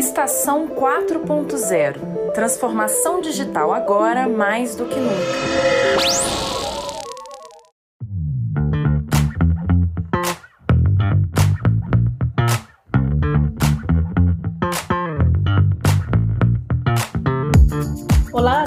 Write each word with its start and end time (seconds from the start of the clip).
Estação 0.00 0.66
4.0 0.66 2.32
Transformação 2.32 3.20
digital 3.20 3.70
agora 3.70 4.26
mais 4.26 4.74
do 4.74 4.86
que 4.86 4.98
nunca. 4.98 6.40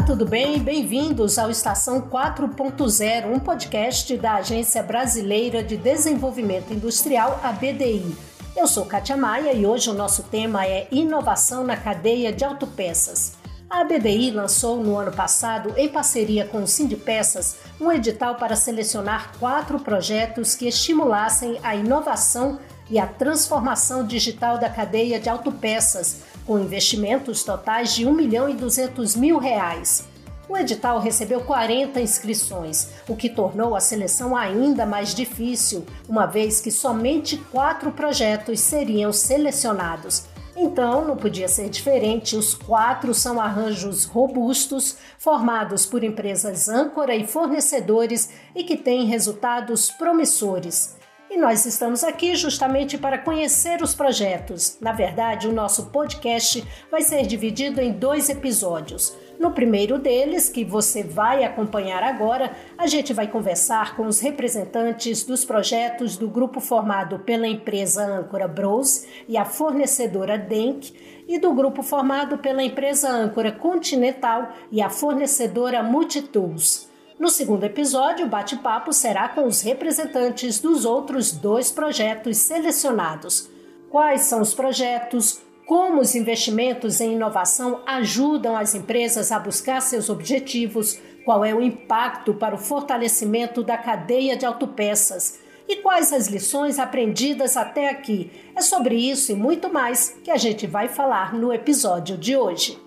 Tudo 0.05 0.27
bem? 0.27 0.59
Bem-vindos 0.59 1.39
ao 1.39 1.49
Estação 1.49 1.99
4.0, 1.99 3.25
um 3.25 3.39
podcast 3.39 4.15
da 4.15 4.35
Agência 4.35 4.83
Brasileira 4.83 5.63
de 5.63 5.75
Desenvolvimento 5.75 6.71
Industrial, 6.71 7.39
a 7.41 7.51
BDI. 7.51 8.32
Eu 8.55 8.67
sou 8.67 8.85
Kátia 8.85 9.17
Maia 9.17 9.51
e 9.51 9.65
hoje 9.65 9.89
o 9.89 9.95
nosso 9.95 10.21
tema 10.23 10.63
é 10.63 10.87
Inovação 10.91 11.63
na 11.63 11.75
Cadeia 11.75 12.31
de 12.31 12.45
Autopeças. 12.45 13.33
A 13.67 13.83
BDI 13.83 14.29
lançou 14.29 14.77
no 14.77 14.95
ano 14.95 15.11
passado, 15.11 15.73
em 15.75 15.89
parceria 15.89 16.45
com 16.45 16.61
o 16.61 16.67
Sindipeças, 16.67 17.57
um 17.81 17.91
edital 17.91 18.35
para 18.35 18.55
selecionar 18.55 19.31
quatro 19.39 19.79
projetos 19.79 20.53
que 20.53 20.67
estimulassem 20.67 21.59
a 21.63 21.75
inovação 21.75 22.59
e 22.91 22.99
a 22.99 23.07
transformação 23.07 24.05
digital 24.05 24.59
da 24.59 24.69
cadeia 24.69 25.19
de 25.19 25.29
autopeças, 25.29 26.21
com 26.45 26.59
investimentos 26.59 27.43
totais 27.43 27.95
de 27.95 28.05
1 28.05 28.13
milhão 28.13 28.47
e 28.47 28.53
200 28.53 29.15
mil 29.15 29.39
reais. 29.39 30.12
O 30.47 30.57
edital 30.57 30.99
recebeu 30.99 31.41
40 31.41 32.01
inscrições, 32.01 32.89
o 33.07 33.15
que 33.15 33.29
tornou 33.29 33.75
a 33.75 33.79
seleção 33.79 34.35
ainda 34.35 34.85
mais 34.85 35.15
difícil, 35.15 35.85
uma 36.07 36.25
vez 36.25 36.59
que 36.59 36.69
somente 36.69 37.37
quatro 37.51 37.91
projetos 37.91 38.59
seriam 38.59 39.13
selecionados. 39.13 40.25
Então, 40.55 41.07
não 41.07 41.17
podia 41.17 41.47
ser 41.47 41.69
diferente, 41.69 42.35
os 42.35 42.53
quatro 42.53 43.13
são 43.13 43.41
arranjos 43.41 44.05
robustos, 44.05 44.97
formados 45.17 45.85
por 45.85 46.03
empresas 46.03 46.69
âncora 46.69 47.15
e 47.15 47.25
fornecedores 47.25 48.29
e 48.55 48.63
que 48.63 48.77
têm 48.77 49.05
resultados 49.05 49.89
promissores. 49.89 50.95
E 51.33 51.37
nós 51.37 51.65
estamos 51.65 52.03
aqui 52.03 52.35
justamente 52.35 52.95
para 52.95 53.17
conhecer 53.17 53.81
os 53.81 53.95
projetos. 53.95 54.77
Na 54.79 54.91
verdade, 54.91 55.47
o 55.47 55.51
nosso 55.51 55.87
podcast 55.87 56.63
vai 56.91 57.01
ser 57.01 57.25
dividido 57.25 57.81
em 57.81 57.91
dois 57.91 58.29
episódios. 58.29 59.17
No 59.39 59.49
primeiro 59.49 59.97
deles, 59.97 60.47
que 60.47 60.63
você 60.63 61.01
vai 61.01 61.43
acompanhar 61.43 62.03
agora, 62.03 62.55
a 62.77 62.85
gente 62.85 63.13
vai 63.13 63.27
conversar 63.27 63.95
com 63.95 64.05
os 64.05 64.19
representantes 64.19 65.23
dos 65.23 65.43
projetos 65.43 66.17
do 66.17 66.29
grupo 66.29 66.59
formado 66.59 67.17
pela 67.17 67.47
empresa 67.47 68.05
âncora 68.05 68.47
Bros 68.47 69.03
e 69.27 69.35
a 69.35 69.43
fornecedora 69.43 70.37
Denk 70.37 70.93
e 71.27 71.39
do 71.39 71.51
grupo 71.51 71.81
formado 71.81 72.37
pela 72.37 72.61
empresa 72.61 73.09
âncora 73.09 73.51
Continental 73.51 74.53
e 74.71 74.83
a 74.83 74.89
fornecedora 74.91 75.81
Multitools. 75.81 76.92
No 77.23 77.29
segundo 77.29 77.63
episódio, 77.63 78.25
o 78.25 78.29
bate-papo 78.29 78.91
será 78.91 79.29
com 79.29 79.45
os 79.45 79.61
representantes 79.61 80.59
dos 80.59 80.83
outros 80.83 81.31
dois 81.31 81.71
projetos 81.71 82.35
selecionados. 82.35 83.49
Quais 83.89 84.23
são 84.23 84.41
os 84.41 84.53
projetos? 84.53 85.39
Como 85.65 86.01
os 86.01 86.15
investimentos 86.15 86.99
em 86.99 87.13
inovação 87.13 87.81
ajudam 87.85 88.57
as 88.57 88.75
empresas 88.75 89.31
a 89.31 89.39
buscar 89.39 89.79
seus 89.79 90.09
objetivos? 90.09 90.99
Qual 91.23 91.45
é 91.45 91.55
o 91.55 91.61
impacto 91.61 92.33
para 92.33 92.55
o 92.55 92.57
fortalecimento 92.57 93.63
da 93.63 93.77
cadeia 93.77 94.35
de 94.35 94.45
autopeças? 94.45 95.39
E 95.65 95.77
quais 95.77 96.11
as 96.11 96.27
lições 96.27 96.77
aprendidas 96.77 97.55
até 97.55 97.87
aqui? 97.87 98.29
É 98.53 98.61
sobre 98.61 98.95
isso 98.95 99.31
e 99.31 99.35
muito 99.35 99.71
mais 99.71 100.09
que 100.25 100.29
a 100.29 100.35
gente 100.35 100.67
vai 100.67 100.89
falar 100.89 101.33
no 101.33 101.53
episódio 101.53 102.17
de 102.17 102.35
hoje. 102.35 102.77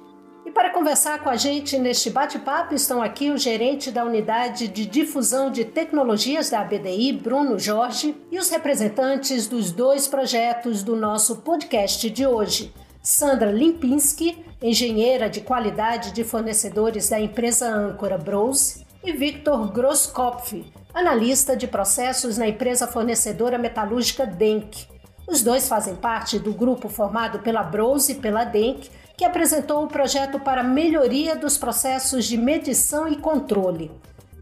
Para 0.57 0.71
conversar 0.71 1.19
com 1.19 1.29
a 1.29 1.37
gente 1.37 1.79
neste 1.79 2.09
bate-papo 2.09 2.75
estão 2.75 3.03
aqui 3.03 3.31
o 3.31 3.37
gerente 3.37 3.91
da 3.91 4.03
unidade 4.03 4.69
de 4.69 4.87
difusão 4.87 5.51
de 5.51 5.67
tecnologias 5.67 6.49
da 6.49 6.61
ABDI, 6.61 7.13
Bruno 7.13 7.59
Jorge, 7.59 8.17
e 8.33 8.39
os 8.39 8.49
representantes 8.49 9.47
dos 9.47 9.71
dois 9.71 10.09
projetos 10.09 10.83
do 10.83 10.97
nosso 10.97 11.43
podcast 11.43 12.09
de 12.09 12.27
hoje. 12.27 12.73
Sandra 13.03 13.53
Limpinski, 13.53 14.43
engenheira 14.63 15.29
de 15.29 15.43
qualidade 15.43 16.13
de 16.13 16.25
fornecedores 16.25 17.11
da 17.11 17.21
empresa 17.21 17.69
âncora 17.69 18.17
Bros, 18.17 18.83
e 19.05 19.13
Victor 19.13 19.71
Grosskopf, 19.71 20.65
analista 20.95 21.55
de 21.55 21.67
processos 21.67 22.39
na 22.39 22.49
empresa 22.49 22.87
fornecedora 22.87 23.59
metalúrgica 23.59 24.25
Denk. 24.25 24.87
Os 25.29 25.43
dois 25.43 25.69
fazem 25.69 25.95
parte 25.95 26.39
do 26.39 26.55
grupo 26.55 26.89
formado 26.89 27.41
pela 27.41 27.63
Bros 27.63 28.09
e 28.09 28.15
pela 28.15 28.45
Denk, 28.45 28.89
que 29.17 29.25
apresentou 29.25 29.85
o 29.85 29.89
projeto 29.89 30.39
para 30.39 30.63
melhoria 30.63 31.35
dos 31.35 31.57
processos 31.57 32.27
de 32.27 32.37
medição 32.37 33.09
e 33.09 33.17
controle. 33.17 33.91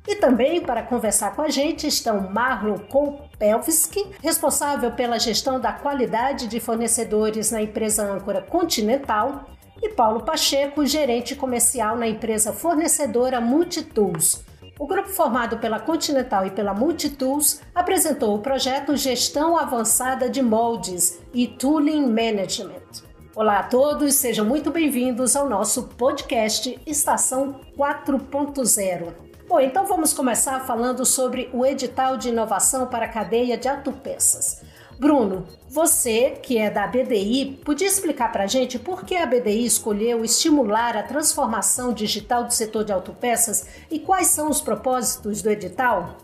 E 0.06 0.16
também 0.16 0.60
para 0.60 0.82
conversar 0.82 1.34
com 1.34 1.42
a 1.42 1.48
gente 1.48 1.86
estão 1.86 2.30
Marlon 2.30 2.78
Kopelski, 2.78 4.04
responsável 4.22 4.92
pela 4.92 5.18
gestão 5.18 5.58
da 5.58 5.72
qualidade 5.72 6.46
de 6.46 6.60
fornecedores 6.60 7.50
na 7.50 7.62
empresa 7.62 8.04
âncora 8.04 8.42
Continental, 8.42 9.46
e 9.82 9.88
Paulo 9.90 10.24
Pacheco, 10.24 10.86
gerente 10.86 11.34
comercial 11.34 11.96
na 11.96 12.06
empresa 12.06 12.52
fornecedora 12.52 13.40
Multitools. 13.40 14.42
O 14.78 14.86
grupo 14.86 15.08
formado 15.08 15.58
pela 15.58 15.78
Continental 15.78 16.46
e 16.46 16.50
pela 16.50 16.74
Multitools 16.74 17.60
apresentou 17.74 18.34
o 18.34 18.40
projeto 18.40 18.96
Gestão 18.96 19.56
Avançada 19.56 20.28
de 20.28 20.42
Moldes 20.42 21.20
e 21.32 21.46
Tooling 21.46 22.06
Management. 22.06 23.03
Olá 23.36 23.58
a 23.58 23.62
todos, 23.64 24.14
sejam 24.14 24.46
muito 24.46 24.70
bem-vindos 24.70 25.34
ao 25.34 25.48
nosso 25.48 25.88
podcast 25.88 26.78
Estação 26.86 27.60
4.0. 27.76 29.12
Bom, 29.48 29.58
então 29.58 29.84
vamos 29.84 30.12
começar 30.12 30.60
falando 30.60 31.04
sobre 31.04 31.50
o 31.52 31.66
edital 31.66 32.16
de 32.16 32.28
inovação 32.28 32.86
para 32.86 33.06
a 33.06 33.08
cadeia 33.08 33.58
de 33.58 33.66
autopeças. 33.66 34.62
Bruno, 35.00 35.48
você 35.68 36.38
que 36.44 36.58
é 36.58 36.70
da 36.70 36.86
BDI, 36.86 37.58
podia 37.64 37.88
explicar 37.88 38.30
para 38.30 38.44
a 38.44 38.46
gente 38.46 38.78
por 38.78 39.04
que 39.04 39.16
a 39.16 39.26
BDI 39.26 39.66
escolheu 39.66 40.24
estimular 40.24 40.96
a 40.96 41.02
transformação 41.02 41.92
digital 41.92 42.44
do 42.44 42.54
setor 42.54 42.84
de 42.84 42.92
autopeças 42.92 43.66
e 43.90 43.98
quais 43.98 44.28
são 44.28 44.48
os 44.48 44.60
propósitos 44.60 45.42
do 45.42 45.50
edital? 45.50 46.18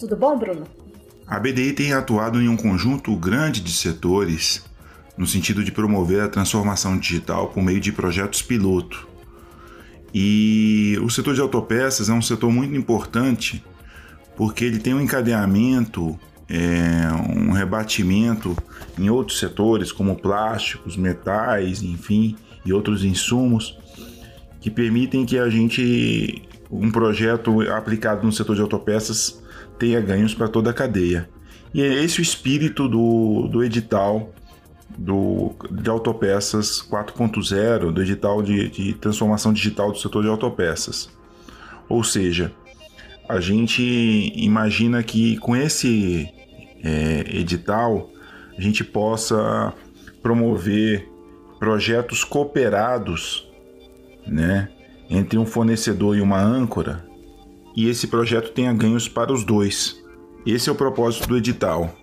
Tudo 0.00 0.16
bom, 0.16 0.36
Bruno? 0.36 0.66
A 1.28 1.38
BDI 1.38 1.74
tem 1.74 1.92
atuado 1.92 2.42
em 2.42 2.48
um 2.48 2.56
conjunto 2.56 3.14
grande 3.14 3.60
de 3.60 3.72
setores 3.72 4.64
no 5.16 5.26
sentido 5.26 5.64
de 5.64 5.72
promover 5.72 6.20
a 6.20 6.28
transformação 6.28 6.98
digital 6.98 7.48
por 7.48 7.62
meio 7.62 7.80
de 7.80 7.92
projetos 7.92 8.42
piloto. 8.42 9.08
E 10.12 10.98
o 11.02 11.10
setor 11.10 11.34
de 11.34 11.40
autopeças 11.40 12.08
é 12.08 12.12
um 12.12 12.22
setor 12.22 12.50
muito 12.50 12.74
importante 12.74 13.62
porque 14.36 14.64
ele 14.64 14.78
tem 14.78 14.94
um 14.94 15.00
encadeamento, 15.00 16.18
é, 16.48 17.08
um 17.34 17.50
rebatimento 17.52 18.56
em 18.98 19.08
outros 19.08 19.38
setores, 19.38 19.90
como 19.90 20.14
plásticos, 20.14 20.96
metais, 20.96 21.82
enfim, 21.82 22.36
e 22.64 22.72
outros 22.72 23.02
insumos, 23.02 23.78
que 24.60 24.70
permitem 24.70 25.24
que 25.24 25.38
a 25.38 25.48
gente, 25.48 26.42
um 26.70 26.90
projeto 26.90 27.62
aplicado 27.70 28.26
no 28.26 28.32
setor 28.32 28.56
de 28.56 28.62
autopeças, 28.62 29.42
tenha 29.78 30.00
ganhos 30.00 30.34
para 30.34 30.48
toda 30.48 30.70
a 30.70 30.74
cadeia. 30.74 31.28
E 31.72 31.82
é 31.82 32.04
esse 32.04 32.20
o 32.20 32.22
espírito 32.22 32.88
do, 32.88 33.48
do 33.48 33.64
edital 33.64 34.32
do, 34.88 35.54
de 35.70 35.88
autopeças 35.90 36.80
4.0, 36.82 37.92
do 37.92 38.02
edital 38.02 38.42
de, 38.42 38.68
de 38.68 38.94
transformação 38.94 39.52
digital 39.52 39.92
do 39.92 39.98
setor 39.98 40.22
de 40.22 40.28
autopeças. 40.28 41.10
Ou 41.88 42.02
seja, 42.02 42.52
a 43.28 43.40
gente 43.40 44.32
imagina 44.34 45.02
que 45.02 45.36
com 45.38 45.56
esse 45.56 46.28
é, 46.82 47.24
edital 47.36 48.10
a 48.56 48.60
gente 48.60 48.84
possa 48.84 49.72
promover 50.22 51.08
projetos 51.58 52.24
cooperados 52.24 53.48
né, 54.26 54.68
entre 55.08 55.38
um 55.38 55.46
fornecedor 55.46 56.16
e 56.16 56.20
uma 56.20 56.40
âncora 56.40 57.04
e 57.76 57.88
esse 57.88 58.06
projeto 58.06 58.52
tenha 58.52 58.72
ganhos 58.72 59.06
para 59.06 59.32
os 59.32 59.44
dois. 59.44 60.02
Esse 60.46 60.68
é 60.70 60.72
o 60.72 60.74
propósito 60.74 61.28
do 61.28 61.36
edital 61.36 61.94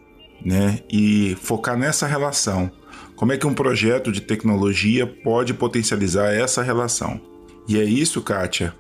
né? 0.44 0.80
E 0.92 1.36
focar 1.42 1.78
nessa 1.78 2.08
relação. 2.08 2.72
Como 3.16 3.32
é 3.32 3.38
que 3.38 3.48
um 3.48 3.54
projeto 3.54 4.12
de 4.12 4.22
tecnologia 4.22 5.06
pode 5.06 5.54
potencializar 5.54 6.34
essa 6.34 6.62
relação? 6.62 7.22
E 7.68 7.80
é 7.80 7.84
isso, 7.84 8.22
Kátia, 8.22 8.74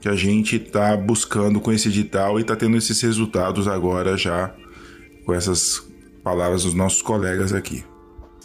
que 0.00 0.08
a 0.08 0.14
gente 0.14 0.56
está 0.56 0.96
buscando 0.96 1.60
com 1.60 1.72
esse 1.72 1.88
edital 1.88 2.38
e 2.38 2.42
está 2.42 2.54
tendo 2.54 2.76
esses 2.76 3.00
resultados 3.00 3.66
agora 3.66 4.16
já 4.16 4.54
com 5.24 5.34
essas 5.34 5.82
palavras 6.22 6.64
dos 6.64 6.74
nossos 6.74 7.02
colegas 7.02 7.52
aqui. 7.52 7.84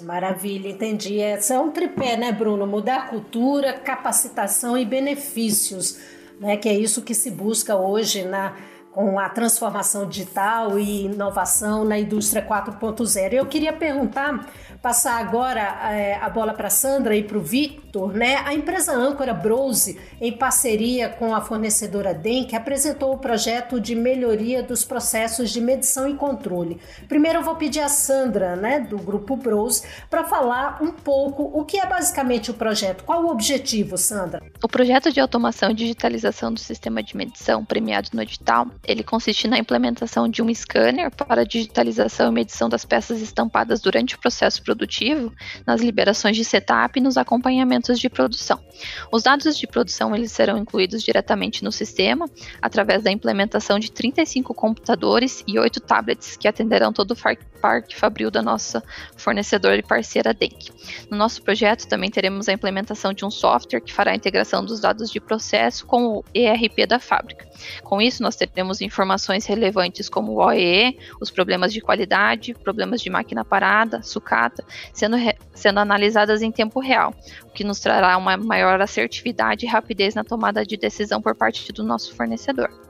Maravilha, 0.03 0.69
entendi. 0.69 1.19
Esse 1.19 1.53
é 1.53 1.59
um 1.59 1.71
tripé, 1.71 2.17
né, 2.17 2.31
Bruno? 2.31 2.67
Mudar 2.67 3.09
cultura, 3.09 3.73
capacitação 3.73 4.77
e 4.77 4.85
benefícios, 4.85 5.97
né? 6.39 6.57
Que 6.57 6.69
é 6.69 6.77
isso 6.77 7.01
que 7.01 7.13
se 7.13 7.31
busca 7.31 7.75
hoje 7.75 8.23
na 8.23 8.55
com 8.95 9.19
a 9.19 9.27
transformação 9.27 10.07
digital 10.07 10.79
e 10.79 11.03
inovação 11.03 11.83
na 11.83 11.99
indústria 11.99 12.41
4.0. 12.41 13.33
Eu 13.33 13.45
queria 13.45 13.73
perguntar, 13.73 14.49
passar 14.81 15.19
agora 15.19 15.59
é, 15.91 16.15
a 16.15 16.29
bola 16.29 16.53
para 16.53 16.69
Sandra 16.69 17.13
e 17.13 17.21
para 17.21 17.37
o 17.37 17.41
Victor, 17.41 18.13
né? 18.13 18.37
A 18.45 18.53
empresa 18.53 18.93
âncora 18.93 19.33
Brose, 19.33 19.99
em 20.21 20.31
parceria 20.31 21.09
com 21.09 21.35
a 21.35 21.41
fornecedora 21.41 22.13
Denk, 22.13 22.55
apresentou 22.55 23.13
o 23.13 23.17
projeto 23.17 23.81
de 23.81 23.93
melhoria 23.93 24.63
dos 24.63 24.85
processos 24.85 25.49
de 25.49 25.59
medição 25.59 26.07
e 26.07 26.15
controle. 26.15 26.79
Primeiro 27.09 27.39
eu 27.39 27.43
vou 27.43 27.57
pedir 27.57 27.81
a 27.81 27.89
Sandra, 27.89 28.55
né, 28.55 28.79
do 28.79 28.97
grupo 28.97 29.35
Brose, 29.35 29.83
para 30.09 30.23
falar 30.23 30.81
um 30.81 30.93
pouco 30.93 31.43
o 31.43 31.65
que 31.65 31.77
é 31.77 31.85
basicamente 31.85 32.49
o 32.49 32.53
projeto. 32.53 33.03
Qual 33.03 33.25
o 33.25 33.29
objetivo, 33.29 33.97
Sandra? 33.97 34.41
O 34.63 34.69
projeto 34.69 35.11
de 35.11 35.19
automação 35.19 35.71
e 35.71 35.73
digitalização 35.73 36.51
do 36.51 36.59
sistema 36.59 37.03
de 37.03 37.15
medição 37.15 37.63
premiado 37.63 38.09
no 38.13 38.21
edital 38.21 38.67
ele 38.87 39.03
consiste 39.03 39.47
na 39.47 39.59
implementação 39.59 40.27
de 40.27 40.41
um 40.41 40.53
scanner 40.53 41.11
para 41.11 41.45
digitalização 41.45 42.29
e 42.29 42.33
medição 42.33 42.69
das 42.69 42.85
peças 42.85 43.21
estampadas 43.21 43.81
durante 43.81 44.15
o 44.15 44.19
processo 44.19 44.63
produtivo, 44.63 45.31
nas 45.67 45.81
liberações 45.81 46.35
de 46.37 46.45
setup 46.45 46.97
e 46.97 47.03
nos 47.03 47.17
acompanhamentos 47.17 47.99
de 47.99 48.09
produção. 48.09 48.59
Os 49.11 49.23
dados 49.23 49.57
de 49.57 49.67
produção 49.67 50.15
eles 50.15 50.31
serão 50.31 50.57
incluídos 50.57 51.03
diretamente 51.03 51.63
no 51.63 51.71
sistema 51.71 52.25
através 52.61 53.03
da 53.03 53.11
implementação 53.11 53.77
de 53.77 53.91
35 53.91 54.53
computadores 54.53 55.43
e 55.45 55.59
8 55.59 55.79
tablets 55.81 56.37
que 56.37 56.47
atenderão 56.47 56.93
todo 56.93 57.11
o 57.11 57.15
parque 57.65 57.95
fabril 57.95 58.29
da 58.29 58.43
nossa 58.43 58.83
fornecedora 59.17 59.75
e 59.75 59.81
parceira 59.81 60.35
Denk. 60.35 60.69
No 61.09 61.17
nosso 61.17 61.41
projeto 61.41 61.87
também 61.87 62.11
teremos 62.11 62.47
a 62.47 62.53
implementação 62.53 63.11
de 63.11 63.25
um 63.25 63.31
software 63.31 63.81
que 63.81 63.91
fará 63.91 64.11
a 64.11 64.15
integração 64.15 64.63
dos 64.63 64.79
dados 64.79 65.09
de 65.09 65.19
processo 65.19 65.83
com 65.87 66.05
o 66.05 66.23
ERP 66.31 66.85
da 66.87 66.99
fábrica. 66.99 67.47
Com 67.83 67.99
isso, 67.99 68.21
nós 68.21 68.35
teremos 68.35 68.81
informações 68.81 69.47
relevantes 69.47 70.07
como 70.07 70.33
o 70.33 70.45
OEE, 70.45 70.99
os 71.19 71.31
problemas 71.31 71.73
de 71.73 71.81
qualidade, 71.81 72.53
problemas 72.53 73.01
de 73.01 73.09
máquina 73.09 73.43
parada, 73.43 74.03
sucata, 74.03 74.63
sendo, 74.93 75.17
sendo 75.51 75.79
analisadas 75.79 76.43
em 76.43 76.51
tempo 76.51 76.79
real, 76.79 77.15
o 77.45 77.49
que 77.49 77.63
nos 77.63 77.79
trará 77.79 78.15
uma 78.15 78.37
maior 78.37 78.79
assertividade 78.79 79.65
e 79.65 79.69
rapidez 79.69 80.13
na 80.13 80.23
tomada 80.23 80.63
de 80.63 80.77
decisão 80.77 81.19
por 81.19 81.33
parte 81.33 81.73
do 81.73 81.83
nosso 81.83 82.15
fornecedor. 82.15 82.84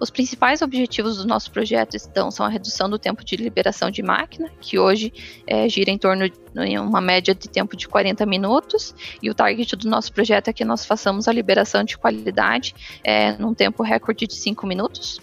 Os 0.00 0.10
principais 0.10 0.62
objetivos 0.62 1.16
do 1.18 1.26
nosso 1.26 1.50
projeto 1.50 1.94
estão 1.94 2.30
são 2.30 2.44
a 2.44 2.48
redução 2.48 2.88
do 2.88 2.98
tempo 2.98 3.24
de 3.24 3.36
liberação 3.36 3.90
de 3.90 4.02
máquina, 4.02 4.50
que 4.60 4.78
hoje 4.78 5.12
é, 5.46 5.68
gira 5.68 5.90
em 5.90 5.98
torno 5.98 6.28
de 6.28 6.78
uma 6.78 7.00
média 7.00 7.34
de 7.34 7.48
tempo 7.48 7.76
de 7.76 7.88
40 7.88 8.24
minutos, 8.26 8.94
e 9.22 9.30
o 9.30 9.34
target 9.34 9.76
do 9.76 9.88
nosso 9.88 10.12
projeto 10.12 10.48
é 10.48 10.52
que 10.52 10.64
nós 10.64 10.84
façamos 10.84 11.28
a 11.28 11.32
liberação 11.32 11.84
de 11.84 11.96
qualidade 11.96 12.74
é, 13.02 13.32
num 13.36 13.54
tempo 13.54 13.82
recorde 13.82 14.26
de 14.26 14.34
5 14.34 14.66
minutos. 14.66 15.20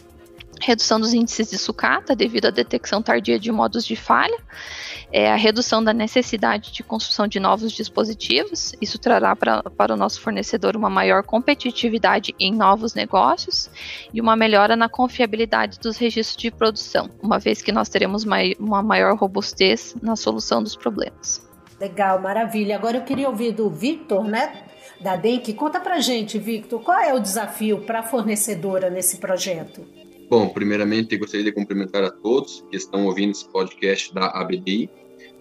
Redução 0.59 0.99
dos 0.99 1.11
índices 1.13 1.49
de 1.49 1.57
sucata 1.57 2.15
devido 2.15 2.45
à 2.45 2.51
detecção 2.51 3.01
tardia 3.01 3.39
de 3.39 3.51
modos 3.51 3.83
de 3.83 3.95
falha, 3.95 4.37
é, 5.11 5.29
a 5.29 5.35
redução 5.35 5.83
da 5.83 5.93
necessidade 5.93 6.71
de 6.71 6.83
construção 6.83 7.27
de 7.27 7.39
novos 7.39 7.71
dispositivos, 7.71 8.73
isso 8.81 8.97
trará 8.97 9.35
pra, 9.35 9.61
para 9.63 9.93
o 9.93 9.97
nosso 9.97 10.21
fornecedor 10.21 10.75
uma 10.75 10.89
maior 10.89 11.23
competitividade 11.23 12.33
em 12.39 12.53
novos 12.53 12.93
negócios 12.93 13.69
e 14.13 14.21
uma 14.21 14.35
melhora 14.35 14.75
na 14.75 14.87
confiabilidade 14.87 15.79
dos 15.79 15.97
registros 15.97 16.37
de 16.37 16.49
produção, 16.49 17.09
uma 17.21 17.39
vez 17.39 17.61
que 17.61 17.71
nós 17.71 17.89
teremos 17.89 18.23
mai, 18.23 18.55
uma 18.57 18.81
maior 18.81 19.15
robustez 19.17 19.95
na 20.01 20.15
solução 20.15 20.63
dos 20.63 20.75
problemas. 20.75 21.45
Legal, 21.79 22.21
maravilha. 22.21 22.75
Agora 22.75 22.97
eu 22.97 23.03
queria 23.03 23.27
ouvir 23.27 23.51
do 23.53 23.69
Victor, 23.69 24.23
né? 24.23 24.65
Da 25.01 25.15
DENC. 25.15 25.53
Conta 25.53 25.79
pra 25.79 25.99
gente, 25.99 26.37
Victor, 26.37 26.79
qual 26.81 26.99
é 26.99 27.11
o 27.11 27.19
desafio 27.19 27.81
para 27.81 28.01
a 28.01 28.03
fornecedora 28.03 28.87
nesse 28.87 29.17
projeto? 29.17 29.83
Bom, 30.29 30.47
primeiramente 30.47 31.17
gostaria 31.17 31.43
de 31.43 31.51
cumprimentar 31.51 32.03
a 32.03 32.11
todos 32.11 32.63
que 32.69 32.77
estão 32.77 33.05
ouvindo 33.05 33.31
esse 33.31 33.49
podcast 33.49 34.13
da 34.13 34.27
ABDI 34.27 34.89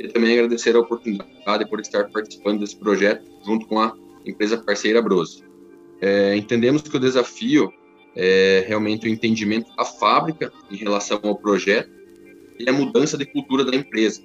e 0.00 0.08
também 0.08 0.32
agradecer 0.32 0.74
a 0.74 0.80
oportunidade 0.80 1.68
por 1.68 1.78
estar 1.78 2.08
participando 2.10 2.60
desse 2.60 2.76
projeto 2.76 3.22
junto 3.44 3.66
com 3.66 3.78
a 3.78 3.94
empresa 4.24 4.56
parceira 4.56 5.02
Brose. 5.02 5.44
É, 6.00 6.34
entendemos 6.34 6.80
que 6.80 6.96
o 6.96 7.00
desafio 7.00 7.70
é 8.16 8.64
realmente 8.66 9.06
o 9.06 9.10
entendimento 9.10 9.70
da 9.76 9.84
fábrica 9.84 10.50
em 10.70 10.76
relação 10.76 11.20
ao 11.22 11.36
projeto 11.36 11.90
e 12.58 12.68
a 12.68 12.72
mudança 12.72 13.18
de 13.18 13.26
cultura 13.26 13.62
da 13.62 13.76
empresa. 13.76 14.22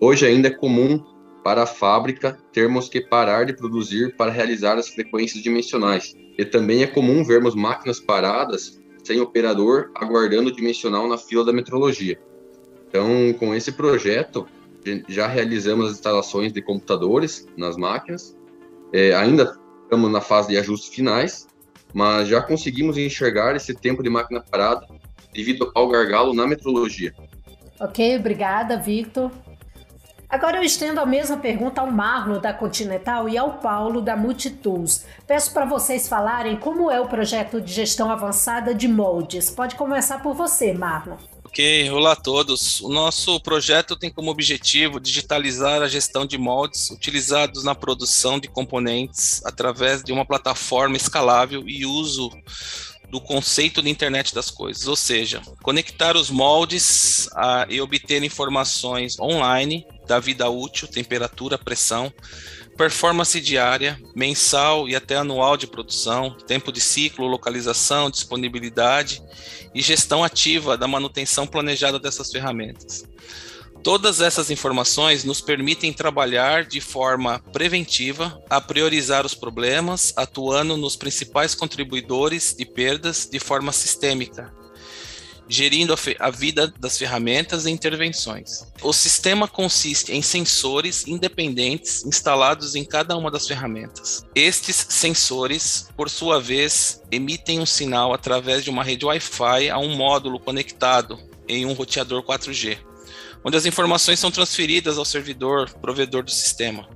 Hoje 0.00 0.26
ainda 0.26 0.48
é 0.48 0.50
comum 0.50 1.00
para 1.44 1.62
a 1.62 1.66
fábrica 1.66 2.36
termos 2.52 2.88
que 2.88 3.00
parar 3.00 3.44
de 3.46 3.52
produzir 3.52 4.16
para 4.16 4.30
realizar 4.30 4.76
as 4.76 4.88
frequências 4.88 5.40
dimensionais. 5.42 6.14
E 6.36 6.44
também 6.44 6.82
é 6.82 6.86
comum 6.86 7.24
vermos 7.24 7.54
máquinas 7.54 8.00
paradas 8.00 8.80
sem 9.04 9.20
operador, 9.20 9.90
aguardando 9.94 10.50
o 10.50 10.54
dimensional 10.54 11.08
na 11.08 11.18
fila 11.18 11.44
da 11.44 11.52
metrologia. 11.52 12.20
Então, 12.88 13.32
com 13.38 13.54
esse 13.54 13.72
projeto, 13.72 14.46
já 15.08 15.26
realizamos 15.26 15.86
as 15.86 15.92
instalações 15.92 16.52
de 16.52 16.60
computadores 16.62 17.46
nas 17.56 17.76
máquinas. 17.76 18.36
É, 18.92 19.14
ainda 19.14 19.58
estamos 19.84 20.10
na 20.10 20.20
fase 20.20 20.48
de 20.48 20.58
ajustes 20.58 20.94
finais, 20.94 21.46
mas 21.92 22.28
já 22.28 22.40
conseguimos 22.40 22.96
enxergar 22.96 23.54
esse 23.56 23.74
tempo 23.74 24.02
de 24.02 24.10
máquina 24.10 24.40
parada 24.40 24.86
devido 25.32 25.70
ao 25.74 25.88
gargalo 25.88 26.34
na 26.34 26.46
metrologia. 26.46 27.14
Ok, 27.80 28.16
obrigada, 28.16 28.76
Victor. 28.76 29.30
Agora 30.28 30.56
eu 30.56 30.62
estendo 30.62 30.98
a 30.98 31.04
mesma 31.04 31.36
pergunta 31.36 31.82
ao 31.82 31.90
Marlon 31.90 32.40
da 32.40 32.54
Continental 32.54 33.28
e 33.28 33.36
ao 33.36 33.58
Paulo 33.58 34.00
da 34.00 34.16
Multitools. 34.16 35.04
Peço 35.26 35.52
para 35.52 35.66
vocês 35.66 36.08
falarem 36.08 36.56
como 36.56 36.90
é 36.90 36.98
o 36.98 37.06
projeto 37.06 37.60
de 37.60 37.70
gestão 37.70 38.10
avançada 38.10 38.74
de 38.74 38.88
moldes. 38.88 39.50
Pode 39.50 39.74
começar 39.74 40.22
por 40.22 40.32
você, 40.32 40.72
Marlon. 40.72 41.16
Ok, 41.52 41.90
olá 41.90 42.12
a 42.12 42.16
todos. 42.16 42.80
O 42.80 42.88
nosso 42.88 43.38
projeto 43.38 43.94
tem 43.94 44.10
como 44.10 44.30
objetivo 44.30 44.98
digitalizar 44.98 45.82
a 45.82 45.86
gestão 45.86 46.24
de 46.24 46.38
moldes 46.38 46.90
utilizados 46.90 47.62
na 47.62 47.74
produção 47.74 48.40
de 48.40 48.48
componentes 48.48 49.44
através 49.44 50.02
de 50.02 50.14
uma 50.14 50.24
plataforma 50.24 50.96
escalável 50.96 51.62
e 51.68 51.84
uso 51.84 52.30
do 53.10 53.20
conceito 53.20 53.82
de 53.82 53.90
internet 53.90 54.34
das 54.34 54.50
coisas, 54.50 54.88
ou 54.88 54.96
seja, 54.96 55.42
conectar 55.62 56.16
os 56.16 56.30
moldes 56.30 57.28
a, 57.34 57.66
e 57.68 57.82
obter 57.82 58.24
informações 58.24 59.20
online 59.20 59.86
da 60.06 60.18
vida 60.18 60.48
útil, 60.48 60.88
temperatura, 60.88 61.58
pressão, 61.58 62.10
performance 62.76 63.40
diária, 63.40 64.00
mensal 64.14 64.88
e 64.88 64.96
até 64.96 65.16
anual 65.16 65.56
de 65.56 65.66
produção, 65.66 66.36
tempo 66.46 66.72
de 66.72 66.80
ciclo, 66.80 67.26
localização, 67.26 68.10
disponibilidade 68.10 69.22
e 69.74 69.80
gestão 69.80 70.24
ativa 70.24 70.76
da 70.76 70.88
manutenção 70.88 71.46
planejada 71.46 71.98
dessas 71.98 72.30
ferramentas. 72.30 73.04
Todas 73.82 74.20
essas 74.20 74.48
informações 74.48 75.24
nos 75.24 75.40
permitem 75.40 75.92
trabalhar 75.92 76.64
de 76.64 76.80
forma 76.80 77.40
preventiva, 77.52 78.40
a 78.48 78.60
priorizar 78.60 79.26
os 79.26 79.34
problemas, 79.34 80.12
atuando 80.16 80.76
nos 80.76 80.94
principais 80.94 81.52
contribuidores 81.52 82.54
de 82.56 82.64
perdas 82.64 83.28
de 83.30 83.40
forma 83.40 83.72
sistêmica, 83.72 84.54
gerindo 85.52 85.92
a, 85.92 85.96
a, 86.18 86.30
vida 86.30 86.72
das 86.80 86.96
ferramentas 86.96 87.66
e 87.66 87.70
intervenções. 87.70 88.66
O 88.80 88.92
sistema 88.92 89.46
consiste 89.46 90.12
em 90.12 90.22
sensores 90.22 91.06
independentes 91.06 92.04
instalados 92.06 92.74
em 92.74 92.84
cada 92.84 93.16
uma 93.16 93.30
das 93.30 93.46
ferramentas. 93.46 94.24
Estes 94.34 94.86
sensores, 94.88 95.88
por 95.94 96.08
sua 96.08 96.40
vez, 96.40 97.02
emitem 97.10 97.60
um 97.60 97.66
sinal 97.66 98.14
através 98.14 98.64
de 98.64 98.70
uma 98.70 98.82
rede 98.82 99.04
Wi-Fi 99.04 99.68
a 99.68 99.78
um 99.78 99.94
módulo 99.94 100.40
conectado 100.40 101.18
em 101.46 101.66
um 101.66 101.74
roteador 101.74 102.22
4G 102.22 102.91
onde 103.44 103.56
as 103.56 103.66
informações 103.66 104.18
são 104.18 104.30
transferidas 104.30 104.98
ao 104.98 105.04
servidor 105.04 105.70
provedor 105.80 106.22
do 106.22 106.30
sistema. 106.30 106.88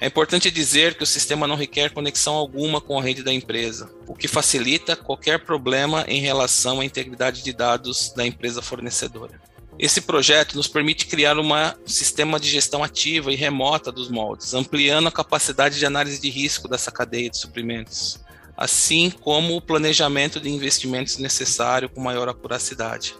É 0.00 0.06
importante 0.06 0.50
dizer 0.50 0.94
que 0.94 1.02
o 1.02 1.06
sistema 1.06 1.46
não 1.46 1.56
requer 1.56 1.90
conexão 1.90 2.34
alguma 2.34 2.80
com 2.80 2.98
a 2.98 3.02
rede 3.02 3.22
da 3.22 3.32
empresa, 3.32 3.90
o 4.06 4.14
que 4.14 4.28
facilita 4.28 4.96
qualquer 4.96 5.44
problema 5.44 6.04
em 6.08 6.20
relação 6.20 6.80
à 6.80 6.84
integridade 6.84 7.42
de 7.42 7.52
dados 7.52 8.12
da 8.14 8.26
empresa 8.26 8.60
fornecedora. 8.60 9.40
Esse 9.78 10.00
projeto 10.00 10.56
nos 10.56 10.68
permite 10.68 11.06
criar 11.06 11.38
um 11.38 11.50
sistema 11.84 12.40
de 12.40 12.48
gestão 12.48 12.82
ativa 12.82 13.30
e 13.30 13.36
remota 13.36 13.92
dos 13.92 14.08
moldes, 14.08 14.54
ampliando 14.54 15.08
a 15.08 15.12
capacidade 15.12 15.78
de 15.78 15.84
análise 15.84 16.18
de 16.20 16.30
risco 16.30 16.66
dessa 16.66 16.90
cadeia 16.90 17.28
de 17.28 17.36
suprimentos, 17.36 18.18
assim 18.56 19.10
como 19.10 19.54
o 19.54 19.60
planejamento 19.60 20.40
de 20.40 20.48
investimentos 20.48 21.18
necessário 21.18 21.90
com 21.90 22.00
maior 22.00 22.26
acuracidade. 22.26 23.14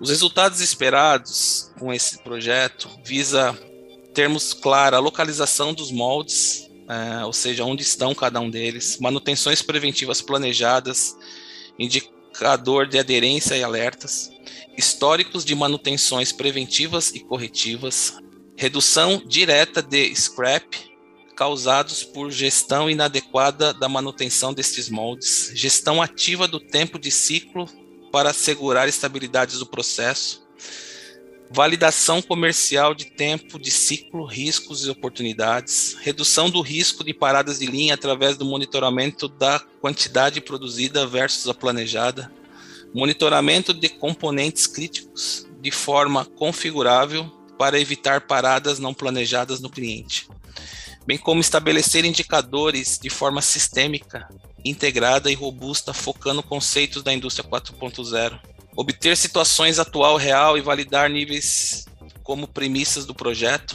Os 0.00 0.08
resultados 0.08 0.60
esperados 0.60 1.70
com 1.78 1.92
esse 1.92 2.22
projeto 2.22 2.88
visa 3.04 3.56
termos 4.14 4.54
clara 4.54 4.96
a 4.96 5.00
localização 5.00 5.74
dos 5.74 5.92
moldes, 5.92 6.70
é, 6.88 7.24
ou 7.24 7.34
seja, 7.34 7.66
onde 7.66 7.82
estão 7.82 8.14
cada 8.14 8.40
um 8.40 8.48
deles, 8.48 8.98
manutenções 8.98 9.60
preventivas 9.60 10.22
planejadas, 10.22 11.14
indicador 11.78 12.88
de 12.88 12.98
aderência 12.98 13.54
e 13.56 13.62
alertas, 13.62 14.30
históricos 14.76 15.44
de 15.44 15.54
manutenções 15.54 16.32
preventivas 16.32 17.10
e 17.10 17.20
corretivas, 17.20 18.14
redução 18.56 19.22
direta 19.26 19.82
de 19.82 20.14
scrap 20.14 20.64
causados 21.36 22.02
por 22.04 22.30
gestão 22.30 22.88
inadequada 22.88 23.74
da 23.74 23.88
manutenção 23.88 24.54
destes 24.54 24.88
moldes, 24.88 25.52
gestão 25.54 26.00
ativa 26.00 26.48
do 26.48 26.58
tempo 26.58 26.98
de 26.98 27.10
ciclo 27.10 27.68
para 28.10 28.30
assegurar 28.30 28.88
estabilidade 28.88 29.58
do 29.58 29.66
processo, 29.66 30.42
validação 31.50 32.22
comercial 32.22 32.94
de 32.94 33.06
tempo 33.06 33.58
de 33.58 33.70
ciclo, 33.70 34.24
riscos 34.24 34.86
e 34.86 34.90
oportunidades, 34.90 35.96
redução 36.00 36.48
do 36.48 36.60
risco 36.60 37.02
de 37.02 37.12
paradas 37.12 37.58
de 37.58 37.66
linha 37.66 37.94
através 37.94 38.36
do 38.36 38.44
monitoramento 38.44 39.28
da 39.28 39.58
quantidade 39.80 40.40
produzida 40.40 41.06
versus 41.06 41.48
a 41.48 41.54
planejada, 41.54 42.30
monitoramento 42.94 43.74
de 43.74 43.88
componentes 43.88 44.66
críticos 44.66 45.46
de 45.60 45.70
forma 45.70 46.24
configurável 46.24 47.30
para 47.58 47.78
evitar 47.78 48.22
paradas 48.22 48.78
não 48.78 48.94
planejadas 48.94 49.60
no 49.60 49.68
cliente, 49.68 50.28
bem 51.10 51.18
como 51.18 51.40
estabelecer 51.40 52.04
indicadores 52.04 52.96
de 52.96 53.10
forma 53.10 53.42
sistêmica, 53.42 54.28
integrada 54.64 55.28
e 55.28 55.34
robusta, 55.34 55.92
focando 55.92 56.40
conceitos 56.40 57.02
da 57.02 57.12
indústria 57.12 57.50
4.0 57.50 58.38
obter 58.76 59.16
situações 59.16 59.80
atual 59.80 60.16
real 60.16 60.56
e 60.56 60.60
validar 60.60 61.10
níveis 61.10 61.84
como 62.22 62.46
premissas 62.46 63.04
do 63.04 63.12
projeto, 63.12 63.74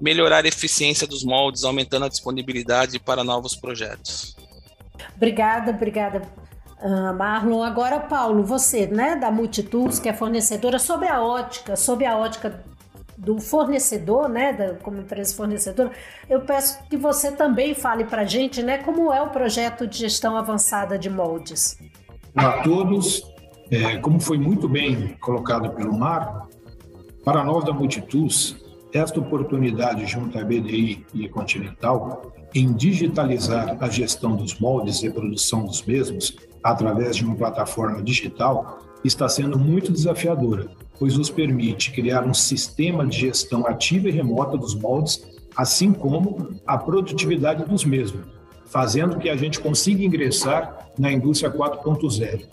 melhorar 0.00 0.46
a 0.46 0.48
eficiência 0.48 1.06
dos 1.06 1.22
moldes, 1.22 1.64
aumentando 1.64 2.06
a 2.06 2.08
disponibilidade 2.08 2.98
para 2.98 3.22
novos 3.22 3.54
projetos. 3.54 4.34
Obrigada, 5.14 5.70
obrigada, 5.70 6.22
uh, 6.80 7.14
Marlon. 7.14 7.62
Agora, 7.62 8.00
Paulo, 8.00 8.42
você, 8.42 8.86
né, 8.86 9.16
da 9.16 9.30
Multitools, 9.30 9.98
que 9.98 10.08
é 10.08 10.14
fornecedora, 10.14 10.78
sob 10.78 11.06
a 11.06 11.20
ótica, 11.20 11.76
sob 11.76 12.06
a 12.06 12.16
ótica 12.16 12.64
do 13.22 13.38
fornecedor, 13.38 14.28
né, 14.28 14.52
da, 14.52 14.74
como 14.74 14.98
empresa 14.98 15.32
fornecedora, 15.36 15.92
eu 16.28 16.40
peço 16.40 16.82
que 16.90 16.96
você 16.96 17.30
também 17.30 17.72
fale 17.72 18.04
para 18.04 18.22
a 18.22 18.24
gente, 18.24 18.64
né, 18.64 18.78
como 18.78 19.12
é 19.12 19.22
o 19.22 19.30
projeto 19.30 19.86
de 19.86 19.98
gestão 19.98 20.36
avançada 20.36 20.98
de 20.98 21.08
moldes. 21.08 21.78
Olá 22.36 22.58
a 22.58 22.62
todos, 22.64 23.22
é, 23.70 23.96
como 23.98 24.18
foi 24.18 24.38
muito 24.38 24.68
bem 24.68 25.16
colocado 25.20 25.70
pelo 25.70 25.96
Mar, 25.96 26.48
para 27.24 27.44
nós 27.44 27.64
da 27.64 27.72
Multitools, 27.72 28.56
esta 28.92 29.20
oportunidade 29.20 30.04
junto 30.04 30.36
à 30.36 30.44
BDI 30.44 31.06
e 31.14 31.28
Continental 31.28 32.32
em 32.52 32.72
digitalizar 32.72 33.76
a 33.80 33.88
gestão 33.88 34.34
dos 34.34 34.58
moldes 34.58 35.00
e 35.04 35.08
produção 35.08 35.64
dos 35.64 35.84
mesmos 35.84 36.36
através 36.62 37.14
de 37.16 37.24
uma 37.24 37.36
plataforma 37.36 38.02
digital 38.02 38.80
está 39.04 39.28
sendo 39.28 39.58
muito 39.58 39.92
desafiadora, 39.92 40.70
pois 40.98 41.16
nos 41.16 41.30
permite 41.30 41.90
criar 41.92 42.24
um 42.24 42.34
sistema 42.34 43.06
de 43.06 43.18
gestão 43.18 43.66
ativa 43.66 44.08
e 44.08 44.12
remota 44.12 44.56
dos 44.56 44.74
moldes, 44.74 45.22
assim 45.56 45.92
como 45.92 46.56
a 46.66 46.78
produtividade 46.78 47.64
dos 47.64 47.84
mesmos, 47.84 48.26
fazendo 48.66 49.18
que 49.18 49.28
a 49.28 49.36
gente 49.36 49.60
consiga 49.60 50.02
ingressar 50.02 50.88
na 50.98 51.12
indústria 51.12 51.50
4.0. 51.50 52.46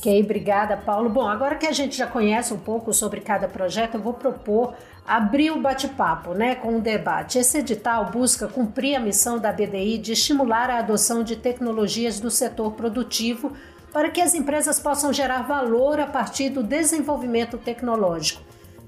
Ok, 0.00 0.22
obrigada, 0.22 0.78
Paulo. 0.78 1.10
Bom, 1.10 1.28
agora 1.28 1.56
que 1.56 1.66
a 1.66 1.72
gente 1.72 1.94
já 1.94 2.06
conhece 2.06 2.54
um 2.54 2.58
pouco 2.58 2.90
sobre 2.90 3.20
cada 3.20 3.46
projeto, 3.46 3.96
eu 3.96 4.00
vou 4.00 4.14
propor 4.14 4.72
abrir 5.06 5.50
o 5.50 5.60
bate-papo 5.60 6.32
né, 6.32 6.54
com 6.54 6.76
um 6.76 6.80
debate. 6.80 7.38
Esse 7.38 7.58
edital 7.58 8.10
busca 8.10 8.48
cumprir 8.48 8.94
a 8.94 9.00
missão 9.00 9.38
da 9.38 9.52
BDI 9.52 9.98
de 9.98 10.12
estimular 10.12 10.70
a 10.70 10.78
adoção 10.78 11.22
de 11.22 11.36
tecnologias 11.36 12.18
do 12.18 12.30
setor 12.30 12.72
produtivo 12.72 13.52
para 13.92 14.10
que 14.10 14.20
as 14.20 14.34
empresas 14.34 14.78
possam 14.78 15.12
gerar 15.12 15.42
valor 15.42 15.98
a 16.00 16.06
partir 16.06 16.50
do 16.50 16.62
desenvolvimento 16.62 17.58
tecnológico 17.58 18.42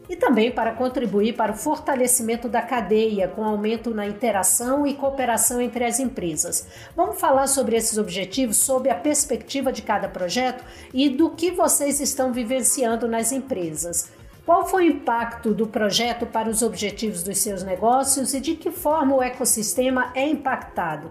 e 0.09 0.17
também 0.17 0.51
para 0.51 0.73
contribuir 0.73 1.35
para 1.35 1.53
o 1.53 1.57
fortalecimento 1.57 2.49
da 2.49 2.61
cadeia, 2.61 3.29
com 3.29 3.45
aumento 3.45 3.95
na 3.95 4.07
interação 4.07 4.87
e 4.87 4.95
cooperação 4.95 5.61
entre 5.61 5.85
as 5.85 5.99
empresas. 5.99 6.67
Vamos 6.95 7.21
falar 7.21 7.47
sobre 7.47 7.77
esses 7.77 7.97
objetivos, 7.97 8.59
sob 8.59 8.91
a 8.91 8.95
perspectiva 8.95 9.73
de 9.73 9.81
cada 9.81 10.09
projeto 10.09 10.65
e 10.93 11.09
do 11.09 11.31
que 11.31 11.51
vocês 11.51 12.01
estão 12.01 12.33
vivenciando 12.33 13.09
nas 13.09 13.33
empresas. 13.33 14.11
Qual 14.45 14.67
foi 14.67 14.89
o 14.89 14.91
impacto 14.91 15.55
do 15.55 15.69
projeto 15.69 16.27
para 16.27 16.51
os 16.51 16.63
objetivos 16.63 17.23
dos 17.23 17.39
seus 17.39 17.63
negócios 17.63 18.35
e 18.35 18.41
de 18.41 18.55
que 18.55 18.73
forma 18.73 19.15
o 19.15 19.23
ecossistema 19.23 20.11
é 20.15 20.27
impactado? 20.27 21.11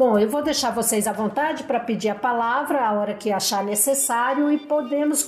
Bom, 0.00 0.18
eu 0.18 0.30
vou 0.30 0.42
deixar 0.42 0.70
vocês 0.70 1.06
à 1.06 1.12
vontade 1.12 1.64
para 1.64 1.78
pedir 1.78 2.08
a 2.08 2.14
palavra 2.14 2.80
a 2.80 2.92
hora 2.94 3.12
que 3.12 3.30
achar 3.30 3.62
necessário 3.62 4.50
e 4.50 4.56
podemos 4.56 5.22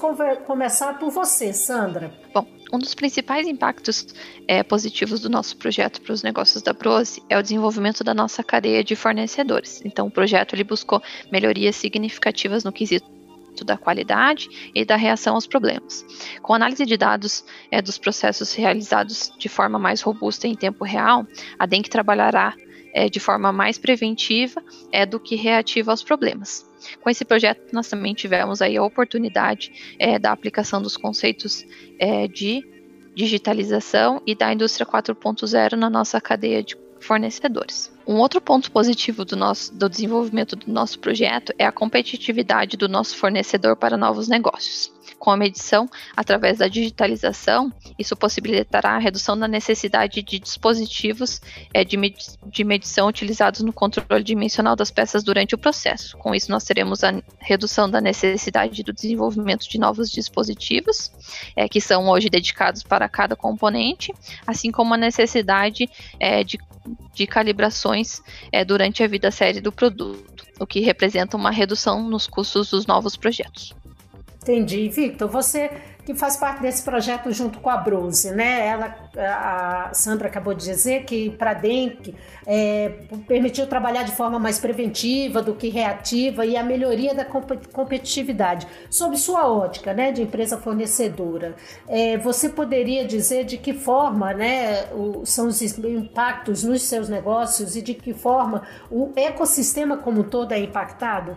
começar 0.47 0.99
por 0.99 1.11
você, 1.11 1.53
Sandra. 1.53 2.11
Bom, 2.33 2.47
um 2.73 2.79
dos 2.79 2.95
principais 2.95 3.47
impactos 3.47 4.07
é, 4.49 4.63
positivos 4.63 5.21
do 5.21 5.29
nosso 5.29 5.59
projeto 5.59 6.01
para 6.01 6.15
os 6.15 6.23
negócios 6.23 6.63
da 6.63 6.73
Brose 6.73 7.23
é 7.29 7.39
o 7.39 7.43
desenvolvimento 7.43 8.03
da 8.03 8.15
nossa 8.15 8.43
cadeia 8.43 8.83
de 8.83 8.97
fornecedores. 8.97 9.83
Então, 9.85 10.07
o 10.07 10.11
projeto 10.11 10.55
ele 10.55 10.65
buscou 10.65 11.03
melhorias 11.31 11.77
significativas 11.77 12.65
no 12.65 12.73
quesito 12.73 13.07
da 13.67 13.77
qualidade 13.77 14.49
e 14.75 14.87
da 14.87 14.97
reação 14.97 15.35
aos 15.35 15.47
problemas. 15.47 16.03
Com 16.41 16.55
análise 16.55 16.87
de 16.87 16.97
dados 16.97 17.45
é, 17.71 17.83
dos 17.83 17.99
processos 17.99 18.55
realizados 18.55 19.31
de 19.39 19.51
forma 19.51 19.79
mais 19.79 20.01
robusta 20.01 20.49
em 20.49 20.55
tempo 20.55 20.83
real, 20.83 21.27
a 21.59 21.67
DENC 21.67 21.91
trabalhará 21.91 22.55
é, 22.93 23.09
de 23.09 23.19
forma 23.19 23.53
mais 23.53 23.79
preventiva 23.79 24.63
é, 24.91 25.07
do 25.07 25.19
que 25.19 25.35
reativa 25.35 25.91
aos 25.91 26.03
problemas. 26.03 26.67
Com 27.01 27.09
esse 27.09 27.25
projeto, 27.25 27.73
nós 27.73 27.89
também 27.89 28.15
tivemos 28.15 28.61
aí 28.61 28.77
a 28.77 28.83
oportunidade 28.83 29.97
é, 29.99 30.19
da 30.19 30.33
aplicação 30.33 30.83
dos 30.83 30.97
conceitos 30.97 31.65
é, 31.99 32.27
de 32.27 32.67
digitalização 33.15 34.23
e 34.27 34.35
da 34.35 34.53
indústria 34.53 34.87
4.0 34.87 35.75
na 35.77 35.91
nossa 35.91 36.21
cadeia 36.21 36.63
de 36.63 36.77
fornecedores. 36.99 37.93
Um 38.07 38.17
outro 38.17 38.41
ponto 38.41 38.71
positivo 38.71 39.25
do, 39.25 39.37
nosso, 39.37 39.75
do 39.75 39.89
desenvolvimento 39.89 40.57
do 40.57 40.73
nosso 40.73 40.99
projeto 40.99 41.53
é 41.59 41.67
a 41.67 41.73
competitividade 41.73 42.77
do 42.77 42.89
nosso 42.89 43.17
fornecedor 43.17 43.77
para 43.77 43.97
novos 43.97 44.29
negócios 44.29 44.93
com 45.23 45.31
a 45.31 45.37
medição 45.37 45.89
através 46.17 46.59
da 46.59 46.67
digitalização, 46.67 47.73
isso 47.97 48.17
possibilitará 48.17 48.97
a 48.97 48.99
redução 48.99 49.39
da 49.39 49.47
necessidade 49.47 50.21
de 50.21 50.41
dispositivos 50.41 51.41
é, 51.73 51.85
de, 51.85 51.97
med 51.97 52.17
de 52.45 52.65
medição 52.65 53.07
utilizados 53.07 53.61
no 53.61 53.73
controle 53.73 54.25
dimensional 54.25 54.75
das 54.75 54.91
peças 54.91 55.23
durante 55.23 55.55
o 55.55 55.59
processo. 55.59 56.19
Com 56.19 56.35
isso, 56.35 56.51
nós 56.51 56.65
teremos 56.65 57.05
a 57.05 57.23
redução 57.39 57.89
da 57.89 58.01
necessidade 58.01 58.83
do 58.83 58.93
desenvolvimento 58.93 59.69
de 59.69 59.79
novos 59.79 60.11
dispositivos, 60.11 61.13
é, 61.55 61.69
que 61.69 61.81
são 61.81 62.09
hoje 62.09 62.29
dedicados 62.29 62.83
para 62.83 63.09
cada 63.09 63.37
componente, 63.37 64.13
assim 64.45 64.73
como 64.73 64.93
a 64.93 64.97
necessidade 64.97 65.89
é, 66.19 66.43
de 66.43 66.59
de 67.15 67.29
calibrações 67.29 68.21
é, 68.51 68.65
durante 68.65 69.05
a 69.05 69.07
vida 69.07 69.31
série 69.31 69.61
do 69.61 69.71
produto, 69.71 70.45
o 70.59 70.67
que 70.67 70.81
representa 70.81 71.37
uma 71.37 71.53
redução 71.53 72.03
nos 72.11 72.27
custos 72.27 72.71
dos 72.71 72.87
novos 72.87 73.17
projetos. 73.17 73.73
Entendi. 74.43 74.89
Victor, 74.89 75.29
você 75.29 75.71
que 76.05 76.15
faz 76.15 76.37
parte 76.37 76.61
desse 76.61 76.83
projeto 76.83 77.31
junto 77.33 77.61
com 77.61 77.71
a 77.71 77.77
Brose, 77.77 78.33
né? 78.33 78.67
Ela, 78.67 78.97
a 79.17 79.91
Sandra 79.95 80.27
acabou 80.27 80.53
de 80.53 80.65
dizer 80.65 81.05
que 81.05 81.31
para 81.31 81.55
DENC 81.55 82.13
é, 82.45 82.89
permitiu 83.29 83.69
trabalhar 83.69 84.03
de 84.03 84.11
forma 84.11 84.39
mais 84.39 84.59
preventiva 84.59 85.41
do 85.41 85.55
que 85.55 85.69
reativa 85.69 86.45
e 86.45 86.57
a 86.57 86.63
melhoria 86.65 87.15
da 87.15 87.25
competitividade. 87.25 88.67
Sob 88.91 89.17
sua 89.17 89.49
ótica, 89.49 89.95
né, 89.95 90.11
de 90.11 90.23
empresa 90.23 90.59
fornecedora, 90.59 91.55
é, 91.87 92.19
você 92.19 92.49
poderia 92.49 93.05
dizer 93.05 93.45
de 93.45 93.57
que 93.57 93.73
forma, 93.73 94.35
né, 94.35 94.87
o, 94.93 95.25
são 95.25 95.47
os 95.47 95.63
impactos 95.63 96.65
nos 96.65 96.83
seus 96.83 97.09
negócios 97.09 97.77
e 97.77 97.83
de 97.83 97.95
que 97.95 98.13
forma 98.13 98.63
o 98.91 99.13
ecossistema 99.15 99.97
como 99.97 100.23
um 100.23 100.25
todo 100.25 100.51
é 100.51 100.59
impactado? 100.59 101.37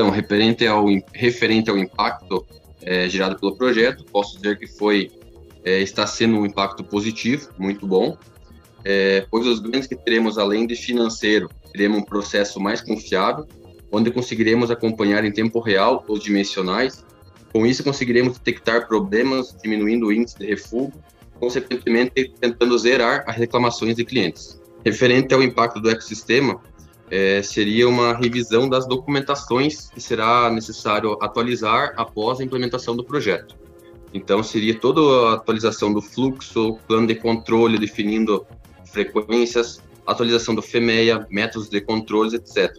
Então, 0.00 0.08
referente 0.08 0.66
ao, 0.66 0.86
referente 1.12 1.68
ao 1.68 1.76
impacto 1.76 2.46
é, 2.80 3.06
gerado 3.06 3.38
pelo 3.38 3.54
projeto, 3.54 4.02
posso 4.10 4.40
dizer 4.40 4.58
que 4.58 4.66
foi 4.66 5.10
é, 5.62 5.82
está 5.82 6.06
sendo 6.06 6.38
um 6.38 6.46
impacto 6.46 6.82
positivo, 6.82 7.50
muito 7.58 7.86
bom, 7.86 8.16
é, 8.82 9.26
pois 9.30 9.46
os 9.46 9.60
ganhos 9.60 9.86
que 9.86 9.94
teremos, 9.94 10.38
além 10.38 10.66
de 10.66 10.74
financeiro, 10.74 11.50
teremos 11.70 11.98
um 11.98 12.02
processo 12.02 12.58
mais 12.58 12.80
confiável, 12.80 13.46
onde 13.92 14.10
conseguiremos 14.10 14.70
acompanhar 14.70 15.22
em 15.22 15.30
tempo 15.30 15.60
real 15.60 16.02
os 16.08 16.24
dimensionais. 16.24 17.04
Com 17.52 17.66
isso, 17.66 17.84
conseguiremos 17.84 18.38
detectar 18.38 18.88
problemas, 18.88 19.54
diminuindo 19.62 20.06
o 20.06 20.12
índice 20.14 20.38
de 20.38 20.46
refúgio, 20.46 20.94
consequentemente 21.38 22.32
tentando 22.40 22.78
zerar 22.78 23.22
as 23.26 23.36
reclamações 23.36 23.96
de 23.96 24.04
clientes. 24.06 24.58
Referente 24.82 25.34
ao 25.34 25.42
impacto 25.42 25.78
do 25.78 25.90
ecossistema, 25.90 26.58
é, 27.10 27.42
seria 27.42 27.88
uma 27.88 28.14
revisão 28.14 28.68
das 28.68 28.86
documentações 28.86 29.90
que 29.90 30.00
será 30.00 30.48
necessário 30.50 31.18
atualizar 31.20 31.92
após 31.96 32.40
a 32.40 32.44
implementação 32.44 32.94
do 32.94 33.02
projeto. 33.02 33.58
Então, 34.14 34.42
seria 34.42 34.78
toda 34.78 35.00
a 35.00 35.34
atualização 35.34 35.92
do 35.92 36.00
fluxo, 36.00 36.78
plano 36.86 37.06
de 37.06 37.16
controle 37.16 37.78
definindo 37.78 38.46
frequências, 38.84 39.80
atualização 40.06 40.54
do 40.54 40.62
FEMEA, 40.62 41.26
métodos 41.30 41.68
de 41.68 41.80
controles, 41.80 42.32
etc. 42.32 42.76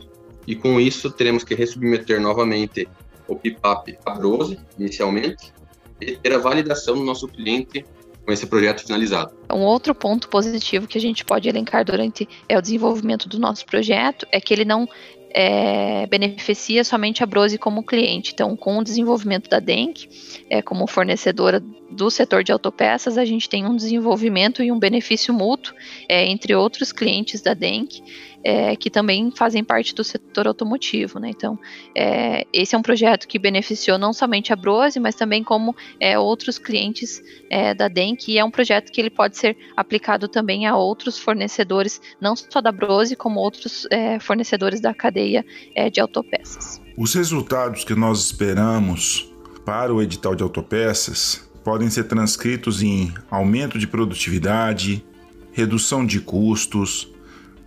E 0.47 0.55
com 0.55 0.79
isso, 0.79 1.09
teremos 1.11 1.43
que 1.43 1.53
resubmeter 1.53 2.19
novamente 2.19 2.87
o 3.27 3.35
PIPAP 3.35 3.97
a 4.05 4.11
Brose, 4.11 4.57
inicialmente, 4.77 5.53
e 5.99 6.15
ter 6.15 6.33
a 6.33 6.37
validação 6.37 6.95
do 6.95 7.03
nosso 7.03 7.27
cliente 7.27 7.85
com 8.25 8.31
esse 8.31 8.45
projeto 8.45 8.81
finalizado. 8.81 9.33
Um 9.51 9.61
outro 9.61 9.93
ponto 9.93 10.29
positivo 10.29 10.87
que 10.87 10.97
a 10.97 11.01
gente 11.01 11.25
pode 11.25 11.49
elencar 11.49 11.83
durante 11.83 12.27
é, 12.47 12.57
o 12.57 12.61
desenvolvimento 12.61 13.27
do 13.27 13.39
nosso 13.39 13.65
projeto 13.65 14.25
é 14.31 14.39
que 14.39 14.53
ele 14.53 14.65
não 14.65 14.87
é, 15.33 16.05
beneficia 16.07 16.83
somente 16.83 17.23
a 17.23 17.25
Brose 17.25 17.57
como 17.57 17.83
cliente. 17.83 18.31
Então, 18.33 18.55
com 18.55 18.77
o 18.77 18.83
desenvolvimento 18.83 19.49
da 19.49 19.59
DENC, 19.59 20.07
é, 20.49 20.61
como 20.61 20.87
fornecedora 20.87 21.63
do 21.91 22.09
setor 22.09 22.43
de 22.43 22.51
autopeças, 22.51 23.17
a 23.17 23.25
gente 23.25 23.49
tem 23.49 23.65
um 23.65 23.75
desenvolvimento 23.75 24.63
e 24.63 24.71
um 24.71 24.79
benefício 24.79 25.33
mútuo 25.33 25.73
é, 26.07 26.25
entre 26.25 26.55
outros 26.55 26.91
clientes 26.91 27.41
da 27.41 27.53
DENC, 27.53 28.01
é, 28.43 28.75
que 28.75 28.89
também 28.89 29.31
fazem 29.35 29.63
parte 29.63 29.93
do 29.93 30.03
setor 30.03 30.47
automotivo. 30.47 31.19
Né? 31.19 31.29
Então, 31.29 31.59
é, 31.95 32.45
esse 32.51 32.75
é 32.75 32.77
um 32.77 32.81
projeto 32.81 33.27
que 33.27 33.37
beneficiou 33.37 33.97
não 33.97 34.13
somente 34.13 34.51
a 34.51 34.55
Brose, 34.55 34.99
mas 34.99 35.15
também 35.15 35.43
como 35.43 35.75
é, 35.99 36.17
outros 36.17 36.57
clientes 36.57 37.21
é, 37.49 37.73
da 37.73 37.87
DENC, 37.87 38.29
e 38.29 38.37
é 38.37 38.43
um 38.43 38.51
projeto 38.51 38.91
que 38.91 38.99
ele 38.99 39.09
pode 39.09 39.37
ser 39.37 39.57
aplicado 39.75 40.27
também 40.27 40.65
a 40.65 40.75
outros 40.75 41.17
fornecedores, 41.19 42.01
não 42.19 42.35
só 42.35 42.61
da 42.61 42.71
Brose, 42.71 43.15
como 43.15 43.39
outros 43.39 43.87
é, 43.91 44.19
fornecedores 44.19 44.81
da 44.81 44.93
cadeia 44.93 45.45
de 45.91 45.99
autopeças. 45.99 46.81
Os 46.97 47.13
resultados 47.13 47.83
que 47.83 47.95
nós 47.95 48.25
esperamos 48.25 49.31
para 49.65 49.93
o 49.93 50.01
edital 50.01 50.35
de 50.35 50.43
autopeças 50.43 51.50
podem 51.63 51.89
ser 51.89 52.05
transcritos 52.05 52.81
em 52.81 53.13
aumento 53.29 53.77
de 53.77 53.87
produtividade, 53.87 55.03
redução 55.51 56.05
de 56.05 56.19
custos, 56.19 57.07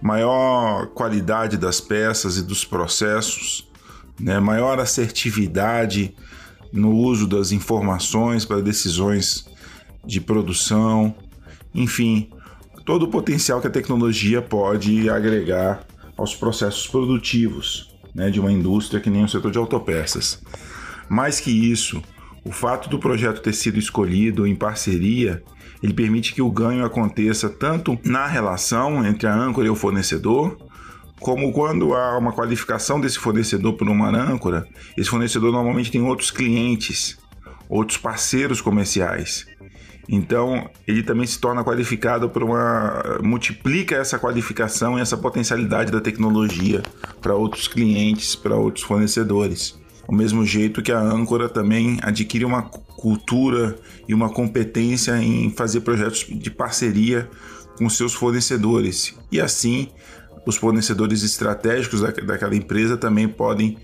maior 0.03 0.89
qualidade 0.89 1.57
das 1.57 1.81
peças 1.81 2.37
e 2.37 2.43
dos 2.43 2.65
processos, 2.65 3.69
né, 4.21 4.39
maior 4.39 4.79
assertividade 4.79 6.15
no 6.73 6.95
uso 6.95 7.27
das 7.27 7.53
informações 7.53 8.45
para 8.45 8.61
decisões 8.61 9.47
de 10.05 10.21
produção, 10.21 11.15
enfim, 11.75 12.29
todo 12.85 13.05
o 13.05 13.09
potencial 13.09 13.61
que 13.61 13.67
a 13.67 13.71
tecnologia 13.71 14.43
pode 14.43 15.09
agregar 15.09 15.87
aos 16.17 16.35
processos 16.35 16.87
produtivos 16.87 17.95
né, 18.15 18.31
de 18.31 18.39
uma 18.39 18.53
indústria 18.53 19.01
que 19.01 19.11
nem 19.11 19.25
o 19.25 19.29
setor 19.29 19.51
de 19.51 19.59
autopeças. 19.59 20.41
Mais 21.09 21.41
que 21.41 21.51
isso, 21.51 22.03
o 22.45 22.53
fato 22.53 22.89
do 22.89 22.99
projeto 22.99 23.41
ter 23.41 23.53
sido 23.53 23.79
escolhido 23.79 24.47
em 24.47 24.55
parceria 24.55 25.43
ele 25.85 25.93
permite 25.93 26.33
que 26.33 26.41
o 26.41 26.51
ganho 26.51 26.83
aconteça 26.83 27.47
tanto 27.51 27.99
na 28.03 28.27
relação 28.27 29.05
entre 29.05 29.27
a 29.27 29.35
âncora 29.35 29.67
e 29.67 29.71
o 29.71 29.75
fornecedor, 29.75 30.57
como 31.21 31.53
quando 31.53 31.95
há 31.95 32.17
uma 32.17 32.33
qualificação 32.33 32.99
desse 32.99 33.19
fornecedor 33.19 33.75
por 33.75 33.87
uma 33.87 34.09
âncora, 34.09 34.67
esse 34.97 35.11
fornecedor 35.11 35.53
normalmente 35.53 35.91
tem 35.91 36.01
outros 36.01 36.31
clientes, 36.31 37.19
outros 37.69 37.99
parceiros 37.99 38.63
comerciais. 38.63 39.47
Então, 40.09 40.71
ele 40.87 41.03
também 41.03 41.27
se 41.27 41.39
torna 41.39 41.63
qualificado 41.63 42.31
por 42.31 42.43
uma. 42.43 43.21
multiplica 43.23 43.95
essa 43.97 44.19
qualificação 44.19 44.99
e 44.99 45.03
essa 45.03 45.19
potencialidade 45.19 45.93
da 45.93 46.01
tecnologia 46.01 46.83
para 47.21 47.35
outros 47.35 47.69
clientes, 47.69 48.35
para 48.35 48.57
outros 48.57 48.85
fornecedores. 48.85 49.79
Ao 50.07 50.15
mesmo 50.15 50.45
jeito 50.45 50.83
que 50.83 50.93
a 50.93 51.01
âncora 51.01 51.49
também 51.49 51.99
adquire 52.03 52.45
uma 52.45 52.63
cultura 52.63 53.77
e 54.09 54.15
uma 54.15 54.29
competência 54.29 55.17
em 55.19 55.51
fazer 55.51 55.81
projetos 55.81 56.27
de 56.29 56.51
parceria 56.51 57.29
com 57.77 57.89
seus 57.89 58.15
fornecedores. 58.15 59.15
E 59.33 59.41
assim, 59.41 59.89
os 60.47 60.57
fornecedores 60.57 61.23
estratégicos 61.23 62.01
daquela 62.01 62.55
empresa 62.55 62.97
também 62.97 63.29
podem 63.29 63.79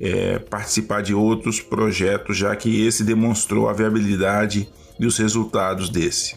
é, 0.00 0.38
participar 0.38 1.02
de 1.02 1.14
outros 1.14 1.60
projetos, 1.60 2.36
já 2.36 2.54
que 2.54 2.86
esse 2.86 3.04
demonstrou 3.04 3.68
a 3.68 3.72
viabilidade 3.72 4.68
e 4.98 5.06
os 5.06 5.18
resultados 5.18 5.88
desse. 5.88 6.36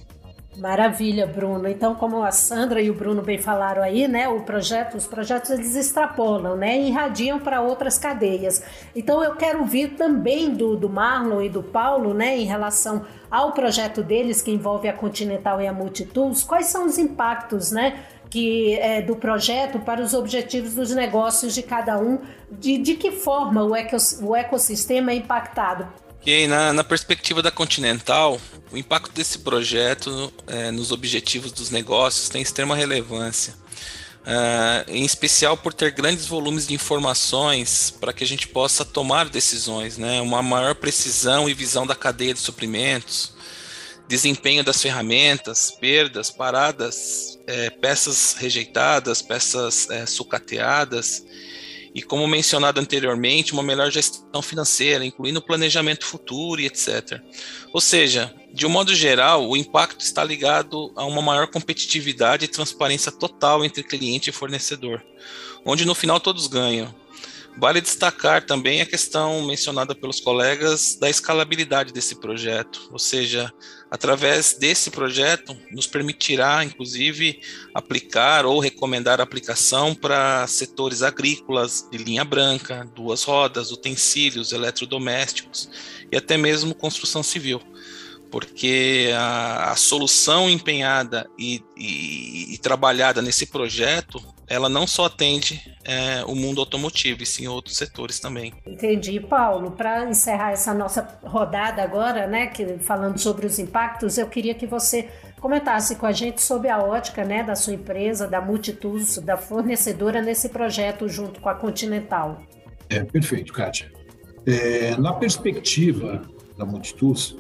Maravilha, 0.60 1.26
Bruno. 1.26 1.70
Então, 1.70 1.96
como 1.96 2.22
a 2.22 2.32
Sandra 2.32 2.82
e 2.82 2.90
o 2.90 2.94
Bruno 2.94 3.22
bem 3.22 3.38
falaram 3.38 3.82
aí, 3.82 4.10
né, 4.10 4.28
o 4.28 4.42
projeto, 4.42 4.98
os 4.98 5.08
projetos 5.08 5.52
eles 5.52 5.74
extrapolam, 5.74 6.58
né, 6.58 6.78
e 6.78 6.90
irradiam 6.90 7.40
para 7.40 7.62
outras 7.62 7.98
cadeias. 7.98 8.62
Então, 8.94 9.24
eu 9.24 9.36
quero 9.36 9.60
ouvir 9.60 9.96
também 9.96 10.54
do, 10.54 10.76
do 10.76 10.90
Marlon 10.90 11.42
e 11.42 11.50
do 11.50 11.64
Paulo, 11.64 12.14
né, 12.14 12.38
em 12.38 12.44
relação 12.44 13.06
ao 13.32 13.54
projeto 13.54 14.04
deles 14.04 14.42
que 14.42 14.52
envolve 14.52 14.90
a 14.90 14.94
Continental 14.94 15.62
e 15.62 15.68
a 15.68 15.72
Multitools, 15.72 16.44
quais 16.44 16.66
são 16.66 16.86
os 16.86 16.98
impactos, 16.98 17.72
né, 17.72 18.04
que 18.30 18.78
é, 18.80 19.02
do 19.02 19.16
projeto 19.16 19.80
para 19.80 20.02
os 20.02 20.14
objetivos 20.14 20.76
dos 20.76 20.94
negócios 20.94 21.56
de 21.56 21.64
cada 21.64 21.98
um, 21.98 22.20
de, 22.52 22.78
de 22.78 22.96
que 22.96 23.12
forma 23.12 23.64
o, 23.64 23.74
ecos, 23.74 24.20
o 24.22 24.36
ecossistema 24.36 25.12
é 25.12 25.16
impactado 25.16 25.88
Ok, 26.20 26.48
na, 26.48 26.74
na, 26.74 26.84
perspectiva 26.84 27.42
da 27.42 27.50
Continental, 27.50 28.42
o 28.74 28.78
impacto 28.78 29.10
desse 29.14 29.40
projeto 29.40 30.34
é, 30.48 30.70
nos 30.70 30.92
objetivos 30.92 31.54
dos 31.54 31.70
negócios 31.70 32.28
tem 32.28 32.42
extrema 32.42 32.76
relevância, 32.76 33.56
é, 34.26 34.86
em 34.90 35.06
especial 35.06 35.56
por 35.56 35.74
ter 35.74 35.92
grandes 35.92 36.26
volumes 36.26 36.68
de 36.68 36.74
informações 36.74 37.90
para 38.02 38.12
que 38.12 38.22
a 38.22 38.28
gente 38.28 38.50
possa 38.50 38.84
tomar 38.84 39.30
decisões, 39.30 39.98
né? 39.98 40.20
uma 40.20 40.44
maior 40.44 40.76
precisão 40.76 41.50
e 41.50 41.54
visão 41.54 41.88
da 41.88 41.96
cadeia 41.96 42.34
de 42.34 42.42
suprimentos, 42.42 43.34
desempenho 44.06 44.62
das 44.62 44.82
ferramentas, 44.82 45.72
perdas, 45.72 46.30
paradas, 46.30 47.40
é, 47.48 47.70
peças 47.70 48.36
rejeitadas, 48.38 49.22
peças 49.22 49.90
é, 49.90 50.06
sucateadas 50.06 51.24
e, 51.94 52.02
como 52.02 52.28
mencionado 52.28 52.80
anteriormente, 52.80 53.54
uma 53.54 53.64
melhor 53.64 53.92
gestão 53.92 54.42
financeira, 54.42 55.06
incluindo 55.06 55.42
planejamento 55.42 56.06
futuro 56.06 56.62
e 56.62 56.66
etc. 56.66 57.22
Ou 57.74 57.82
seja, 57.82 58.34
de 58.54 58.66
um 58.66 58.70
modo 58.70 58.94
geral, 58.94 59.48
o 59.48 59.58
impacto 59.58 60.02
está 60.02 60.24
ligado 60.24 60.92
a 60.96 61.06
uma 61.06 61.22
maior 61.22 61.48
competitividade 61.48 62.46
e 62.46 62.48
transparência 62.48 63.12
total 63.12 63.64
entre 63.64 63.84
cliente 63.84 64.30
e 64.30 64.34
fornecedor, 64.34 65.04
onde 65.66 65.86
no 65.86 65.96
final 65.96 66.20
todos 66.20 66.48
ganham. 66.48 66.94
Vale 67.58 67.82
destacar 67.82 68.46
também 68.46 68.80
a 68.80 68.86
questão 68.86 69.46
mencionada 69.46 69.94
pelos 69.94 70.22
colegas 70.22 70.96
da 70.96 71.10
escalabilidade 71.10 71.92
desse 71.92 72.16
projeto, 72.16 72.88
ou 72.92 73.00
seja, 73.00 73.52
através 73.92 74.54
desse 74.54 74.90
projeto 74.90 75.56
nos 75.72 75.86
permitirá, 75.86 76.64
inclusive, 76.64 77.42
aplicar 77.74 78.46
ou 78.46 78.60
recomendar 78.60 79.20
aplicação 79.20 79.94
para 79.94 80.48
setores 80.48 81.02
agrícolas 81.02 81.86
de 81.92 81.98
linha 81.98 82.24
branca, 82.24 82.88
duas 82.96 83.24
rodas, 83.24 83.72
utensílios, 83.72 84.54
eletrodomésticos 84.54 85.70
e 86.12 86.16
até 86.16 86.38
mesmo 86.38 86.74
construção 86.76 87.24
civil. 87.24 87.62
Porque 88.32 89.10
a, 89.16 89.72
a 89.72 89.76
solução 89.76 90.50
empenhada 90.50 91.28
e, 91.38 91.64
e, 91.76 92.54
e, 92.54 92.58
trabalhada 92.60 93.24
nesse 93.24 93.48
projeto, 93.48 94.24
ela 94.50 94.68
não 94.68 94.88
só 94.88 95.06
atende 95.06 95.62
é, 95.86 96.24
o 96.26 96.36
mundo 96.36 96.60
automotivo, 96.60 97.22
e 97.22 97.26
sim 97.26 97.48
outros 97.48 97.78
setores 97.78 98.20
também. 98.20 98.54
Entendi, 98.66 99.20
Paulo. 99.20 99.72
Para 99.72 100.10
encerrar 100.10 100.52
essa 100.52 100.74
nossa 100.74 101.20
rodada 101.24 101.84
agora, 101.84 102.26
né, 102.28 102.48
que, 102.48 102.80
falando 102.80 103.20
sobre 103.20 103.46
os 103.46 103.60
impactos, 103.60 104.18
eu 104.18 104.28
queria 104.28 104.56
que 104.56 104.66
você 104.66 105.08
comentasse 105.40 105.96
com 105.96 106.06
a 106.06 106.12
gente 106.12 106.42
sobre 106.42 106.70
a 106.70 106.80
ótica, 106.80 107.24
né, 107.24 107.44
da 107.44 107.56
sua 107.56 107.74
empresa, 107.74 108.28
da 108.28 108.42
Multitools, 108.42 109.18
da 109.20 109.38
fornecedora 109.38 110.22
nesse 110.22 110.50
projeto 110.50 111.08
junto 111.08 111.40
com 111.40 111.50
a 111.50 111.56
Continental. 111.56 112.42
É 112.90 113.04
perfeito, 113.04 113.54
Kátia. 113.54 113.92
É, 114.46 114.98
na 114.98 115.14
perspectiva 115.14 116.22
da 116.58 116.66
Multitools, 116.66 117.38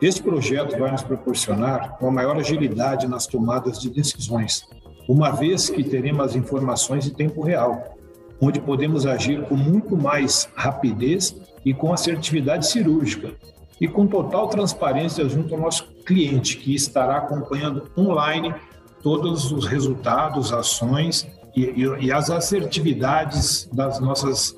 esse 0.00 0.22
projeto 0.22 0.78
vai 0.78 0.90
nos 0.90 1.02
proporcionar 1.02 1.98
uma 2.00 2.10
maior 2.10 2.36
agilidade 2.38 3.06
nas 3.06 3.26
tomadas 3.26 3.78
de 3.78 3.90
decisões, 3.90 4.66
uma 5.10 5.32
vez 5.32 5.68
que 5.68 5.82
teremos 5.82 6.24
as 6.24 6.36
informações 6.36 7.04
em 7.04 7.10
tempo 7.10 7.42
real, 7.42 7.96
onde 8.40 8.60
podemos 8.60 9.06
agir 9.06 9.42
com 9.42 9.56
muito 9.56 9.96
mais 9.96 10.48
rapidez 10.54 11.34
e 11.64 11.74
com 11.74 11.92
assertividade 11.92 12.68
cirúrgica, 12.68 13.32
e 13.80 13.88
com 13.88 14.06
total 14.06 14.48
transparência 14.48 15.28
junto 15.28 15.52
ao 15.52 15.60
nosso 15.60 15.84
cliente, 16.06 16.58
que 16.58 16.76
estará 16.76 17.16
acompanhando 17.16 17.90
online 17.98 18.54
todos 19.02 19.50
os 19.50 19.66
resultados, 19.66 20.52
ações 20.52 21.26
e, 21.56 21.62
e, 21.62 22.06
e 22.06 22.12
as 22.12 22.30
assertividades 22.30 23.68
das 23.72 23.98
nossas 23.98 24.54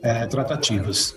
é, 0.00 0.26
tratativas. 0.26 1.16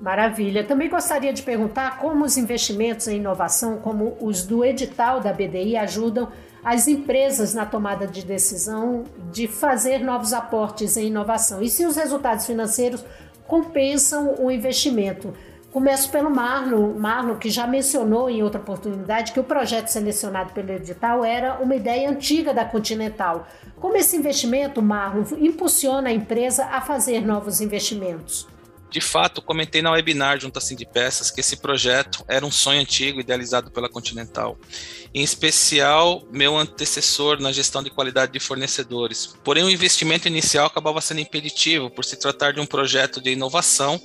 Maravilha. 0.00 0.62
Também 0.62 0.88
gostaria 0.88 1.32
de 1.32 1.42
perguntar 1.42 1.98
como 1.98 2.24
os 2.24 2.36
investimentos 2.36 3.08
em 3.08 3.16
inovação, 3.16 3.78
como 3.78 4.16
os 4.20 4.46
do 4.46 4.64
edital 4.64 5.20
da 5.20 5.32
BDI, 5.32 5.76
ajudam 5.76 6.28
as 6.64 6.86
empresas 6.86 7.54
na 7.54 7.64
tomada 7.64 8.06
de 8.06 8.24
decisão 8.24 9.04
de 9.32 9.48
fazer 9.48 9.98
novos 9.98 10.32
aportes 10.32 10.96
em 10.96 11.06
inovação 11.06 11.62
e 11.62 11.68
se 11.68 11.86
os 11.86 11.96
resultados 11.96 12.46
financeiros 12.46 13.04
compensam 13.46 14.36
o 14.38 14.50
investimento. 14.50 15.34
Começo 15.72 16.10
pelo 16.10 16.28
Marlon, 16.28 16.94
Marlon, 16.98 17.36
que 17.36 17.48
já 17.48 17.64
mencionou 17.64 18.28
em 18.28 18.42
outra 18.42 18.60
oportunidade 18.60 19.32
que 19.32 19.38
o 19.38 19.44
projeto 19.44 19.86
selecionado 19.86 20.52
pelo 20.52 20.72
edital 20.72 21.24
era 21.24 21.58
uma 21.60 21.76
ideia 21.76 22.10
antiga 22.10 22.52
da 22.52 22.64
Continental. 22.64 23.46
Como 23.78 23.96
esse 23.96 24.16
investimento, 24.16 24.82
Marlon, 24.82 25.22
impulsiona 25.38 26.08
a 26.08 26.12
empresa 26.12 26.64
a 26.66 26.80
fazer 26.80 27.24
novos 27.24 27.60
investimentos? 27.60 28.48
De 28.90 29.00
fato, 29.00 29.40
comentei 29.40 29.80
na 29.80 29.92
webinar 29.92 30.40
junto 30.40 30.58
à 30.58 30.60
de 30.60 30.84
Peças 30.84 31.30
que 31.30 31.40
esse 31.40 31.56
projeto 31.58 32.24
era 32.26 32.44
um 32.44 32.50
sonho 32.50 32.80
antigo 32.80 33.20
idealizado 33.20 33.70
pela 33.70 33.88
Continental, 33.88 34.58
em 35.14 35.22
especial 35.22 36.26
meu 36.32 36.56
antecessor 36.56 37.40
na 37.40 37.52
gestão 37.52 37.84
de 37.84 37.90
qualidade 37.90 38.32
de 38.32 38.40
fornecedores. 38.40 39.34
Porém, 39.44 39.62
o 39.62 39.70
investimento 39.70 40.26
inicial 40.26 40.66
acabava 40.66 41.00
sendo 41.00 41.20
impeditivo 41.20 41.88
por 41.88 42.04
se 42.04 42.16
tratar 42.16 42.52
de 42.52 42.60
um 42.60 42.66
projeto 42.66 43.20
de 43.20 43.30
inovação 43.30 44.00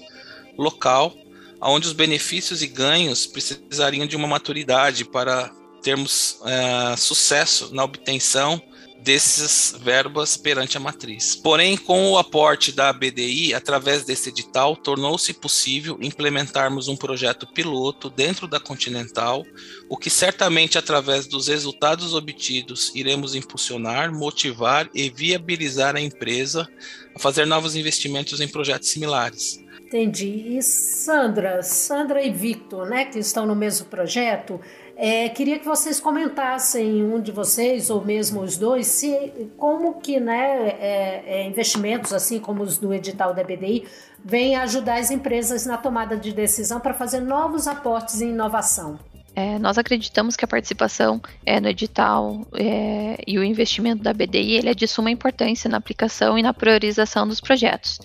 local, 0.56 1.12
onde 1.60 1.88
os 1.88 1.94
benefícios 1.94 2.62
e 2.62 2.68
ganhos 2.68 3.26
precisariam 3.26 4.06
de 4.06 4.16
uma 4.16 4.28
maturidade 4.28 5.04
para 5.04 5.52
termos 5.82 6.40
é, 6.46 6.96
sucesso 6.96 7.74
na 7.74 7.84
obtenção 7.84 8.62
dessas 9.06 9.76
verbas 9.80 10.36
perante 10.36 10.78
a 10.78 10.80
matriz. 10.80 11.36
Porém, 11.36 11.78
com 11.78 12.10
o 12.10 12.18
aporte 12.18 12.72
da 12.72 12.92
BDI, 12.92 13.54
através 13.54 14.04
desse 14.04 14.30
edital, 14.30 14.76
tornou-se 14.76 15.32
possível 15.32 16.00
implementarmos 16.02 16.88
um 16.88 16.98
projeto 16.98 17.46
piloto 17.46 18.10
dentro 18.10 18.48
da 18.48 18.60
Continental, 18.60 19.46
o 19.88 19.96
que 19.96 20.10
certamente, 20.10 20.80
através 20.80 21.28
dos 21.28 21.48
resultados 21.48 22.16
obtidos, 22.16 22.92
iremos 22.96 23.36
impulsionar, 23.36 24.12
motivar 24.12 24.90
e 24.92 25.08
viabilizar 25.08 25.96
a 25.96 26.02
empresa 26.02 26.68
a 27.16 27.20
fazer 27.20 27.46
novos 27.46 27.76
investimentos 27.76 28.42
em 28.42 28.48
projetos 28.48 28.90
similares. 28.90 29.64
Entendi. 29.86 30.58
E 30.58 30.64
Sandra, 30.64 31.62
Sandra 31.62 32.24
e 32.24 32.32
Victor, 32.32 32.90
né, 32.90 33.06
que 33.06 33.20
estão 33.20 33.46
no 33.46 33.56
mesmo 33.56 33.86
projeto, 33.86 34.60
é, 34.98 35.28
queria 35.30 35.60
que 35.60 35.66
vocês 35.66 36.00
comentassem, 36.00 37.04
um 37.04 37.20
de 37.20 37.32
vocês, 37.32 37.90
ou 37.90 38.04
mesmo 38.04 38.42
os 38.42 38.58
dois, 38.58 38.88
se 38.88 39.50
como 39.58 40.00
que 40.00 40.20
né, 40.20 40.70
é, 40.80 41.24
é, 41.26 41.48
investimentos, 41.48 42.14
assim 42.14 42.40
como 42.40 42.64
os 42.64 42.78
do 42.78 42.94
edital 42.94 43.34
da 43.34 43.44
BDI, 43.44 43.86
vêm 44.24 44.56
ajudar 44.56 45.00
as 45.00 45.12
empresas 45.12 45.66
na 45.66 45.78
tomada 45.78 46.16
de 46.16 46.32
decisão 46.32 46.80
para 46.80 46.94
fazer 46.94 47.20
novos 47.20 47.68
aportes 47.68 48.22
em 48.22 48.30
inovação. 48.30 48.98
É, 49.36 49.60
nós 49.60 49.78
acreditamos 49.78 50.38
que 50.38 50.46
a 50.46 50.48
participação 50.48 51.22
é, 51.46 51.60
no 51.60 51.68
edital 51.68 52.48
é, 52.54 53.18
e 53.28 53.38
o 53.38 53.44
investimento 53.44 54.02
da 54.02 54.14
BDI 54.14 54.54
ele 54.54 54.70
é 54.70 54.74
de 54.74 54.88
suma 54.88 55.12
importância 55.12 55.70
na 55.70 55.76
aplicação 55.76 56.40
e 56.40 56.42
na 56.42 56.54
priorização 56.54 57.28
dos 57.28 57.42
projetos. 57.42 58.00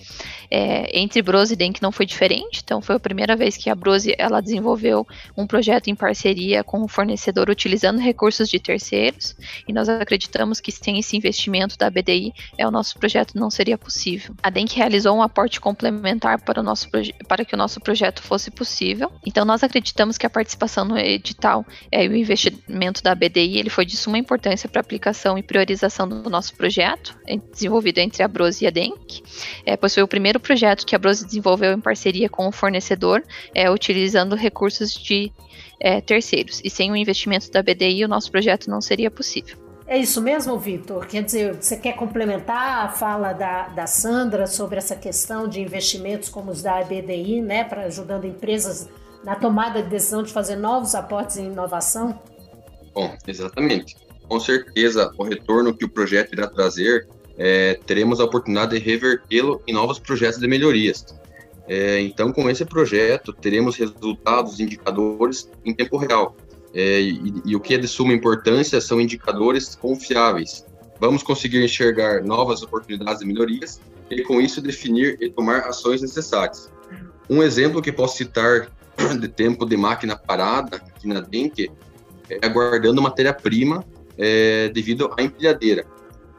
É, 0.51 0.99
entre 0.99 1.21
Brose 1.21 1.53
e 1.53 1.55
Denk 1.55 1.81
não 1.81 1.93
foi 1.93 2.05
diferente, 2.05 2.61
então 2.61 2.81
foi 2.81 2.95
a 2.95 2.99
primeira 2.99 3.37
vez 3.37 3.55
que 3.55 3.69
a 3.69 3.75
Brose 3.75 4.13
ela 4.17 4.41
desenvolveu 4.41 5.07
um 5.37 5.47
projeto 5.47 5.87
em 5.87 5.95
parceria 5.95 6.61
com 6.61 6.83
o 6.83 6.89
fornecedor 6.89 7.49
utilizando 7.49 7.99
recursos 7.99 8.49
de 8.49 8.59
terceiros, 8.59 9.33
e 9.65 9.71
nós 9.71 9.87
acreditamos 9.87 10.59
que 10.59 10.71
sem 10.71 10.99
esse 10.99 11.15
investimento 11.15 11.77
da 11.77 11.89
BDI 11.89 12.33
é, 12.57 12.67
o 12.67 12.71
nosso 12.71 12.99
projeto 12.99 13.35
não 13.35 13.49
seria 13.49 13.77
possível. 13.77 14.35
A 14.43 14.49
Denk 14.49 14.75
realizou 14.75 15.15
um 15.15 15.21
aporte 15.21 15.61
complementar 15.61 16.41
para, 16.41 16.59
o 16.59 16.63
nosso 16.63 16.89
para 17.29 17.45
que 17.45 17.55
o 17.55 17.57
nosso 17.57 17.79
projeto 17.79 18.21
fosse 18.21 18.51
possível, 18.51 19.09
então 19.25 19.45
nós 19.45 19.63
acreditamos 19.63 20.17
que 20.17 20.25
a 20.25 20.29
participação 20.29 20.83
no 20.83 20.97
edital 20.97 21.65
é, 21.89 22.03
e 22.03 22.09
o 22.09 22.15
investimento 22.15 23.01
da 23.01 23.15
BDI 23.15 23.57
ele 23.57 23.69
foi 23.69 23.85
de 23.85 23.95
suma 23.95 24.17
importância 24.17 24.67
para 24.67 24.81
a 24.81 24.83
aplicação 24.83 25.37
e 25.37 25.43
priorização 25.43 26.09
do 26.09 26.29
nosso 26.29 26.53
projeto, 26.55 27.17
desenvolvido 27.53 27.99
entre 27.99 28.21
a 28.21 28.27
Brose 28.27 28.65
e 28.65 28.67
a 28.67 28.69
Denk, 28.69 29.23
é, 29.65 29.77
pois 29.77 29.93
foi 29.93 30.03
o 30.03 30.07
primeiro 30.07 30.40
projeto 30.41 30.85
que 30.85 30.95
a 30.95 30.99
Brose 30.99 31.25
desenvolveu 31.25 31.73
em 31.73 31.79
parceria 31.79 32.29
com 32.29 32.47
o 32.47 32.51
fornecedor, 32.51 33.23
é, 33.53 33.69
utilizando 33.69 34.35
recursos 34.35 34.93
de 34.93 35.31
é, 35.79 36.01
terceiros. 36.01 36.61
E 36.63 36.69
sem 36.69 36.91
o 36.91 36.95
investimento 36.95 37.51
da 37.51 37.61
BDI, 37.61 38.05
o 38.05 38.07
nosso 38.07 38.31
projeto 38.31 38.69
não 38.69 38.81
seria 38.81 39.09
possível. 39.09 39.57
É 39.87 39.97
isso 39.97 40.21
mesmo, 40.21 40.57
Vitor? 40.57 41.05
Quer 41.05 41.23
dizer, 41.23 41.55
você 41.55 41.75
quer 41.75 41.97
complementar 41.97 42.85
a 42.85 42.87
fala 42.87 43.33
da, 43.33 43.67
da 43.67 43.85
Sandra 43.85 44.47
sobre 44.47 44.77
essa 44.77 44.95
questão 44.95 45.49
de 45.49 45.59
investimentos 45.59 46.29
como 46.29 46.49
os 46.49 46.61
da 46.61 46.81
BDI, 46.81 47.41
né, 47.41 47.65
para 47.65 47.83
ajudando 47.83 48.25
empresas 48.25 48.87
na 49.21 49.35
tomada 49.35 49.83
de 49.83 49.89
decisão 49.89 50.23
de 50.23 50.31
fazer 50.31 50.55
novos 50.55 50.95
aportes 50.95 51.37
em 51.37 51.47
inovação? 51.47 52.17
Bom, 52.93 53.13
exatamente. 53.27 53.97
Com 54.29 54.39
certeza, 54.39 55.11
o 55.17 55.23
retorno 55.23 55.75
que 55.75 55.83
o 55.83 55.89
projeto 55.89 56.31
irá 56.33 56.47
trazer 56.47 57.07
é, 57.37 57.79
teremos 57.85 58.19
a 58.19 58.25
oportunidade 58.25 58.77
de 58.77 58.83
revertê-lo 58.83 59.61
em 59.67 59.73
novos 59.73 59.99
projetos 59.99 60.39
de 60.39 60.47
melhorias. 60.47 61.05
É, 61.67 62.01
então, 62.01 62.31
com 62.31 62.49
esse 62.49 62.65
projeto, 62.65 63.31
teremos 63.31 63.75
resultados, 63.75 64.59
indicadores 64.59 65.49
em 65.63 65.73
tempo 65.73 65.97
real. 65.97 66.35
É, 66.73 67.01
e, 67.01 67.33
e, 67.45 67.55
o 67.55 67.59
que 67.59 67.73
é 67.73 67.77
de 67.77 67.87
suma 67.87 68.13
importância 68.13 68.79
são 68.79 68.99
indicadores 68.99 69.75
confiáveis. 69.75 70.65
Vamos 70.99 71.23
conseguir 71.23 71.63
enxergar 71.63 72.23
novas 72.23 72.61
oportunidades 72.61 73.19
de 73.19 73.25
melhorias 73.25 73.81
e, 74.09 74.21
com 74.23 74.39
isso, 74.39 74.61
definir 74.61 75.17
e 75.21 75.29
tomar 75.29 75.61
ações 75.61 76.01
necessárias. 76.01 76.71
Um 77.29 77.41
exemplo 77.41 77.81
que 77.81 77.91
posso 77.91 78.17
citar 78.17 78.67
de 79.19 79.27
tempo 79.27 79.65
de 79.65 79.77
máquina 79.77 80.15
parada 80.15 80.77
aqui 80.77 81.07
na 81.07 81.21
Denk 81.21 81.71
é 82.29 82.45
aguardando 82.45 83.01
matéria-prima 83.01 83.83
é, 84.17 84.69
devido 84.69 85.13
à 85.17 85.23
empilhadeira. 85.23 85.85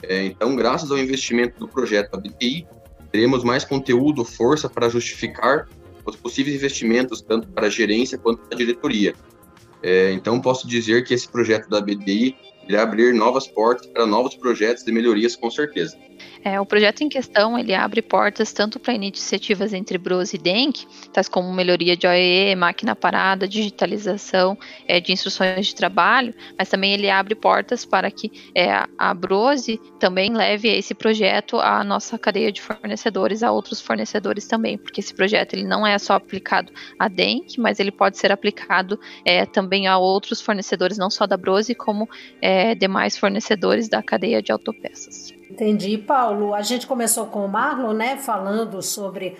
É, 0.02 0.24
então, 0.24 0.56
graças 0.56 0.90
ao 0.90 0.98
investimento 0.98 1.58
do 1.58 1.68
projeto 1.68 2.14
ABTI, 2.14 2.66
teremos 3.10 3.44
mais 3.44 3.64
conteúdo, 3.64 4.24
força 4.24 4.68
para 4.68 4.88
justificar 4.88 5.68
os 6.04 6.16
possíveis 6.16 6.56
investimentos, 6.56 7.20
tanto 7.22 7.48
para 7.48 7.66
a 7.66 7.70
gerência 7.70 8.18
quanto 8.18 8.40
para 8.42 8.54
a 8.54 8.58
diretoria. 8.58 9.14
É, 9.82 10.12
então, 10.12 10.40
posso 10.40 10.66
dizer 10.66 11.04
que 11.04 11.14
esse 11.14 11.28
projeto 11.28 11.68
da 11.68 11.80
BDI 11.80 12.36
irá 12.68 12.82
abrir 12.82 13.12
novas 13.12 13.46
portas 13.46 13.86
para 13.86 14.06
novos 14.06 14.34
projetos 14.34 14.84
de 14.84 14.92
melhorias, 14.92 15.36
com 15.36 15.50
certeza. 15.50 15.96
É, 16.44 16.60
o 16.60 16.66
projeto 16.66 17.02
em 17.02 17.08
questão 17.08 17.58
ele 17.58 17.72
abre 17.72 18.02
portas 18.02 18.52
tanto 18.52 18.80
para 18.80 18.94
iniciativas 18.94 19.72
entre 19.72 19.96
Bros 19.96 20.34
e 20.34 20.38
Denk, 20.38 20.86
tais 21.12 21.28
como 21.28 21.52
melhoria 21.52 21.96
de 21.96 22.06
OEE, 22.06 22.56
máquina 22.56 22.96
parada, 22.96 23.46
digitalização 23.46 24.58
é, 24.88 25.00
de 25.00 25.12
instruções 25.12 25.68
de 25.68 25.74
trabalho, 25.74 26.34
mas 26.58 26.68
também 26.68 26.92
ele 26.92 27.08
abre 27.08 27.34
portas 27.34 27.84
para 27.84 28.10
que 28.10 28.50
é, 28.54 28.86
a 28.98 29.14
Brose 29.14 29.80
também 30.00 30.32
leve 30.32 30.68
esse 30.68 30.94
projeto 30.94 31.58
à 31.58 31.84
nossa 31.84 32.18
cadeia 32.18 32.50
de 32.50 32.60
fornecedores, 32.60 33.42
a 33.42 33.52
outros 33.52 33.80
fornecedores 33.80 34.46
também, 34.46 34.76
porque 34.76 35.00
esse 35.00 35.14
projeto 35.14 35.54
ele 35.54 35.64
não 35.64 35.86
é 35.86 35.96
só 35.98 36.14
aplicado 36.14 36.72
a 36.98 37.08
Denk, 37.08 37.58
mas 37.58 37.78
ele 37.78 37.92
pode 37.92 38.18
ser 38.18 38.32
aplicado 38.32 38.98
é, 39.24 39.46
também 39.46 39.86
a 39.86 39.96
outros 39.96 40.40
fornecedores, 40.40 40.98
não 40.98 41.10
só 41.10 41.26
da 41.26 41.36
Brose, 41.36 41.74
como 41.74 42.08
é, 42.40 42.74
demais 42.74 43.16
fornecedores 43.16 43.88
da 43.88 44.02
cadeia 44.02 44.42
de 44.42 44.50
autopeças. 44.50 45.41
Entendi. 45.52 45.98
Paulo, 45.98 46.54
a 46.54 46.62
gente 46.62 46.86
começou 46.86 47.26
com 47.26 47.44
o 47.44 47.48
Marlon, 47.48 47.92
né, 47.92 48.16
falando 48.16 48.80
sobre 48.80 49.36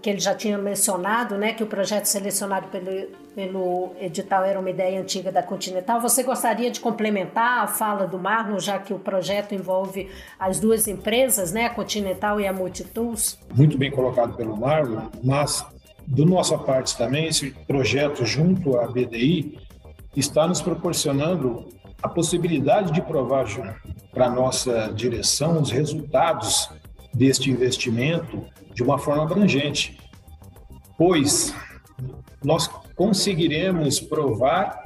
que 0.00 0.08
ele 0.08 0.18
já 0.18 0.34
tinha 0.34 0.56
mencionado, 0.56 1.36
né, 1.36 1.52
que 1.52 1.62
o 1.62 1.66
projeto 1.66 2.06
selecionado 2.06 2.68
pelo, 2.68 3.08
pelo 3.34 3.92
edital 4.00 4.44
era 4.44 4.58
uma 4.58 4.70
ideia 4.70 4.98
antiga 4.98 5.30
da 5.30 5.42
Continental. 5.42 6.00
Você 6.00 6.22
gostaria 6.22 6.70
de 6.70 6.80
complementar 6.80 7.64
a 7.64 7.66
fala 7.66 8.06
do 8.06 8.18
Marlon, 8.18 8.58
já 8.58 8.78
que 8.78 8.94
o 8.94 8.98
projeto 8.98 9.54
envolve 9.54 10.08
as 10.40 10.58
duas 10.58 10.88
empresas, 10.88 11.52
né, 11.52 11.66
a 11.66 11.70
Continental 11.70 12.40
e 12.40 12.46
a 12.46 12.52
Multitools? 12.52 13.38
Muito 13.54 13.76
bem 13.76 13.90
colocado 13.90 14.34
pelo 14.34 14.56
Marlon, 14.56 15.02
mas 15.22 15.64
do 16.06 16.24
nossa 16.24 16.56
parte 16.56 16.96
também, 16.96 17.26
esse 17.26 17.50
projeto 17.66 18.24
junto 18.24 18.78
à 18.78 18.86
BDI 18.86 19.58
está 20.16 20.48
nos 20.48 20.62
proporcionando 20.62 21.68
a 22.02 22.08
possibilidade 22.08 22.92
de 22.92 23.00
provar 23.00 23.46
para 24.12 24.28
nossa 24.28 24.92
direção 24.94 25.60
os 25.60 25.70
resultados 25.70 26.68
deste 27.14 27.50
investimento 27.50 28.44
de 28.74 28.82
uma 28.82 28.98
forma 28.98 29.22
abrangente, 29.22 29.98
pois 30.98 31.54
nós 32.42 32.68
conseguiremos 32.96 34.00
provar 34.00 34.82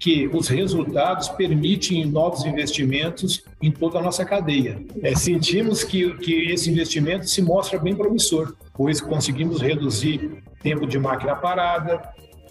que 0.00 0.28
os 0.28 0.48
resultados 0.48 1.28
permitem 1.28 2.04
novos 2.04 2.44
investimentos 2.44 3.42
em 3.62 3.70
toda 3.70 3.98
a 3.98 4.02
nossa 4.02 4.24
cadeia. 4.24 4.84
É, 5.02 5.14
sentimos 5.14 5.82
que, 5.82 6.14
que 6.18 6.50
esse 6.52 6.70
investimento 6.70 7.28
se 7.28 7.40
mostra 7.40 7.78
bem 7.78 7.94
promissor, 7.94 8.54
pois 8.74 9.00
conseguimos 9.00 9.60
reduzir 9.60 10.42
tempo 10.62 10.86
de 10.86 10.98
máquina 10.98 11.34
parada, 11.34 12.02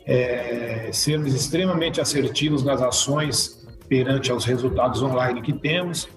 é, 0.06 0.90
sermos 0.92 1.34
extremamente 1.34 2.02
assertivos 2.02 2.64
nas 2.64 2.82
ações 2.82 3.63
perante 3.94 4.32
aos 4.32 4.44
resultados 4.44 5.04
online 5.04 5.40
que 5.40 5.54
temos. 5.54 6.10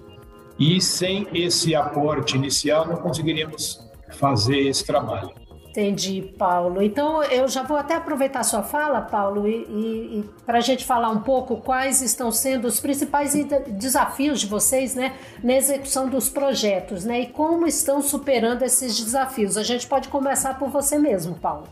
E 0.57 0.81
sem 0.81 1.27
esse 1.31 1.75
aporte 1.75 2.35
inicial, 2.35 2.87
não 2.87 2.95
conseguiríamos 2.95 3.87
fazer 4.09 4.57
esse 4.61 4.83
trabalho. 4.83 5.29
Entendi, 5.69 6.33
Paulo. 6.39 6.81
Então 6.81 7.21
eu 7.25 7.47
já 7.47 7.61
vou 7.61 7.77
até 7.77 7.93
aproveitar 7.93 8.41
sua 8.41 8.63
fala, 8.63 8.99
Paulo, 9.01 9.47
e, 9.47 9.63
e, 9.69 10.19
e 10.19 10.29
para 10.43 10.57
a 10.57 10.61
gente 10.61 10.83
falar 10.83 11.09
um 11.11 11.19
pouco 11.19 11.57
quais 11.57 12.01
estão 12.01 12.31
sendo 12.31 12.65
os 12.65 12.79
principais 12.79 13.35
desafios 13.67 14.39
de 14.39 14.47
vocês 14.47 14.95
né, 14.95 15.13
na 15.43 15.53
execução 15.53 16.09
dos 16.09 16.29
projetos, 16.29 17.05
né? 17.05 17.19
E 17.21 17.27
como 17.27 17.67
estão 17.67 18.01
superando 18.01 18.63
esses 18.63 18.99
desafios. 18.99 19.55
A 19.55 19.61
gente 19.61 19.85
pode 19.85 20.07
começar 20.07 20.57
por 20.57 20.69
você 20.69 20.97
mesmo, 20.97 21.35
Paulo. 21.35 21.67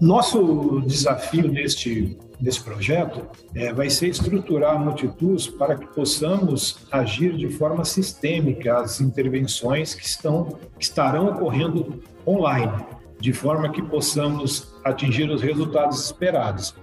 Nosso 0.00 0.80
desafio 0.86 1.48
neste, 1.48 2.16
nesse 2.40 2.62
projeto 2.62 3.28
é, 3.54 3.72
vai 3.72 3.90
ser 3.90 4.08
estruturar 4.08 4.76
a 4.76 4.78
Multitus 4.78 5.46
para 5.46 5.76
que 5.76 5.86
possamos 5.88 6.78
agir 6.90 7.36
de 7.36 7.50
forma 7.50 7.84
sistêmica 7.84 8.78
as 8.78 9.00
intervenções 9.00 9.94
que, 9.94 10.06
estão, 10.06 10.58
que 10.78 10.84
estarão 10.84 11.28
ocorrendo 11.28 12.02
online. 12.26 12.82
de 13.20 13.34
forma 13.34 13.68
que 13.68 13.82
possamos 13.82 14.74
atingir 14.82 15.30
os 15.30 15.42
resultados 15.42 16.02
esperados. 16.06 16.74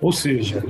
Ou 0.00 0.12
seja, 0.12 0.64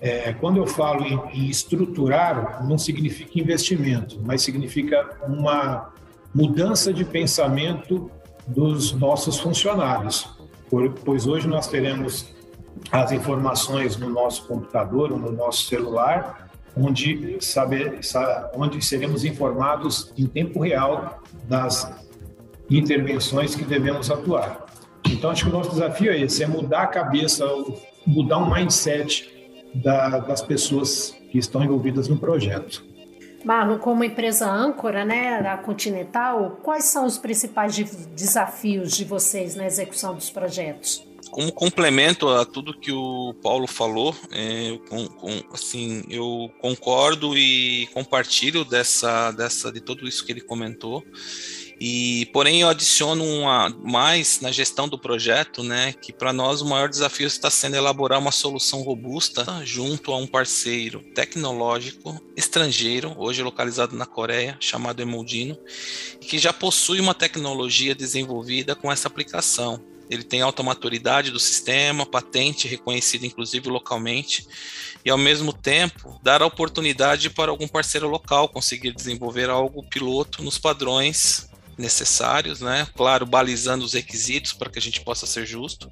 é, 0.00 0.32
quando 0.32 0.58
eu 0.58 0.66
falo 0.66 1.04
em, 1.04 1.18
em, 1.32 1.48
estruturar, 1.48 2.64
não 2.64 2.78
significa 2.78 3.40
investimento, 3.40 4.20
mas 4.22 4.42
significa 4.42 5.18
uma 5.26 5.92
mudança 6.32 6.92
de 6.92 7.04
pensamento 7.04 8.08
dos 8.46 8.92
nossos 8.92 9.38
funcionários, 9.40 10.28
pois 11.04 11.26
hoje 11.26 11.46
nós 11.46 11.68
teremos 11.68 12.34
as 12.90 13.12
informações 13.12 13.96
no 13.96 14.08
nosso 14.08 14.46
computador 14.46 15.12
ou 15.12 15.18
no 15.18 15.32
nosso 15.32 15.66
celular, 15.66 16.50
onde, 16.76 17.36
saber, 17.40 18.00
onde 18.54 18.84
seremos 18.84 19.24
informados 19.24 20.12
em 20.18 20.26
tempo 20.26 20.60
real 20.60 21.22
das 21.48 21.92
intervenções 22.68 23.54
que 23.54 23.64
devemos 23.64 24.10
atuar. 24.10 24.66
Então, 25.06 25.30
acho 25.30 25.44
que 25.44 25.50
o 25.50 25.52
nosso 25.52 25.70
desafio 25.70 26.10
é 26.10 26.20
esse: 26.20 26.42
é 26.42 26.46
mudar 26.46 26.82
a 26.82 26.86
cabeça, 26.86 27.46
mudar 28.06 28.38
um 28.38 28.52
mindset 28.52 29.30
da, 29.74 30.18
das 30.18 30.42
pessoas 30.42 31.14
que 31.30 31.38
estão 31.38 31.62
envolvidas 31.62 32.08
no 32.08 32.16
projeto. 32.16 32.84
Marlon, 33.44 33.78
como 33.78 34.02
empresa 34.02 34.50
âncora 34.50 35.04
né, 35.04 35.42
da 35.42 35.56
Continental, 35.56 36.58
quais 36.62 36.84
são 36.84 37.04
os 37.04 37.18
principais 37.18 37.76
desafios 38.14 38.96
de 38.96 39.04
vocês 39.04 39.54
na 39.54 39.66
execução 39.66 40.14
dos 40.14 40.30
projetos? 40.30 41.06
como 41.34 41.50
complemento 41.50 42.28
a 42.28 42.44
tudo 42.44 42.78
que 42.78 42.92
o 42.92 43.34
Paulo 43.42 43.66
falou, 43.66 44.14
é, 44.30 44.78
com, 44.88 45.08
com, 45.08 45.42
assim, 45.52 46.04
eu 46.08 46.48
concordo 46.60 47.36
e 47.36 47.88
compartilho 47.92 48.64
dessa, 48.64 49.32
dessa, 49.32 49.72
de 49.72 49.80
tudo 49.80 50.06
isso 50.06 50.24
que 50.24 50.30
ele 50.30 50.40
comentou. 50.40 51.04
E, 51.80 52.26
porém, 52.32 52.60
eu 52.60 52.68
adiciono 52.68 53.24
uma, 53.24 53.68
mais 53.82 54.40
na 54.40 54.52
gestão 54.52 54.88
do 54.88 54.98
projeto, 54.98 55.62
né, 55.62 55.92
que 55.92 56.12
para 56.12 56.32
nós 56.32 56.60
o 56.60 56.66
maior 56.66 56.88
desafio 56.88 57.26
está 57.26 57.50
sendo 57.50 57.76
elaborar 57.76 58.18
uma 58.18 58.30
solução 58.30 58.82
robusta 58.82 59.44
junto 59.64 60.12
a 60.12 60.16
um 60.16 60.26
parceiro 60.26 61.00
tecnológico 61.14 62.20
estrangeiro, 62.36 63.14
hoje 63.18 63.42
localizado 63.42 63.96
na 63.96 64.06
Coreia, 64.06 64.56
chamado 64.60 65.02
Emoldino, 65.02 65.58
que 66.20 66.38
já 66.38 66.52
possui 66.52 67.00
uma 67.00 67.14
tecnologia 67.14 67.94
desenvolvida 67.94 68.74
com 68.74 68.90
essa 68.90 69.08
aplicação. 69.08 69.82
Ele 70.08 70.22
tem 70.22 70.42
alta 70.42 70.62
maturidade 70.62 71.30
do 71.30 71.40
sistema, 71.40 72.04
patente 72.04 72.68
reconhecida 72.68 73.26
inclusive 73.26 73.68
localmente, 73.68 74.46
e 75.04 75.10
ao 75.10 75.18
mesmo 75.18 75.52
tempo 75.52 76.20
dar 76.22 76.42
a 76.42 76.46
oportunidade 76.46 77.30
para 77.30 77.50
algum 77.50 77.66
parceiro 77.66 78.08
local 78.08 78.48
conseguir 78.48 78.92
desenvolver 78.92 79.50
algo 79.50 79.82
piloto 79.88 80.42
nos 80.42 80.58
padrões 80.58 81.48
necessários, 81.78 82.60
né? 82.60 82.86
Claro, 82.94 83.26
balizando 83.26 83.84
os 83.84 83.92
requisitos 83.92 84.52
para 84.52 84.70
que 84.70 84.78
a 84.78 84.82
gente 84.82 85.00
possa 85.00 85.26
ser 85.26 85.46
justo, 85.46 85.90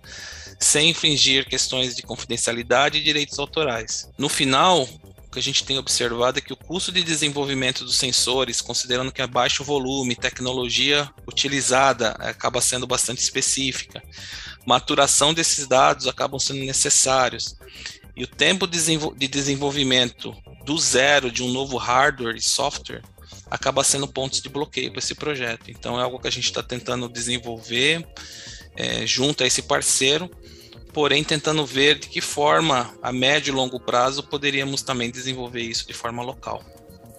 sem 0.61 0.91
infringir 0.91 1.49
questões 1.49 1.95
de 1.97 2.03
confidencialidade 2.03 2.99
e 2.99 3.03
direitos 3.03 3.39
autorais. 3.39 4.09
No 4.17 4.29
final, 4.29 4.89
que 5.33 5.39
a 5.39 5.43
gente 5.43 5.65
tem 5.65 5.79
observado 5.79 6.39
é 6.39 6.43
que 6.43 6.53
o 6.53 6.57
custo 6.57 6.93
de 6.93 7.03
desenvolvimento 7.03 7.85
dos 7.85 7.97
sensores, 7.97 8.61
considerando 8.61 9.11
que 9.11 9.23
é 9.23 9.27
baixo 9.27 9.65
volume, 9.65 10.15
tecnologia 10.15 11.11
utilizada 11.27 12.15
eh, 12.21 12.29
acaba 12.29 12.61
sendo 12.61 12.87
bastante 12.87 13.23
específica, 13.23 14.03
maturação 14.67 15.33
desses 15.33 15.67
dados 15.67 16.07
acabam 16.07 16.39
sendo 16.39 16.61
necessários, 16.61 17.57
e 18.15 18.25
o 18.25 18.27
tempo 18.27 18.67
de 18.67 19.27
desenvolvimento 19.27 20.37
do 20.67 20.77
zero 20.79 21.31
de 21.31 21.43
um 21.43 21.51
novo 21.51 21.79
hardware 21.79 22.37
e 22.37 22.43
software 22.43 23.03
acaba 23.55 23.85
sendo 23.85 24.09
pontos 24.09 24.41
de 24.41 24.49
bloqueio 24.49 24.91
para 24.91 24.99
esse 24.99 25.15
projeto. 25.15 25.71
Então 25.71 26.01
é 26.01 26.03
algo 26.03 26.19
que 26.19 26.29
a 26.29 26.33
gente 26.33 26.45
está 26.47 26.63
tentando 26.63 27.09
desenvolver 27.09 28.07
é, 28.77 29.07
junto 29.07 29.43
a 29.43 29.47
esse 29.47 29.63
parceiro 29.63 30.31
porém 30.93 31.25
tentando 31.25 31.65
ver 31.65 31.99
de 31.99 32.09
que 32.09 32.21
forma, 32.21 32.91
a 33.03 33.13
médio 33.13 33.51
e 33.51 33.55
longo 33.55 33.81
prazo, 33.81 34.23
poderíamos 34.23 34.83
também 34.83 35.11
desenvolver 35.11 35.63
isso 35.63 35.87
de 35.87 35.95
forma 35.95 36.23
local. 36.23 36.63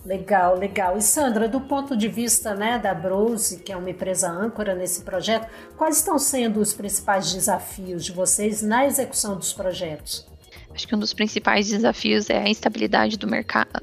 Legal, 0.06 0.58
legal. 0.58 0.98
E 0.98 1.02
Sandra, 1.02 1.48
do 1.48 1.62
ponto 1.62 1.96
de 1.96 2.10
vista 2.10 2.54
né, 2.54 2.78
da 2.78 2.94
Brose, 2.94 3.60
que 3.60 3.72
é 3.72 3.78
uma 3.78 3.90
empresa 3.90 4.30
âncora 4.30 4.76
nesse 4.76 5.02
projeto, 5.02 5.48
quais 5.78 5.98
estão 5.98 6.20
sendo 6.20 6.60
os 6.60 6.74
principais 6.74 7.32
desafios 7.32 8.04
de 8.04 8.12
vocês 8.12 8.62
na 8.62 8.86
execução 8.86 9.38
dos 9.38 9.54
projetos? 9.54 10.28
Acho 10.74 10.88
que 10.88 10.96
um 10.96 11.00
dos 11.00 11.14
principais 11.14 11.70
desafios 11.70 12.30
é 12.30 12.38
a 12.38 12.50
instabilidade 12.50 13.18
do, 13.18 13.28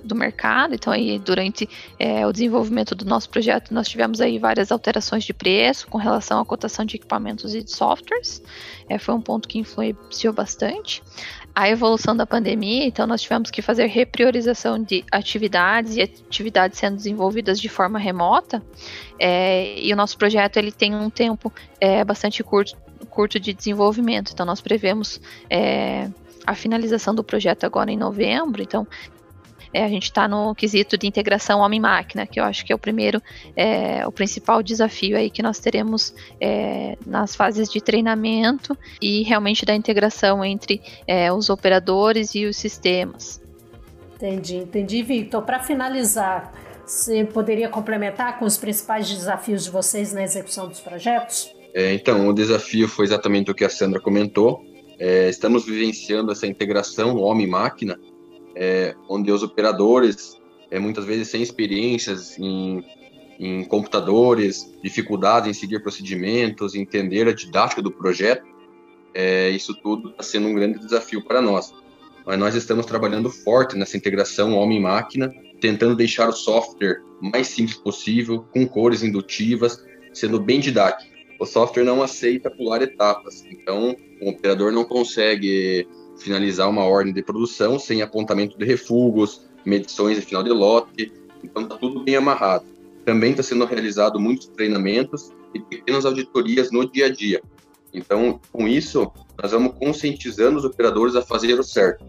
do 0.03 0.15
mercado. 0.15 0.75
Então, 0.75 0.93
aí, 0.93 1.19
durante 1.19 1.69
é, 1.99 2.27
o 2.27 2.33
desenvolvimento 2.33 2.95
do 2.95 3.05
nosso 3.05 3.31
projeto, 3.31 3.73
nós 3.73 3.89
tivemos 3.89 4.21
aí 4.21 4.39
várias 4.39 4.73
alterações 4.73 5.25
de 5.25 5.33
preço 5.33 5.87
com 5.87 5.99
relação 5.99 6.41
à 6.41 6.45
cotação 6.45 6.85
de 6.85 6.97
equipamentos 6.97 7.55
e 7.55 7.63
de 7.63 7.71
softwares. 7.71 8.43
É, 8.89 8.99
foi 8.99 9.15
um 9.15 9.21
ponto 9.21 9.49
que 9.49 9.59
influenciou 9.59 10.33
bastante. 10.33 11.03
A 11.55 11.69
evolução 11.69 12.17
da 12.17 12.27
pandemia, 12.27 12.85
então, 12.85 13.07
nós 13.07 13.23
tivemos 13.23 13.51
que 13.51 13.61
fazer 13.63 13.87
repriorização 13.87 14.83
de 14.83 15.05
atividades 15.11 15.97
e 15.97 16.03
atividades 16.03 16.79
sendo 16.79 16.97
desenvolvidas 16.97 17.61
de 17.61 17.69
forma 17.69 17.99
remota. 17.99 18.63
É, 19.19 19.79
e 19.81 19.93
o 19.93 19.97
nosso 19.97 20.17
projeto 20.19 20.57
ele 20.57 20.73
tem 20.73 20.95
um 20.95 21.11
tempo 21.11 21.53
é, 21.81 22.05
bastante 22.05 22.43
curto, 22.43 22.77
curto 23.11 23.39
de 23.39 23.53
desenvolvimento. 23.53 24.33
Então, 24.33 24.47
nós 24.47 24.61
prevemos 24.61 25.21
é, 25.49 26.09
a 26.51 26.55
finalização 26.55 27.15
do 27.15 27.23
projeto 27.23 27.65
agora 27.65 27.93
em 27.93 27.97
novembro, 27.97 28.61
então 28.61 28.87
é, 29.73 29.85
a 29.85 29.89
gente 29.89 30.05
está 30.05 30.27
no 30.27 30.53
quesito 30.53 30.99
de 30.99 31.07
integração 31.07 31.61
homem-máquina, 31.61 32.27
que 32.27 32.41
eu 32.41 32.45
acho 32.45 32.65
que 32.65 32.73
é 32.73 32.75
o 32.75 32.79
primeiro, 32.79 33.23
é, 33.55 34.05
o 34.05 34.11
principal 34.11 34.63
desafio 34.65 35.17
aí 35.17 35.31
que 35.31 35.43
nós 35.43 35.61
teremos 35.61 36.13
é, 36.41 36.99
nas 37.07 37.37
fases 37.37 37.71
de 37.71 37.81
treinamento 37.81 38.77
e 39.01 39.23
realmente 39.23 39.65
da 39.65 39.75
integração 39.75 40.45
entre 40.45 40.83
é, 41.07 41.33
os 41.33 41.49
operadores 41.49 42.35
e 42.35 42.47
os 42.47 42.57
sistemas. 42.57 43.41
Entendi, 44.17 44.57
entendi, 44.57 45.03
Victor. 45.05 45.43
Para 45.43 45.61
finalizar, 45.61 46.53
você 46.85 47.25
poderia 47.25 47.69
complementar 47.69 48.41
com 48.41 48.45
os 48.45 48.59
principais 48.59 49.09
desafios 49.09 49.65
de 49.65 49.71
vocês 49.71 50.13
na 50.13 50.25
execução 50.25 50.69
dos 50.69 50.81
projetos? 50.81 51.55
É, 51.73 51.95
então, 51.95 52.29
o 52.29 52.33
desafio 52.33 52.89
foi 52.89 53.05
exatamente 53.05 53.53
o 53.53 53.55
que 53.55 53.65
a 53.65 53.71
Sandra 53.71 54.01
comentou, 54.01 54.69
é, 55.01 55.31
estamos 55.31 55.65
vivenciando 55.65 56.31
essa 56.31 56.47
integração 56.47 57.17
homem-máquina, 57.17 57.99
é, 58.55 58.95
onde 59.09 59.33
os 59.33 59.43
operadores, 59.43 60.37
é, 60.71 60.79
muitas 60.79 61.07
vezes 61.07 61.29
sem 61.29 61.41
experiências 61.41 62.39
em, 62.39 62.85
em 63.39 63.65
computadores, 63.65 64.71
dificuldades 64.83 65.49
em 65.49 65.59
seguir 65.59 65.81
procedimentos, 65.83 66.75
entender 66.75 67.27
a 67.27 67.33
didática 67.33 67.81
do 67.81 67.91
projeto, 67.91 68.45
é, 69.15 69.49
isso 69.49 69.75
tudo 69.75 70.11
está 70.11 70.23
sendo 70.23 70.49
um 70.49 70.55
grande 70.55 70.79
desafio 70.79 71.25
para 71.25 71.41
nós. 71.41 71.73
Mas 72.27 72.39
nós 72.39 72.55
estamos 72.55 72.85
trabalhando 72.85 73.31
forte 73.31 73.79
nessa 73.79 73.97
integração 73.97 74.53
homem-máquina, 74.53 75.33
tentando 75.63 75.97
deixar 75.97 76.29
o 76.29 76.33
software 76.33 77.01
mais 77.23 77.49
simples 77.49 77.79
possível, 77.79 78.45
com 78.53 78.69
cores 78.69 79.03
indutivas, 79.03 79.83
sendo 80.13 80.39
bem 80.39 80.61
didático 80.61 81.10
o 81.41 81.47
software 81.47 81.85
não 81.85 82.03
aceita 82.03 82.51
pular 82.51 82.83
etapas. 82.83 83.43
Então, 83.51 83.97
o 84.21 84.29
operador 84.29 84.71
não 84.71 84.85
consegue 84.85 85.89
finalizar 86.19 86.69
uma 86.69 86.85
ordem 86.85 87.15
de 87.15 87.23
produção 87.23 87.79
sem 87.79 88.03
apontamento 88.03 88.59
de 88.59 88.65
refugos, 88.67 89.49
medições 89.65 90.17
de 90.17 90.23
final 90.23 90.43
de 90.43 90.51
lote. 90.51 91.11
Então, 91.43 91.63
está 91.63 91.79
tudo 91.79 92.05
bem 92.05 92.15
amarrado. 92.15 92.67
Também 93.07 93.31
está 93.31 93.43
sendo 93.43 93.65
realizado 93.65 94.21
muitos 94.21 94.49
treinamentos 94.49 95.33
e 95.55 95.61
pequenas 95.61 96.05
auditorias 96.05 96.71
no 96.71 96.89
dia 96.89 97.07
a 97.07 97.09
dia. 97.09 97.43
Então, 97.93 98.39
com 98.53 98.69
isso, 98.69 99.11
nós 99.43 99.51
vamos 99.51 99.73
conscientizando 99.79 100.59
os 100.59 100.65
operadores 100.67 101.17
a 101.17 101.23
fazer 101.23 101.59
o 101.59 101.65
certo. 101.65 102.05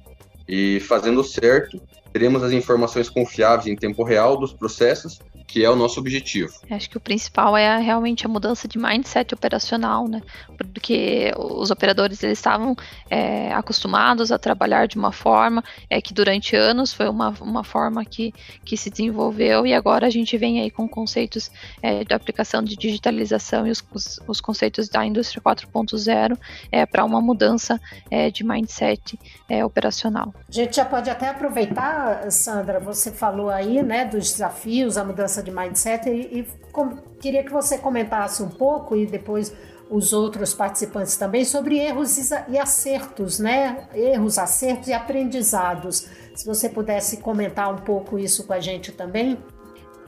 E 0.46 0.82
fazendo 0.82 1.22
o 1.22 1.24
certo, 1.24 1.82
teremos 2.12 2.44
as 2.44 2.52
informações 2.52 3.10
confiáveis 3.10 3.68
em 3.68 3.78
tempo 3.78 4.04
real 4.04 4.38
dos 4.38 4.52
processos 4.52 5.22
que 5.52 5.66
é 5.66 5.70
o 5.70 5.76
nosso 5.76 6.00
objetivo. 6.00 6.54
Acho 6.70 6.90
que 6.90 6.96
o 6.96 7.00
principal 7.00 7.58
é 7.58 7.78
realmente 7.78 8.26
a 8.26 8.30
mudança 8.30 8.70
de 8.70 8.80
mindset 8.80 9.34
operacional, 9.34 10.08
né? 10.08 10.22
Porque 10.58 11.34
os 11.38 11.70
operadores 11.70 12.24
eles 12.24 12.38
estavam 12.38 12.74
é, 13.10 13.54
acostumados 13.54 14.32
a 14.32 14.40
trabalhar 14.40 14.88
de 14.88 14.96
uma 14.96 15.12
forma 15.12 15.62
é 15.90 16.02
que 16.02 16.14
durante 16.14 16.56
anos 16.56 16.94
foi 16.94 17.10
uma, 17.10 17.34
uma 17.42 17.66
forma 17.66 18.06
que, 18.06 18.34
que 18.64 18.78
se 18.78 18.90
desenvolveu 18.90 19.68
e 19.68 19.74
agora 19.74 20.08
a 20.08 20.10
gente 20.10 20.38
vem 20.38 20.62
aí 20.62 20.72
com 20.72 20.88
conceitos 20.88 21.52
é, 21.82 22.06
de 22.06 22.14
aplicação 22.14 22.64
de 22.64 22.78
digitalização 22.78 23.68
e 23.68 23.72
os, 23.72 23.84
os, 23.94 24.20
os 24.26 24.40
conceitos 24.40 24.88
da 24.88 25.06
indústria 25.06 25.42
4.0 25.42 26.38
é, 26.72 26.86
para 26.86 27.04
uma 27.04 27.20
mudança 27.20 27.78
é, 28.10 28.32
de 28.32 28.46
mindset 28.46 29.20
é, 29.50 29.66
operacional. 29.66 30.34
A 30.48 30.52
gente 30.52 30.78
já 30.78 30.86
pode 30.86 31.10
até 31.10 31.28
aproveitar, 31.28 32.32
Sandra, 32.32 32.80
você 32.80 33.12
falou 33.12 33.50
aí, 33.50 33.84
né, 33.84 34.06
dos 34.06 34.32
desafios, 34.32 34.98
a 34.98 35.04
mudança 35.04 35.41
mudança 35.42 35.44
de 35.44 35.52
mindset 35.52 36.10
e, 36.10 36.40
e 36.40 36.48
com, 36.72 36.96
queria 37.20 37.44
que 37.44 37.52
você 37.52 37.78
comentasse 37.78 38.42
um 38.44 38.50
pouco 38.50 38.96
e 38.96 39.06
depois 39.06 39.54
os 39.90 40.14
outros 40.14 40.54
participantes 40.54 41.18
também 41.18 41.44
sobre 41.44 41.78
erros 41.78 42.32
e 42.48 42.58
acertos, 42.58 43.40
né? 43.40 43.90
Erros, 43.94 44.38
acertos 44.38 44.88
e 44.88 44.94
aprendizados. 44.94 46.08
Se 46.34 46.46
você 46.46 46.70
pudesse 46.70 47.18
comentar 47.18 47.74
um 47.74 47.78
pouco 47.78 48.18
isso 48.18 48.48
com 48.48 48.54
a 48.54 48.60
gente 48.60 48.94
também. 48.94 49.38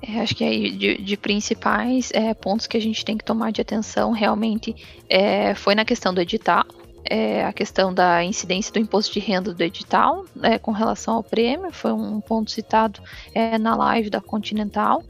É, 0.01 0.21
acho 0.21 0.35
que 0.35 0.43
aí 0.43 0.71
de, 0.71 1.01
de 1.01 1.17
principais 1.17 2.11
é, 2.13 2.33
pontos 2.33 2.65
que 2.65 2.77
a 2.77 2.81
gente 2.81 3.03
tem 3.03 3.17
que 3.17 3.25
tomar 3.25 3.51
de 3.51 3.61
atenção 3.61 4.11
realmente 4.11 4.75
é, 5.09 5.53
foi 5.55 5.75
na 5.75 5.83
questão 5.83 6.13
do 6.13 6.21
edital, 6.21 6.65
é, 7.05 7.43
a 7.43 7.53
questão 7.53 7.93
da 7.93 8.23
incidência 8.23 8.71
do 8.71 8.79
imposto 8.79 9.13
de 9.13 9.19
renda 9.19 9.53
do 9.53 9.61
edital 9.61 10.25
é, 10.41 10.57
com 10.57 10.71
relação 10.71 11.15
ao 11.15 11.23
prêmio, 11.23 11.71
foi 11.71 11.91
um 11.91 12.21
ponto 12.21 12.51
citado 12.51 13.01
é, 13.33 13.57
na 13.57 13.75
live 13.75 14.09
da 14.09 14.21
Continental. 14.21 15.03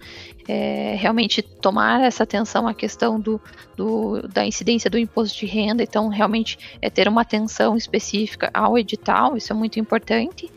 É, 0.48 0.96
realmente 0.98 1.42
tomar 1.42 2.02
essa 2.02 2.24
atenção 2.24 2.68
à 2.68 2.74
questão 2.74 3.20
do, 3.20 3.40
do, 3.76 4.28
da 4.28 4.46
incidência 4.46 4.90
do 4.90 4.98
imposto 4.98 5.38
de 5.38 5.46
renda, 5.46 5.84
então 5.84 6.10
realmente 6.10 6.58
é 6.82 6.90
ter 6.90 7.08
uma 7.08 7.22
atenção 7.22 7.76
específica 7.78 8.50
ao 8.54 8.78
edital, 8.78 9.38
isso 9.38 9.52
é 9.54 9.56
muito 9.56 9.80
importante. 9.80 10.50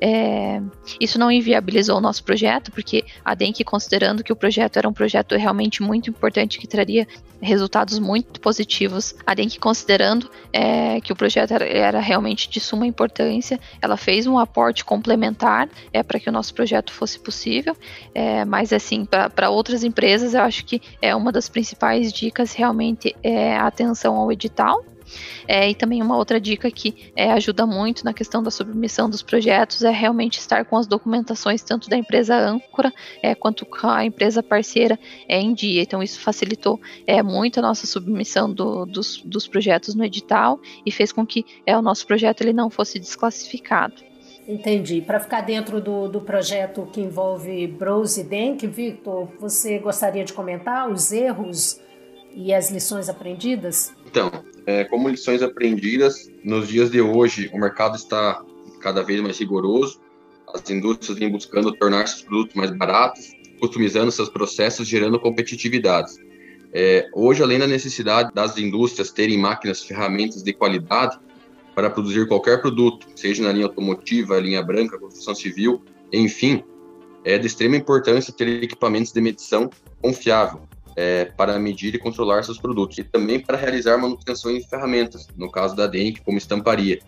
É, 0.00 0.60
isso 1.00 1.18
não 1.18 1.30
inviabilizou 1.30 1.98
o 1.98 2.00
nosso 2.00 2.24
projeto, 2.24 2.72
porque 2.72 3.04
a 3.24 3.34
DENC, 3.34 3.64
considerando 3.64 4.24
que 4.24 4.32
o 4.32 4.36
projeto 4.36 4.76
era 4.76 4.88
um 4.88 4.92
projeto 4.92 5.36
realmente 5.36 5.82
muito 5.82 6.10
importante, 6.10 6.58
que 6.58 6.66
traria 6.66 7.06
resultados 7.40 7.98
muito 7.98 8.40
positivos, 8.40 9.14
a 9.26 9.34
DENC, 9.34 9.58
considerando 9.58 10.30
é, 10.52 11.00
que 11.00 11.12
o 11.12 11.16
projeto 11.16 11.52
era, 11.52 11.64
era, 11.64 12.00
realmente 12.00 12.48
de 12.48 12.60
suma 12.60 12.86
importância, 12.86 13.58
ela 13.80 13.96
fez 13.96 14.26
um 14.26 14.38
aporte 14.38 14.84
complementar 14.84 15.68
é, 15.92 16.02
para 16.02 16.20
que 16.20 16.28
o 16.28 16.32
nosso 16.32 16.54
projeto 16.54 16.92
fosse 16.92 17.18
possível, 17.18 17.76
é, 18.14 18.44
mas 18.44 18.72
assim, 18.72 19.04
para 19.04 19.28
outras 19.50 19.84
empresas, 19.84 20.34
eu 20.34 20.42
acho 20.42 20.64
que 20.64 20.80
é 21.00 21.14
uma 21.14 21.32
das 21.32 21.48
principais 21.48 22.12
dicas 22.12 22.52
realmente 22.52 23.14
é 23.22 23.56
a 23.56 23.66
atenção 23.66 24.16
ao 24.16 24.30
edital, 24.30 24.84
é, 25.46 25.70
e 25.70 25.74
também 25.74 26.02
uma 26.02 26.16
outra 26.16 26.40
dica 26.40 26.70
que 26.70 27.12
é, 27.14 27.32
ajuda 27.32 27.66
muito 27.66 28.04
na 28.04 28.12
questão 28.12 28.42
da 28.42 28.50
submissão 28.50 29.08
dos 29.08 29.22
projetos 29.22 29.82
é 29.82 29.90
realmente 29.90 30.38
estar 30.38 30.64
com 30.64 30.76
as 30.76 30.86
documentações 30.86 31.62
tanto 31.62 31.88
da 31.88 31.96
empresa 31.96 32.36
âncora 32.36 32.92
é, 33.22 33.34
quanto 33.34 33.66
com 33.66 33.88
a 33.88 34.04
empresa 34.04 34.42
parceira 34.42 34.98
é, 35.28 35.38
em 35.40 35.52
dia. 35.52 35.82
Então 35.82 36.02
isso 36.02 36.20
facilitou 36.20 36.80
é, 37.06 37.22
muito 37.22 37.58
a 37.58 37.62
nossa 37.62 37.86
submissão 37.86 38.52
do, 38.52 38.86
dos, 38.86 39.22
dos 39.24 39.46
projetos 39.46 39.94
no 39.94 40.04
edital 40.04 40.60
e 40.84 40.90
fez 40.90 41.12
com 41.12 41.26
que 41.26 41.44
é, 41.66 41.76
o 41.76 41.82
nosso 41.82 42.06
projeto 42.06 42.40
ele 42.42 42.52
não 42.52 42.70
fosse 42.70 42.98
desclassificado. 42.98 44.11
Entendi. 44.46 45.00
Para 45.00 45.20
ficar 45.20 45.42
dentro 45.42 45.80
do, 45.80 46.08
do 46.08 46.20
projeto 46.20 46.88
que 46.92 47.00
envolve 47.00 47.66
Bros 47.66 48.16
e 48.16 48.24
Denk, 48.24 48.66
Victor, 48.66 49.28
você 49.38 49.78
gostaria 49.78 50.24
de 50.24 50.32
comentar 50.32 50.90
os 50.90 51.12
erros 51.12 51.80
e 52.34 52.52
as 52.52 52.70
lições 52.70 53.08
aprendidas? 53.08 53.94
Então, 54.06 54.30
é, 54.66 54.84
como 54.84 55.08
lições 55.08 55.42
aprendidas, 55.42 56.28
nos 56.42 56.68
dias 56.68 56.90
de 56.90 57.00
hoje 57.00 57.50
o 57.52 57.58
mercado 57.58 57.96
está 57.96 58.42
cada 58.80 59.02
vez 59.02 59.20
mais 59.20 59.38
rigoroso, 59.38 60.00
as 60.52 60.68
indústrias 60.70 61.18
vêm 61.18 61.30
buscando 61.30 61.72
tornar 61.72 62.06
seus 62.08 62.22
produtos 62.22 62.54
mais 62.54 62.70
baratos, 62.76 63.32
customizando 63.60 64.10
seus 64.10 64.28
processos, 64.28 64.88
gerando 64.88 65.20
competitividade. 65.20 66.12
É, 66.72 67.08
hoje, 67.14 67.42
além 67.42 67.58
da 67.58 67.66
necessidade 67.66 68.32
das 68.34 68.58
indústrias 68.58 69.10
terem 69.10 69.38
máquinas, 69.38 69.84
ferramentas 69.84 70.42
de 70.42 70.52
qualidade 70.52 71.18
para 71.74 71.90
produzir 71.90 72.26
qualquer 72.28 72.60
produto, 72.60 73.06
seja 73.16 73.42
na 73.42 73.52
linha 73.52 73.66
automotiva, 73.66 74.38
linha 74.38 74.62
branca, 74.62 74.98
construção 74.98 75.34
civil, 75.34 75.82
enfim, 76.12 76.62
é 77.24 77.38
de 77.38 77.46
extrema 77.46 77.76
importância 77.76 78.32
ter 78.32 78.62
equipamentos 78.62 79.12
de 79.12 79.20
medição 79.20 79.70
confiável, 80.00 80.62
é, 80.96 81.24
para 81.24 81.58
medir 81.58 81.94
e 81.94 81.98
controlar 81.98 82.42
seus 82.42 82.58
produtos, 82.58 82.98
e 82.98 83.04
também 83.04 83.40
para 83.40 83.56
realizar 83.56 83.96
manutenção 83.96 84.50
em 84.50 84.62
ferramentas, 84.62 85.28
no 85.36 85.50
caso 85.50 85.74
da 85.74 85.86
DENC, 85.86 86.20
como 86.22 86.36
estamparia. 86.36 86.98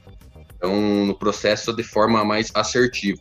Então, 0.57 0.75
no 1.05 1.15
processo 1.15 1.73
de 1.73 1.83
forma 1.83 2.25
mais 2.25 2.51
assertiva, 2.55 3.21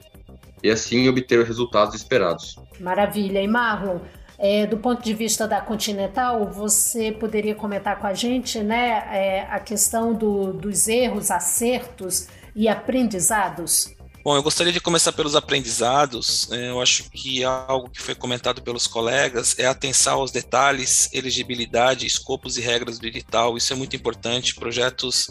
e 0.63 0.69
assim 0.69 1.09
obter 1.09 1.39
os 1.39 1.47
resultados 1.47 1.93
esperados. 1.93 2.55
Maravilha. 2.79 3.41
E 3.41 3.47
Marlon, 3.47 3.99
é, 4.37 4.65
do 4.65 4.77
ponto 4.77 5.01
de 5.01 5.13
vista 5.13 5.47
da 5.47 5.61
Continental, 5.61 6.49
você 6.51 7.11
poderia 7.11 7.55
comentar 7.55 7.99
com 7.99 8.07
a 8.07 8.13
gente 8.13 8.59
né, 8.59 9.03
é, 9.11 9.47
a 9.49 9.59
questão 9.59 10.13
do, 10.13 10.53
dos 10.53 10.87
erros, 10.87 11.31
acertos 11.31 12.27
e 12.55 12.67
aprendizados? 12.67 13.95
Bom, 14.23 14.37
eu 14.37 14.43
gostaria 14.43 14.71
de 14.71 14.79
começar 14.79 15.11
pelos 15.11 15.35
aprendizados. 15.35 16.49
É, 16.49 16.69
eu 16.69 16.81
acho 16.81 17.09
que 17.09 17.43
algo 17.43 17.89
que 17.89 18.01
foi 18.01 18.15
comentado 18.15 18.61
pelos 18.61 18.87
colegas 18.87 19.59
é 19.59 19.65
atenção 19.65 20.21
aos 20.21 20.31
detalhes, 20.31 21.09
elegibilidade, 21.11 22.07
escopos 22.07 22.57
e 22.57 22.61
regras 22.61 22.97
do 22.97 23.05
edital. 23.05 23.57
Isso 23.57 23.73
é 23.73 23.75
muito 23.75 23.97
importante. 23.97 24.55
Projetos 24.55 25.29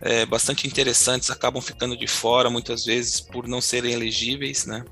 é, 0.00 0.24
bastante 0.24 0.68
interessantes 0.68 1.30
acabam 1.30 1.60
ficando 1.60 1.96
de 1.96 2.06
fora 2.06 2.48
muitas 2.48 2.84
vezes 2.84 3.20
por 3.20 3.48
não 3.48 3.60
serem 3.60 3.92
elegíveis, 3.92 4.66
né? 4.66 4.84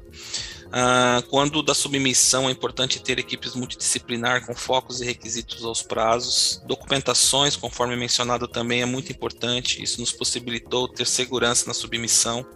Ah, 0.79 1.23
quando 1.31 1.63
da 1.63 1.73
submissão 1.73 2.51
é 2.51 2.53
importante 2.53 3.03
ter 3.03 3.19
equipes 3.19 3.55
multidisciplinar 3.55 4.45
com 4.45 4.55
focos 4.55 5.01
e 5.01 5.07
requisitos 5.07 5.65
aos 5.65 5.81
prazos. 5.81 6.61
Documentações, 6.67 7.57
conforme 7.57 7.97
mencionado 7.97 8.47
também, 8.47 8.83
é 8.83 8.85
muito 8.85 9.11
importante. 9.11 9.83
Isso 9.83 9.99
nos 10.03 10.13
possibilitou 10.13 10.87
ter 10.87 11.07
segurança 11.07 11.67
na 11.67 11.73
submissão. 11.73 12.47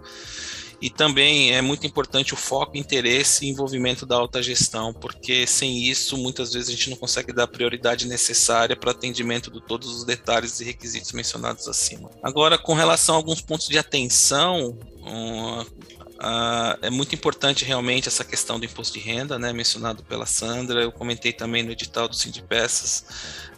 E 0.83 0.91
também 0.91 1.55
é 1.55 1.63
muito 1.63 1.87
importante 1.87 2.35
o 2.35 2.37
foco, 2.37 2.77
interesse 2.77 3.47
e 3.47 3.49
envolvimento 3.49 4.05
da 4.05 4.17
alta 4.17 4.43
gestão, 4.43 4.93
porque 4.93 5.47
sem 5.47 5.87
isso, 5.87 6.19
muitas 6.19 6.53
vezes 6.53 6.69
a 6.69 6.73
gente 6.73 6.91
não 6.91 6.99
consegue 6.99 7.33
dar 7.33 7.45
a 7.45 7.49
prioridade 7.49 8.07
necessária 8.07 8.77
para 8.77 8.91
atendimento 8.91 9.51
de 9.51 9.63
todos 9.63 9.89
os 9.95 10.05
detalhes 10.05 10.61
e 10.61 10.65
requisitos 10.65 11.13
mencionados 11.13 11.67
acima. 11.67 12.11
Agora, 12.23 12.59
com 12.59 12.75
relação 12.75 13.15
a 13.15 13.19
alguns 13.19 13.41
pontos 13.41 13.67
de 13.69 13.79
atenção, 13.79 14.79
Uh, 16.21 16.77
é 16.83 16.91
muito 16.91 17.15
importante 17.15 17.65
realmente 17.65 18.07
essa 18.07 18.23
questão 18.23 18.61
do 18.61 18.67
imposto 18.67 18.99
de 18.99 19.01
renda, 19.01 19.39
né, 19.39 19.55
mencionado 19.55 20.03
pela 20.03 20.27
Sandra. 20.27 20.83
Eu 20.83 20.93
comentei 20.93 21.33
também 21.33 21.63
no 21.63 21.73
edital 21.73 22.07
do 22.07 22.15
Sindpeças 22.15 23.07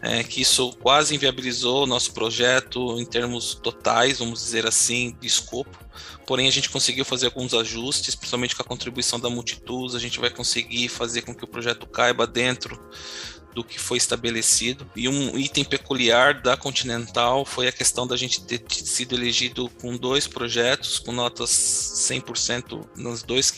é, 0.01 0.23
que 0.23 0.41
isso 0.41 0.73
quase 0.75 1.13
inviabilizou 1.13 1.83
o 1.83 1.87
nosso 1.87 2.13
projeto 2.13 3.01
em 3.01 3.05
termos 3.05 3.55
totais, 3.55 4.21
vamos 4.21 4.41
dizer 4.45 4.65
assim, 4.65 5.17
de 5.21 5.27
escopo. 5.27 5.77
Porém, 6.25 6.47
a 6.47 6.53
gente 6.53 6.71
conseguiu 6.71 7.05
fazer 7.05 7.27
alguns 7.27 7.53
ajustes, 7.53 8.15
principalmente 8.15 8.55
com 8.55 8.63
a 8.63 8.67
contribuição 8.67 9.19
da 9.19 9.29
Multitools. 9.29 9.97
A 9.97 9.99
gente 9.99 10.21
vai 10.21 10.31
conseguir 10.31 10.89
fazer 10.89 11.23
com 11.23 11.35
que 11.35 11.45
o 11.45 11.49
projeto 11.49 11.85
caiba 11.87 12.29
dentro 12.29 12.81
do 13.55 13.63
que 13.65 13.79
foi 13.79 13.99
estabelecido. 13.99 14.87
E 14.97 15.09
um 15.09 15.39
item 15.39 15.65
peculiar 15.65 16.41
da 16.41 16.57
Continental 16.57 17.45
foi 17.45 17.69
a 17.69 17.73
questão 17.73 18.07
da 18.07 18.17
gente 18.17 18.43
ter 18.43 18.63
sido 18.69 19.15
elegido 19.15 19.69
com 19.81 19.97
dois 19.97 20.27
projetos, 20.27 20.99
com 20.99 21.13
notas 21.13 21.51
100% 21.51 22.87
nos 22.97 23.23
dois, 23.23 23.53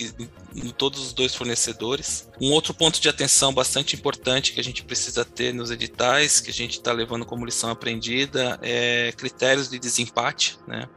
em 0.55 0.71
todos 0.71 1.01
os 1.07 1.13
dois 1.13 1.35
fornecedores. 1.35 2.29
Um 2.41 2.51
outro 2.53 2.75
ponto 2.75 3.01
de 3.01 3.09
atenção 3.09 3.53
bastante 3.53 3.97
importante 3.97 4.53
que 4.53 4.61
a 4.61 4.65
gente 4.65 4.85
precisa 4.85 5.25
ter 5.25 5.53
nos 5.55 5.71
editais, 5.71 6.41
que 6.41 6.51
a 6.51 6.55
gente 6.55 6.73
está 6.79 6.93
levando 6.93 7.25
como 7.25 7.45
lição 7.45 7.71
aprendida, 7.71 8.59
é 8.63 9.13
critérios 9.17 9.69
de 9.69 9.79
desempate, 9.79 10.59
né? 10.67 10.89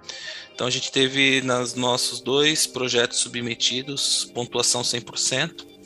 Então 0.54 0.66
a 0.66 0.72
gente 0.72 0.92
teve 0.92 1.42
nos 1.44 1.76
nossos 1.76 2.20
dois 2.20 2.66
projetos 2.66 3.20
submetidos 3.20 4.26
pontuação 4.34 4.82
100%, 4.82 5.77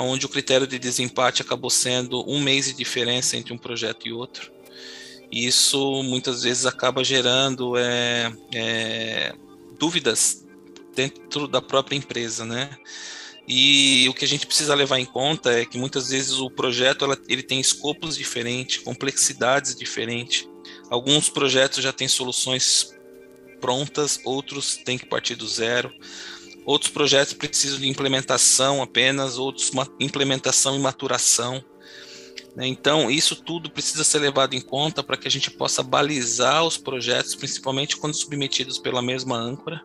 onde 0.00 0.26
o 0.26 0.28
critério 0.28 0.66
de 0.66 0.78
desempate 0.78 1.42
acabou 1.42 1.70
sendo 1.70 2.28
um 2.28 2.40
mês 2.40 2.66
de 2.66 2.72
diferença 2.72 3.36
entre 3.36 3.52
um 3.52 3.58
projeto 3.58 4.08
e 4.08 4.12
outro. 4.12 4.50
E 5.30 5.46
isso 5.46 6.02
muitas 6.02 6.42
vezes 6.42 6.66
acaba 6.66 7.02
gerando 7.02 7.76
é, 7.76 8.32
é, 8.54 9.34
dúvidas 9.78 10.46
dentro 10.94 11.48
da 11.48 11.60
própria 11.60 11.96
empresa, 11.96 12.44
né? 12.44 12.70
E 13.46 14.06
o 14.08 14.14
que 14.14 14.24
a 14.24 14.28
gente 14.28 14.46
precisa 14.46 14.74
levar 14.74 14.98
em 14.98 15.04
conta 15.04 15.52
é 15.52 15.64
que 15.64 15.76
muitas 15.76 16.10
vezes 16.10 16.38
o 16.38 16.50
projeto 16.50 17.04
ela, 17.04 17.18
ele 17.28 17.42
tem 17.42 17.60
escopos 17.60 18.16
diferentes, 18.16 18.78
complexidades 18.78 19.74
diferentes. 19.74 20.48
Alguns 20.88 21.28
projetos 21.28 21.82
já 21.82 21.92
têm 21.92 22.06
soluções 22.06 22.94
prontas, 23.60 24.20
outros 24.24 24.76
têm 24.76 24.98
que 24.98 25.06
partir 25.06 25.34
do 25.34 25.48
zero. 25.48 25.92
Outros 26.64 26.90
projetos 26.90 27.34
precisam 27.34 27.78
de 27.78 27.88
implementação 27.88 28.82
apenas, 28.82 29.36
outros 29.36 29.70
implementação 29.98 30.76
e 30.76 30.78
maturação. 30.78 31.62
Né? 32.54 32.66
Então, 32.66 33.10
isso 33.10 33.36
tudo 33.36 33.70
precisa 33.70 34.04
ser 34.04 34.20
levado 34.20 34.54
em 34.54 34.60
conta 34.60 35.02
para 35.02 35.16
que 35.16 35.26
a 35.26 35.30
gente 35.30 35.50
possa 35.50 35.82
balizar 35.82 36.64
os 36.64 36.76
projetos, 36.76 37.34
principalmente 37.34 37.96
quando 37.96 38.14
submetidos 38.14 38.78
pela 38.78 39.02
mesma 39.02 39.36
âncora, 39.36 39.82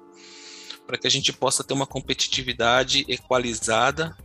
para 0.86 0.98
que 0.98 1.08
a 1.08 1.12
gente 1.12 1.34
possa 1.34 1.64
ter 1.64 1.74
uma 1.74 1.88
competitividade 1.88 3.06
equalizada, 3.08 4.16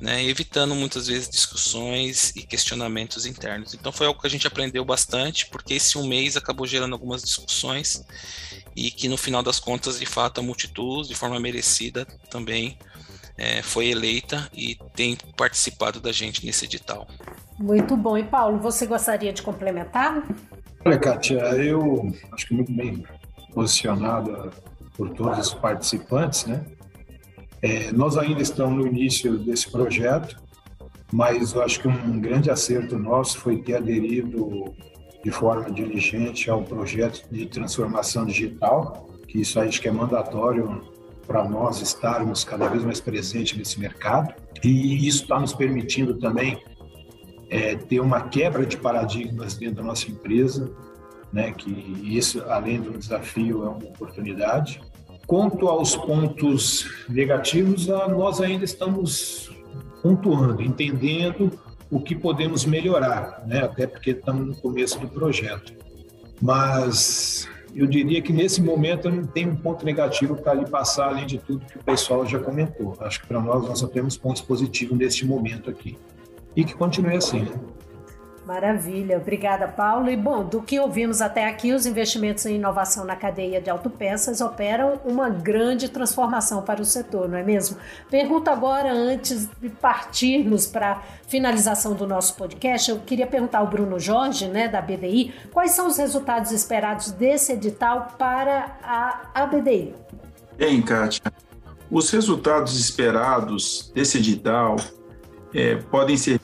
né, 0.00 0.24
evitando 0.24 0.74
muitas 0.74 1.06
vezes 1.06 1.28
discussões 1.28 2.32
e 2.34 2.42
questionamentos 2.42 3.24
internos. 3.24 3.72
Então, 3.72 3.92
foi 3.92 4.06
algo 4.06 4.20
que 4.20 4.26
a 4.26 4.30
gente 4.30 4.46
aprendeu 4.46 4.84
bastante, 4.84 5.46
porque 5.46 5.74
esse 5.74 5.96
um 5.96 6.06
mês 6.06 6.36
acabou 6.36 6.66
gerando 6.66 6.92
algumas 6.92 7.22
discussões 7.22 8.04
e 8.80 8.90
que 8.90 9.08
no 9.08 9.16
final 9.18 9.42
das 9.42 9.60
contas, 9.60 9.98
de 9.98 10.06
fato, 10.06 10.40
a 10.40 10.42
Multitools, 10.42 11.06
de 11.06 11.14
forma 11.14 11.38
merecida, 11.38 12.06
também 12.30 12.78
é, 13.36 13.62
foi 13.62 13.88
eleita 13.88 14.48
e 14.54 14.74
tem 14.94 15.16
participado 15.36 16.00
da 16.00 16.10
gente 16.10 16.46
nesse 16.46 16.64
edital. 16.64 17.06
Muito 17.58 17.94
bom. 17.96 18.16
E 18.16 18.24
Paulo, 18.24 18.58
você 18.58 18.86
gostaria 18.86 19.32
de 19.32 19.42
complementar? 19.42 20.26
Olha, 20.84 20.98
Kátia, 20.98 21.40
eu 21.56 22.10
acho 22.32 22.46
que 22.46 22.54
muito 22.54 22.72
bem 22.72 23.04
posicionada 23.52 24.50
por 24.96 25.10
todos 25.10 25.48
os 25.48 25.54
participantes, 25.54 26.46
né? 26.46 26.64
É, 27.60 27.92
nós 27.92 28.16
ainda 28.16 28.40
estamos 28.40 28.78
no 28.78 28.86
início 28.86 29.36
desse 29.36 29.70
projeto 29.70 30.40
mas 31.12 31.52
eu 31.52 31.62
acho 31.62 31.80
que 31.80 31.88
um 31.88 32.20
grande 32.20 32.50
acerto 32.50 32.96
nosso 32.98 33.38
foi 33.38 33.60
ter 33.60 33.76
aderido 33.76 34.74
de 35.22 35.30
forma 35.30 35.70
diligente 35.70 36.50
ao 36.50 36.62
projeto 36.62 37.26
de 37.30 37.46
transformação 37.46 38.24
digital, 38.24 39.08
que 39.26 39.40
isso 39.40 39.60
acho 39.60 39.80
que 39.80 39.88
é 39.88 39.92
mandatório 39.92 40.82
para 41.26 41.48
nós 41.48 41.80
estarmos 41.80 42.42
cada 42.42 42.68
vez 42.68 42.82
mais 42.82 43.00
presentes 43.00 43.56
nesse 43.56 43.78
mercado. 43.78 44.34
E 44.64 45.06
isso 45.06 45.22
está 45.22 45.38
nos 45.38 45.52
permitindo 45.52 46.14
também 46.14 46.60
é, 47.48 47.76
ter 47.76 48.00
uma 48.00 48.22
quebra 48.22 48.66
de 48.66 48.76
paradigmas 48.76 49.54
dentro 49.54 49.76
da 49.76 49.82
nossa 49.82 50.10
empresa, 50.10 50.70
né, 51.32 51.52
que 51.52 51.70
isso, 52.02 52.42
além 52.48 52.80
do 52.80 52.98
desafio, 52.98 53.64
é 53.64 53.68
uma 53.68 53.76
oportunidade. 53.76 54.80
Quanto 55.26 55.68
aos 55.68 55.94
pontos 55.94 56.90
negativos, 57.08 57.86
nós 57.86 58.40
ainda 58.40 58.64
estamos 58.64 59.52
pontuando, 60.02 60.62
entendendo 60.62 61.52
o 61.90 62.00
que 62.00 62.14
podemos 62.14 62.64
melhorar, 62.64 63.42
né? 63.46 63.64
até 63.64 63.86
porque 63.86 64.10
estamos 64.10 64.46
no 64.46 64.54
começo 64.54 64.98
do 65.00 65.08
projeto. 65.08 65.72
Mas 66.40 67.48
eu 67.74 67.86
diria 67.86 68.22
que 68.22 68.32
nesse 68.32 68.62
momento 68.62 69.10
não 69.10 69.24
tem 69.24 69.48
um 69.48 69.56
ponto 69.56 69.84
negativo 69.84 70.36
para 70.36 70.54
lhe 70.54 70.66
passar, 70.66 71.08
além 71.08 71.26
de 71.26 71.38
tudo 71.38 71.66
que 71.66 71.78
o 71.78 71.84
pessoal 71.84 72.26
já 72.26 72.38
comentou. 72.38 72.96
Acho 73.00 73.20
que 73.20 73.26
para 73.26 73.40
nós 73.40 73.66
nós 73.66 73.78
só 73.78 73.86
temos 73.86 74.16
pontos 74.16 74.42
positivos 74.42 74.96
neste 74.96 75.26
momento 75.26 75.68
aqui. 75.68 75.98
E 76.56 76.64
que 76.64 76.74
continue 76.74 77.16
assim. 77.16 77.40
Né? 77.40 77.52
Maravilha, 78.50 79.16
obrigada, 79.16 79.68
Paulo. 79.68 80.10
E 80.10 80.16
bom, 80.16 80.44
do 80.44 80.60
que 80.60 80.80
ouvimos 80.80 81.20
até 81.20 81.46
aqui, 81.46 81.72
os 81.72 81.86
investimentos 81.86 82.44
em 82.46 82.56
inovação 82.56 83.04
na 83.04 83.14
cadeia 83.14 83.60
de 83.60 83.70
autopeças 83.70 84.40
operam 84.40 85.00
uma 85.04 85.30
grande 85.30 85.88
transformação 85.88 86.60
para 86.60 86.82
o 86.82 86.84
setor, 86.84 87.28
não 87.28 87.38
é 87.38 87.44
mesmo? 87.44 87.76
Pergunto 88.10 88.50
agora, 88.50 88.92
antes 88.92 89.48
de 89.60 89.68
partirmos 89.68 90.66
para 90.66 90.94
a 90.94 91.00
finalização 91.28 91.94
do 91.94 92.08
nosso 92.08 92.34
podcast, 92.34 92.90
eu 92.90 92.98
queria 92.98 93.24
perguntar 93.24 93.60
ao 93.60 93.68
Bruno 93.68 94.00
Jorge, 94.00 94.48
né, 94.48 94.66
da 94.66 94.82
BDI, 94.82 95.32
quais 95.52 95.70
são 95.70 95.86
os 95.86 95.96
resultados 95.96 96.50
esperados 96.50 97.12
desse 97.12 97.52
edital 97.52 98.16
para 98.18 98.76
a, 98.82 99.30
a 99.32 99.46
BDI? 99.46 99.94
Bem, 100.56 100.82
Kátia, 100.82 101.22
os 101.88 102.10
resultados 102.10 102.80
esperados 102.80 103.92
desse 103.94 104.18
edital 104.18 104.74
é, 105.54 105.76
podem 105.76 106.16
ser 106.16 106.40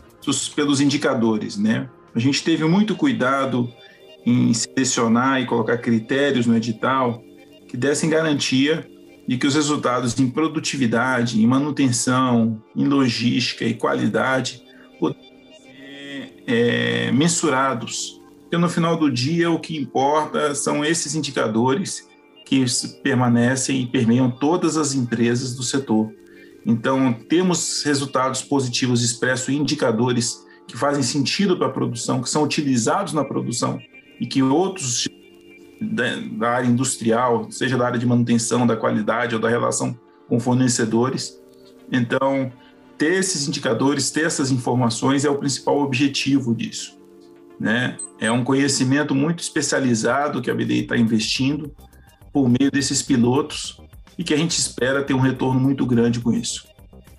pelos 0.54 0.80
indicadores, 0.80 1.56
né? 1.56 1.88
A 2.16 2.18
gente 2.18 2.42
teve 2.42 2.64
muito 2.64 2.96
cuidado 2.96 3.70
em 4.24 4.54
selecionar 4.54 5.42
e 5.42 5.44
colocar 5.44 5.76
critérios 5.76 6.46
no 6.46 6.56
edital 6.56 7.22
que 7.68 7.76
dessem 7.76 8.08
garantia 8.08 8.88
de 9.28 9.36
que 9.36 9.46
os 9.46 9.54
resultados 9.54 10.18
em 10.18 10.30
produtividade, 10.30 11.38
em 11.38 11.46
manutenção, 11.46 12.62
em 12.74 12.86
logística 12.86 13.66
e 13.66 13.74
qualidade 13.74 14.62
pudessem 14.98 15.30
ser 15.60 16.32
é, 16.46 17.12
mensurados. 17.12 18.18
Porque 18.40 18.56
no 18.56 18.70
final 18.70 18.96
do 18.96 19.12
dia 19.12 19.50
o 19.50 19.60
que 19.60 19.76
importa 19.76 20.54
são 20.54 20.82
esses 20.82 21.14
indicadores 21.14 22.08
que 22.46 22.64
permanecem 23.02 23.82
e 23.82 23.86
permeiam 23.86 24.30
todas 24.30 24.78
as 24.78 24.94
empresas 24.94 25.54
do 25.54 25.62
setor. 25.62 26.10
Então, 26.64 27.12
temos 27.12 27.82
resultados 27.82 28.40
positivos 28.40 29.04
expressos 29.04 29.50
em 29.50 29.58
indicadores 29.58 30.45
que 30.66 30.76
fazem 30.76 31.02
sentido 31.02 31.56
para 31.56 31.68
a 31.68 31.70
produção, 31.70 32.20
que 32.20 32.28
são 32.28 32.42
utilizados 32.42 33.12
na 33.12 33.24
produção 33.24 33.78
e 34.20 34.26
que 34.26 34.42
outros 34.42 35.06
da, 35.80 36.48
área 36.48 36.66
industrial, 36.66 37.50
seja 37.50 37.76
da 37.76 37.86
área 37.86 37.98
de 37.98 38.06
manutenção, 38.06 38.66
da 38.66 38.76
qualidade 38.76 39.34
ou 39.34 39.40
da 39.40 39.48
relação 39.48 39.98
com 40.28 40.40
fornecedores. 40.40 41.40
Então, 41.90 42.50
ter 42.98 43.14
esses 43.14 43.46
indicadores, 43.46 44.10
ter 44.10 44.24
essas 44.24 44.50
informações 44.50 45.24
é 45.24 45.30
o 45.30 45.38
principal 45.38 45.78
objetivo 45.80 46.54
disso. 46.54 46.98
Né? 47.60 47.96
É 48.18 48.30
um 48.30 48.42
conhecimento 48.42 49.14
muito 49.14 49.40
especializado 49.40 50.42
que 50.42 50.50
a 50.50 50.54
BDI 50.54 50.80
está 50.80 50.96
investindo 50.96 51.72
por 52.32 52.48
meio 52.48 52.70
desses 52.70 53.02
pilotos 53.02 53.80
e 54.18 54.24
que 54.24 54.34
a 54.34 54.36
gente 54.36 54.58
espera 54.58 55.02
ter 55.02 55.14
um 55.14 55.20
retorno 55.20 55.60
muito 55.60 55.84
grande 55.86 56.20
com 56.20 56.32
isso. 56.32 56.65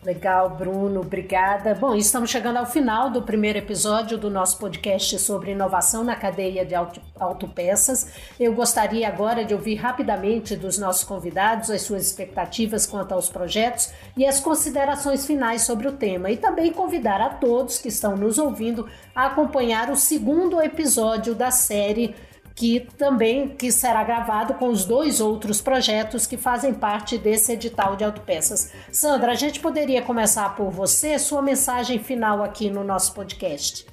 Legal, 0.08 0.52
Bruno, 0.52 1.02
obrigada. 1.02 1.76
Bom, 1.76 1.94
estamos 1.94 2.30
chegando 2.30 2.56
ao 2.56 2.66
final 2.66 3.10
do 3.10 3.24
primeiro 3.24 3.60
episódio 3.60 4.18
do 4.18 4.30
nosso 4.30 4.58
podcast 4.58 5.20
sobre 5.20 5.52
inovação 5.52 6.02
na 6.02 6.16
cadeia 6.16 6.66
de 6.66 6.74
autopeças. 7.20 8.08
Eu 8.40 8.54
gostaria 8.54 9.06
agora 9.06 9.44
de 9.44 9.54
ouvir 9.54 9.76
rapidamente 9.76 10.56
dos 10.56 10.78
nossos 10.78 11.04
convidados 11.04 11.70
as 11.70 11.82
suas 11.82 12.04
expectativas 12.08 12.86
quanto 12.86 13.14
aos 13.14 13.28
projetos 13.28 13.92
e 14.16 14.26
as 14.26 14.40
considerações 14.40 15.26
finais 15.26 15.64
sobre 15.64 15.90
o 15.90 15.92
tema. 15.92 16.32
E 16.32 16.38
também 16.38 16.72
convidar 16.72 17.20
a 17.20 17.28
todos 17.28 17.78
que 17.78 17.90
estão 17.90 18.16
nos 18.16 18.38
ouvindo 18.38 18.88
a 19.14 19.26
acompanhar 19.26 19.90
o 19.92 19.98
segundo 19.98 20.62
episódio 20.62 21.36
da 21.36 21.52
série 21.52 22.16
que 22.58 22.88
também 22.98 23.48
que 23.50 23.72
será 23.72 24.04
gravado 24.04 24.56
com 24.56 24.70
os 24.70 24.84
dois 24.84 25.22
outros 25.22 25.62
projetos 25.62 26.26
que 26.26 26.36
fazem 26.36 26.74
parte 26.74 27.16
desse 27.16 27.52
edital 27.52 27.96
de 27.96 28.04
autopeças. 28.04 28.74
Sandra, 28.92 29.32
a 29.32 29.36
gente 29.36 29.60
poderia 29.60 30.02
começar 30.02 30.56
por 30.56 30.72
você, 30.72 31.20
sua 31.20 31.40
mensagem 31.40 32.00
final 32.00 32.44
aqui 32.44 32.72
no 32.72 32.84
nosso 32.84 33.14
podcast. 33.14 33.86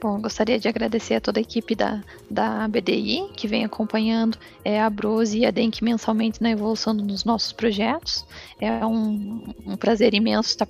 Bom, 0.00 0.20
gostaria 0.20 0.60
de 0.60 0.68
agradecer 0.68 1.14
a 1.14 1.20
toda 1.20 1.40
a 1.40 1.42
equipe 1.42 1.74
da, 1.74 2.04
da 2.30 2.68
BDI 2.68 3.30
que 3.34 3.48
vem 3.48 3.64
acompanhando 3.64 4.38
é, 4.64 4.80
a 4.80 4.88
Brose 4.88 5.38
e 5.38 5.46
a 5.46 5.50
DENC 5.50 5.82
mensalmente 5.82 6.40
na 6.40 6.50
evolução 6.50 6.96
dos 6.96 7.24
nossos 7.24 7.52
projetos. 7.52 8.24
É 8.60 8.86
um, 8.86 9.52
um 9.66 9.76
prazer 9.76 10.14
imenso 10.14 10.50
estar 10.50 10.68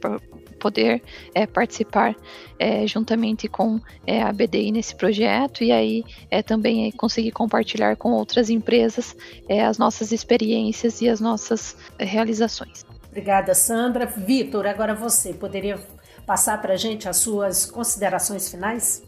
poder 0.64 1.02
é, 1.34 1.46
participar 1.46 2.16
é, 2.58 2.86
juntamente 2.86 3.46
com 3.48 3.78
é, 4.06 4.22
a 4.22 4.32
BDI 4.32 4.72
nesse 4.72 4.94
projeto 4.96 5.62
e 5.62 5.70
aí 5.70 6.02
é, 6.30 6.42
também 6.42 6.88
é, 6.88 6.92
conseguir 6.92 7.32
compartilhar 7.32 7.96
com 7.96 8.12
outras 8.12 8.48
empresas 8.48 9.14
é, 9.46 9.62
as 9.62 9.76
nossas 9.76 10.10
experiências 10.10 11.02
e 11.02 11.08
as 11.08 11.20
nossas 11.20 11.76
realizações. 11.98 12.82
Obrigada, 13.08 13.54
Sandra. 13.54 14.06
Vitor, 14.06 14.66
agora 14.66 14.94
você 14.94 15.34
poderia 15.34 15.78
passar 16.26 16.58
para 16.62 16.72
a 16.72 16.76
gente 16.78 17.06
as 17.06 17.18
suas 17.18 17.66
considerações 17.66 18.50
finais? 18.50 19.02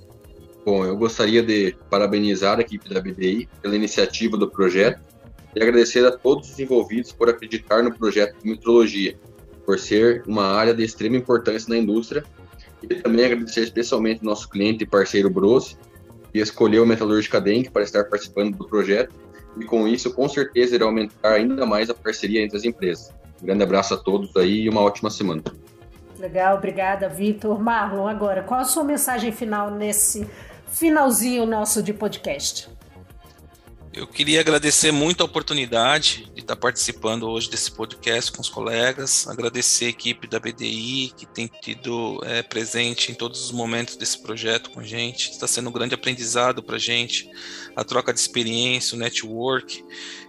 Bom, 0.63 0.85
eu 0.85 0.95
gostaria 0.95 1.43
de 1.43 1.75
parabenizar 1.89 2.59
a 2.59 2.61
equipe 2.61 2.93
da 2.93 3.01
BDI 3.01 3.49
pela 3.63 3.75
iniciativa 3.75 4.37
do 4.37 4.51
projeto 4.51 5.01
e 5.55 5.63
agradecer 5.63 6.05
a 6.05 6.13
todos 6.13 6.51
os 6.51 6.59
envolvidos 6.59 7.13
por 7.13 7.31
acreditar 7.31 7.83
no 7.83 7.97
projeto 7.97 8.37
de 8.43 8.51
metrologia 8.51 9.17
por 9.67 9.79
ser 9.79 10.23
uma 10.27 10.47
área 10.47 10.73
de 10.73 10.85
extrema 10.85 11.17
importância 11.17 11.69
na 11.69 11.77
indústria. 11.77 12.25
E 12.83 12.95
também 12.95 13.27
agradecer 13.27 13.63
especialmente 13.63 14.25
nosso 14.25 14.49
cliente 14.49 14.85
e 14.85 14.87
parceiro 14.87 15.29
Brose, 15.29 15.77
que 16.33 16.39
escolheu 16.39 16.85
a 16.85 16.87
Metalúrgica 16.87 17.41
Denk 17.41 17.71
para 17.71 17.83
estar 17.83 18.05
participando 18.05 18.57
do 18.57 18.67
projeto, 18.67 19.13
e 19.59 19.65
com 19.65 19.89
isso, 19.89 20.13
com 20.13 20.29
certeza, 20.29 20.75
irá 20.75 20.85
aumentar 20.85 21.33
ainda 21.33 21.67
mais 21.67 21.91
a 21.91 21.95
parceria 21.95 22.43
entre 22.43 22.57
as 22.57 22.65
empresas. 22.65 23.13
Um 23.43 23.47
grande 23.47 23.63
abraço 23.63 23.95
a 23.95 23.97
todos 23.97 24.35
aí 24.37 24.63
e 24.63 24.69
uma 24.69 24.83
ótima 24.83 25.11
semana. 25.11 25.43
Legal, 26.19 26.57
obrigada, 26.57 27.09
Vitor. 27.09 27.61
Marlon, 27.61 28.07
agora, 28.07 28.43
qual 28.43 28.61
a 28.61 28.65
sua 28.65 28.85
mensagem 28.85 29.33
final 29.33 29.71
nesse 29.71 30.27
finalzinho 30.67 31.47
nosso 31.47 31.83
de 31.83 31.93
podcast? 31.93 32.69
Eu 33.97 34.07
queria 34.07 34.41
agradecer 34.41 34.93
muito 34.93 35.23
a 35.23 35.25
oportunidade 35.25 36.31
de 36.35 36.43
estar 36.43 36.55
participando 36.55 37.27
hoje 37.31 37.49
desse 37.49 37.71
podcast 37.71 38.31
com 38.31 38.43
os 38.43 38.49
colegas, 38.51 39.27
agradecer 39.27 39.87
a 39.87 39.89
equipe 39.89 40.27
da 40.27 40.39
BDI 40.39 41.15
que 41.17 41.25
tem 41.25 41.51
tido 41.63 42.21
é, 42.27 42.43
presente 42.43 43.11
em 43.11 43.15
todos 43.15 43.43
os 43.43 43.53
momentos 43.53 43.97
desse 43.97 44.19
projeto 44.23 44.69
com 44.69 44.81
a 44.81 44.83
gente. 44.83 45.31
Está 45.31 45.49
sendo 45.49 45.71
um 45.71 45.73
grande 45.73 45.95
aprendizado 45.95 46.63
para 46.63 46.77
a 46.77 46.79
gente, 46.79 47.27
a 47.75 47.83
troca 47.83 48.13
de 48.13 48.21
experiência, 48.21 48.95
o 48.95 48.99
network, 48.99 49.83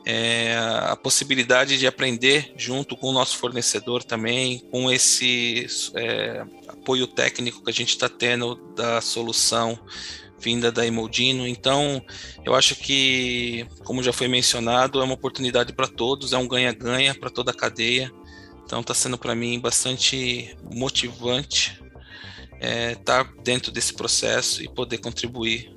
é, 0.06 0.56
a 0.56 0.96
possibilidade 0.96 1.78
de 1.78 1.86
aprender 1.86 2.54
junto 2.56 2.96
com 2.96 3.10
o 3.10 3.14
nosso 3.14 3.36
fornecedor 3.36 4.02
também, 4.02 4.60
com 4.72 4.90
esse 4.90 5.68
é, 5.94 6.46
apoio 6.70 7.06
técnico 7.06 7.62
que 7.62 7.70
a 7.70 7.74
gente 7.74 7.90
está 7.90 8.08
tendo 8.08 8.56
da 8.78 9.02
solução 9.02 9.78
vinda 10.40 10.72
da 10.72 10.86
Imoldino. 10.86 11.48
Então, 11.48 12.02
eu 12.46 12.56
acho 12.56 12.76
que, 12.76 13.68
como 13.84 14.04
já 14.04 14.14
foi 14.14 14.28
mencionado, 14.28 15.02
é 15.02 15.04
uma 15.04 15.14
oportunidade 15.14 15.74
para 15.74 15.88
todos, 15.88 16.34
é 16.34 16.38
um 16.38 16.48
ganha-ganha 16.48 17.16
para 17.16 17.30
toda 17.30 17.52
a 17.52 17.54
cadeia. 17.54 18.12
Então, 18.64 18.82
está 18.82 18.94
sendo 18.94 19.18
para 19.18 19.34
mim 19.34 19.60
bastante 19.60 20.56
motivante 20.74 21.82
estar 22.60 22.60
é, 22.60 22.96
tá 22.96 23.28
dentro 23.44 23.72
desse 23.72 23.94
processo 23.94 24.64
e 24.64 24.68
poder 24.68 24.98
contribuir 24.98 25.76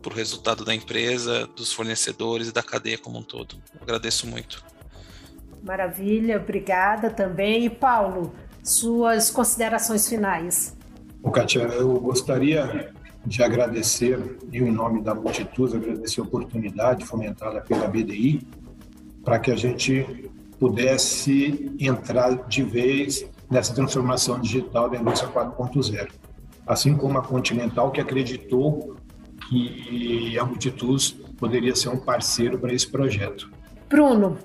para 0.00 0.12
o 0.12 0.16
resultado 0.16 0.64
da 0.64 0.74
empresa, 0.74 1.46
dos 1.54 1.72
fornecedores 1.72 2.48
e 2.48 2.52
da 2.52 2.62
cadeia 2.62 2.98
como 2.98 3.18
um 3.18 3.22
todo. 3.22 3.56
Eu 3.74 3.82
agradeço 3.82 4.26
muito. 4.26 4.64
Maravilha, 5.62 6.38
obrigada 6.38 7.10
também. 7.10 7.66
E 7.66 7.70
Paulo, 7.70 8.34
suas 8.62 9.30
considerações 9.30 10.08
finais. 10.08 10.76
Bom, 11.20 11.30
Kátia, 11.30 11.60
eu 11.60 12.00
gostaria 12.00 12.92
de 13.24 13.42
agradecer, 13.42 14.38
em 14.52 14.70
nome 14.70 15.02
da 15.02 15.14
Multitus, 15.14 15.74
agradecer 15.74 16.20
a 16.20 16.24
oportunidade 16.24 17.04
fomentada 17.04 17.60
pela 17.60 17.86
BDI, 17.86 18.46
para 19.24 19.38
que 19.38 19.50
a 19.50 19.56
gente 19.56 20.30
pudesse 20.58 21.74
entrar 21.78 22.46
de 22.48 22.62
vez 22.62 23.26
nessa 23.50 23.74
transformação 23.74 24.40
digital 24.40 24.88
da 24.88 24.98
indústria 24.98 25.30
4.0. 25.30 26.08
assim 26.66 26.96
como 26.96 27.18
a 27.18 27.22
Continental, 27.22 27.90
que 27.90 28.00
acreditou 28.00 28.96
que 29.48 30.38
a 30.38 30.44
Multitus 30.44 31.10
poderia 31.38 31.74
ser 31.74 31.88
um 31.88 31.96
parceiro 31.96 32.58
para 32.58 32.72
esse 32.72 32.86
projeto. 32.86 33.50
Bruno, 33.88 34.38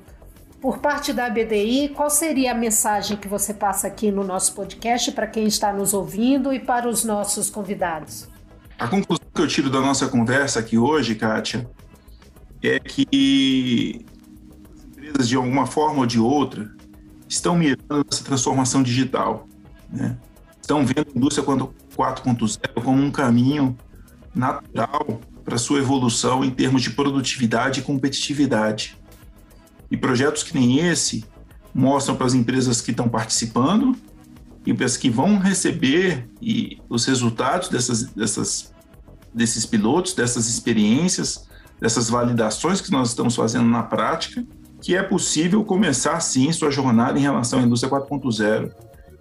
por 0.59 0.79
parte 0.79 1.13
da 1.13 1.29
BDI, 1.29 1.89
qual 1.89 2.09
seria 2.09 2.51
a 2.51 2.55
mensagem 2.55 3.15
que 3.17 3.27
você 3.27 3.53
passa 3.53 3.85
aqui 3.85 4.11
no 4.11 4.23
nosso 4.23 4.55
podcast 4.55 5.11
para 5.11 5.27
quem 5.27 5.45
está 5.45 5.71
nos 5.71 5.93
ouvindo 5.93 6.51
e 6.51 6.59
para 6.59 6.89
os 6.89 7.03
nossos 7.03 7.49
convidados? 7.49 8.27
A 8.77 8.87
conclusão 8.87 9.25
que 9.33 9.41
eu 9.41 9.47
tiro 9.47 9.69
da 9.69 9.79
nossa 9.79 10.07
conversa 10.07 10.59
aqui 10.59 10.77
hoje, 10.77 11.15
Kátia, 11.15 11.69
é 12.61 12.79
que 12.79 14.05
as 14.77 14.85
empresas, 14.85 15.29
de 15.29 15.35
alguma 15.35 15.65
forma 15.65 15.99
ou 15.99 16.05
de 16.05 16.19
outra, 16.19 16.69
estão 17.27 17.55
mirando 17.55 18.05
essa 18.11 18.23
transformação 18.23 18.83
digital. 18.83 19.47
Né? 19.89 20.17
Estão 20.61 20.85
vendo 20.85 21.07
a 21.13 21.17
indústria 21.17 21.45
4.0 21.45 22.83
como 22.83 23.01
um 23.01 23.11
caminho 23.11 23.77
natural 24.33 25.21
para 25.43 25.57
sua 25.57 25.79
evolução 25.79 26.43
em 26.43 26.51
termos 26.51 26.81
de 26.81 26.89
produtividade 26.89 27.79
e 27.79 27.83
competitividade. 27.83 28.97
E 29.89 29.95
projetos 29.95 30.43
que 30.43 30.53
nem 30.53 30.79
esse 30.79 31.23
mostram 31.73 32.15
para 32.15 32.25
as 32.25 32.33
empresas 32.33 32.81
que 32.81 32.91
estão 32.91 33.07
participando 33.07 33.95
e 34.65 34.73
que 34.97 35.09
vão 35.09 35.37
receber 35.37 36.27
e 36.41 36.79
os 36.89 37.05
resultados 37.05 37.69
dessas, 37.69 38.03
dessas, 38.03 38.73
desses 39.33 39.65
pilotos, 39.65 40.13
dessas 40.13 40.47
experiências, 40.47 41.47
dessas 41.79 42.09
validações 42.09 42.81
que 42.81 42.91
nós 42.91 43.09
estamos 43.09 43.35
fazendo 43.35 43.65
na 43.65 43.83
prática, 43.83 44.43
que 44.81 44.95
é 44.95 45.03
possível 45.03 45.63
começar 45.63 46.19
sim 46.19 46.51
sua 46.51 46.71
jornada 46.71 47.17
em 47.17 47.21
relação 47.21 47.59
à 47.59 47.61
indústria 47.61 47.91
4.0 47.91 48.71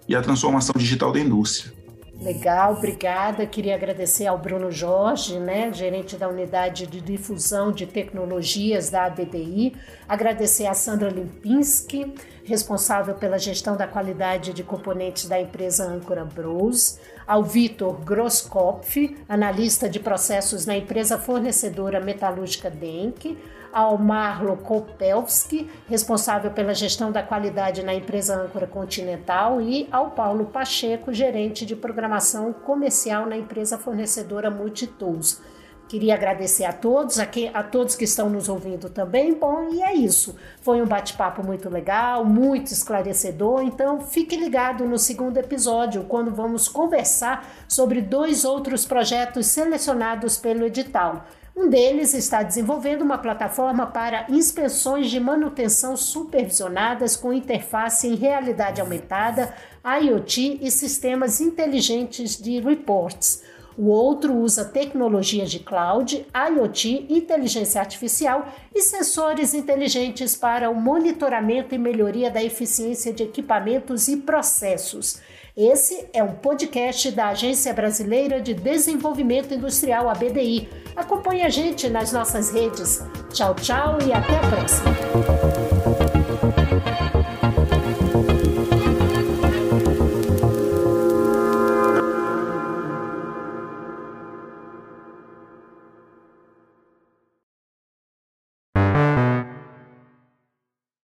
e 0.07 0.15
à 0.15 0.21
transformação 0.21 0.73
digital 0.77 1.11
da 1.11 1.19
indústria. 1.19 1.73
Legal, 2.19 2.73
obrigada. 2.73 3.45
Queria 3.45 3.75
agradecer 3.75 4.25
ao 4.25 4.37
Bruno 4.37 4.71
Jorge, 4.71 5.37
né, 5.37 5.71
gerente 5.73 6.15
da 6.15 6.29
unidade 6.29 6.87
de 6.87 7.01
difusão 7.01 7.71
de 7.71 7.85
tecnologias 7.85 8.89
da 8.89 9.05
ABDI. 9.05 9.75
Agradecer 10.07 10.65
a 10.65 10.73
Sandra 10.73 11.09
Limpinski, 11.09 12.13
responsável 12.45 13.15
pela 13.15 13.37
gestão 13.37 13.75
da 13.75 13.85
qualidade 13.85 14.53
de 14.53 14.63
componentes 14.63 15.27
da 15.27 15.39
empresa 15.39 15.83
Ancora 15.85 16.23
Bros. 16.23 16.99
Ao 17.27 17.43
Vitor 17.43 18.01
Grosskopf, 18.03 19.17
analista 19.27 19.89
de 19.89 19.99
processos 19.99 20.67
na 20.67 20.77
empresa 20.77 21.17
fornecedora 21.17 21.99
metalúrgica 21.99 22.69
Denk 22.69 23.35
ao 23.73 23.97
Marlo 23.97 24.55
Kopelski, 24.55 25.69
responsável 25.89 26.51
pela 26.51 26.73
gestão 26.73 27.11
da 27.11 27.23
qualidade 27.23 27.83
na 27.83 27.93
empresa 27.93 28.39
âncora 28.41 28.67
continental, 28.67 29.59
e 29.59 29.85
ao 29.91 30.11
Paulo 30.11 30.45
Pacheco, 30.45 31.11
gerente 31.11 31.65
de 31.65 31.75
programação 31.75 32.53
comercial 32.53 33.25
na 33.25 33.35
empresa 33.35 33.77
fornecedora 33.77 34.49
Multitools. 34.49 35.41
Queria 35.87 36.15
agradecer 36.15 36.65
a 36.65 36.73
todos, 36.73 37.19
a, 37.19 37.27
quem, 37.27 37.51
a 37.53 37.61
todos 37.61 37.95
que 37.95 38.05
estão 38.05 38.27
nos 38.27 38.49
ouvindo 38.49 38.89
também. 38.89 39.33
Bom, 39.35 39.69
e 39.71 39.83
é 39.83 39.93
isso. 39.93 40.35
Foi 40.61 40.81
um 40.81 40.85
bate-papo 40.85 41.43
muito 41.43 41.69
legal, 41.69 42.25
muito 42.25 42.71
esclarecedor. 42.71 43.61
Então, 43.61 44.01
fique 44.01 44.35
ligado 44.35 44.85
no 44.85 44.97
segundo 44.97 45.37
episódio, 45.37 46.05
quando 46.05 46.31
vamos 46.31 46.67
conversar 46.67 47.47
sobre 47.67 48.01
dois 48.01 48.43
outros 48.45 48.83
projetos 48.83 49.45
selecionados 49.45 50.37
pelo 50.37 50.65
edital. 50.65 51.23
Um 51.55 51.69
deles 51.69 52.13
está 52.13 52.43
desenvolvendo 52.43 53.01
uma 53.01 53.17
plataforma 53.17 53.85
para 53.85 54.25
inspeções 54.27 55.09
de 55.09 55.21
manutenção 55.21 55.95
supervisionadas 55.95 57.15
com 57.15 57.31
interface 57.31 58.07
em 58.07 58.15
realidade 58.15 58.81
aumentada, 58.81 59.53
IoT 59.85 60.59
e 60.61 60.69
sistemas 60.69 61.39
inteligentes 61.39 62.37
de 62.41 62.59
reports. 62.59 63.44
O 63.77 63.89
outro 63.89 64.33
usa 64.33 64.63
tecnologias 64.63 65.51
de 65.51 65.59
cloud, 65.59 66.25
IoT, 66.33 67.07
inteligência 67.09 67.81
artificial 67.81 68.47
e 68.73 68.81
sensores 68.81 69.53
inteligentes 69.53 70.35
para 70.35 70.69
o 70.69 70.75
monitoramento 70.75 71.75
e 71.75 71.77
melhoria 71.77 72.31
da 72.31 72.41
eficiência 72.41 73.11
de 73.11 73.23
equipamentos 73.23 74.07
e 74.07 74.17
processos. 74.17 75.19
Esse 75.57 76.07
é 76.13 76.21
um 76.23 76.33
podcast 76.35 77.11
da 77.11 77.29
Agência 77.29 77.73
Brasileira 77.73 78.41
de 78.41 78.53
Desenvolvimento 78.53 79.53
Industrial, 79.53 80.09
ABDI. 80.09 80.67
Acompanhe 80.95 81.43
a 81.43 81.49
gente 81.49 81.89
nas 81.89 82.11
nossas 82.11 82.51
redes. 82.51 83.01
Tchau, 83.31 83.55
tchau 83.55 83.97
e 84.05 84.11
até 84.11 84.37
a 84.37 84.49
próxima. 84.49 85.84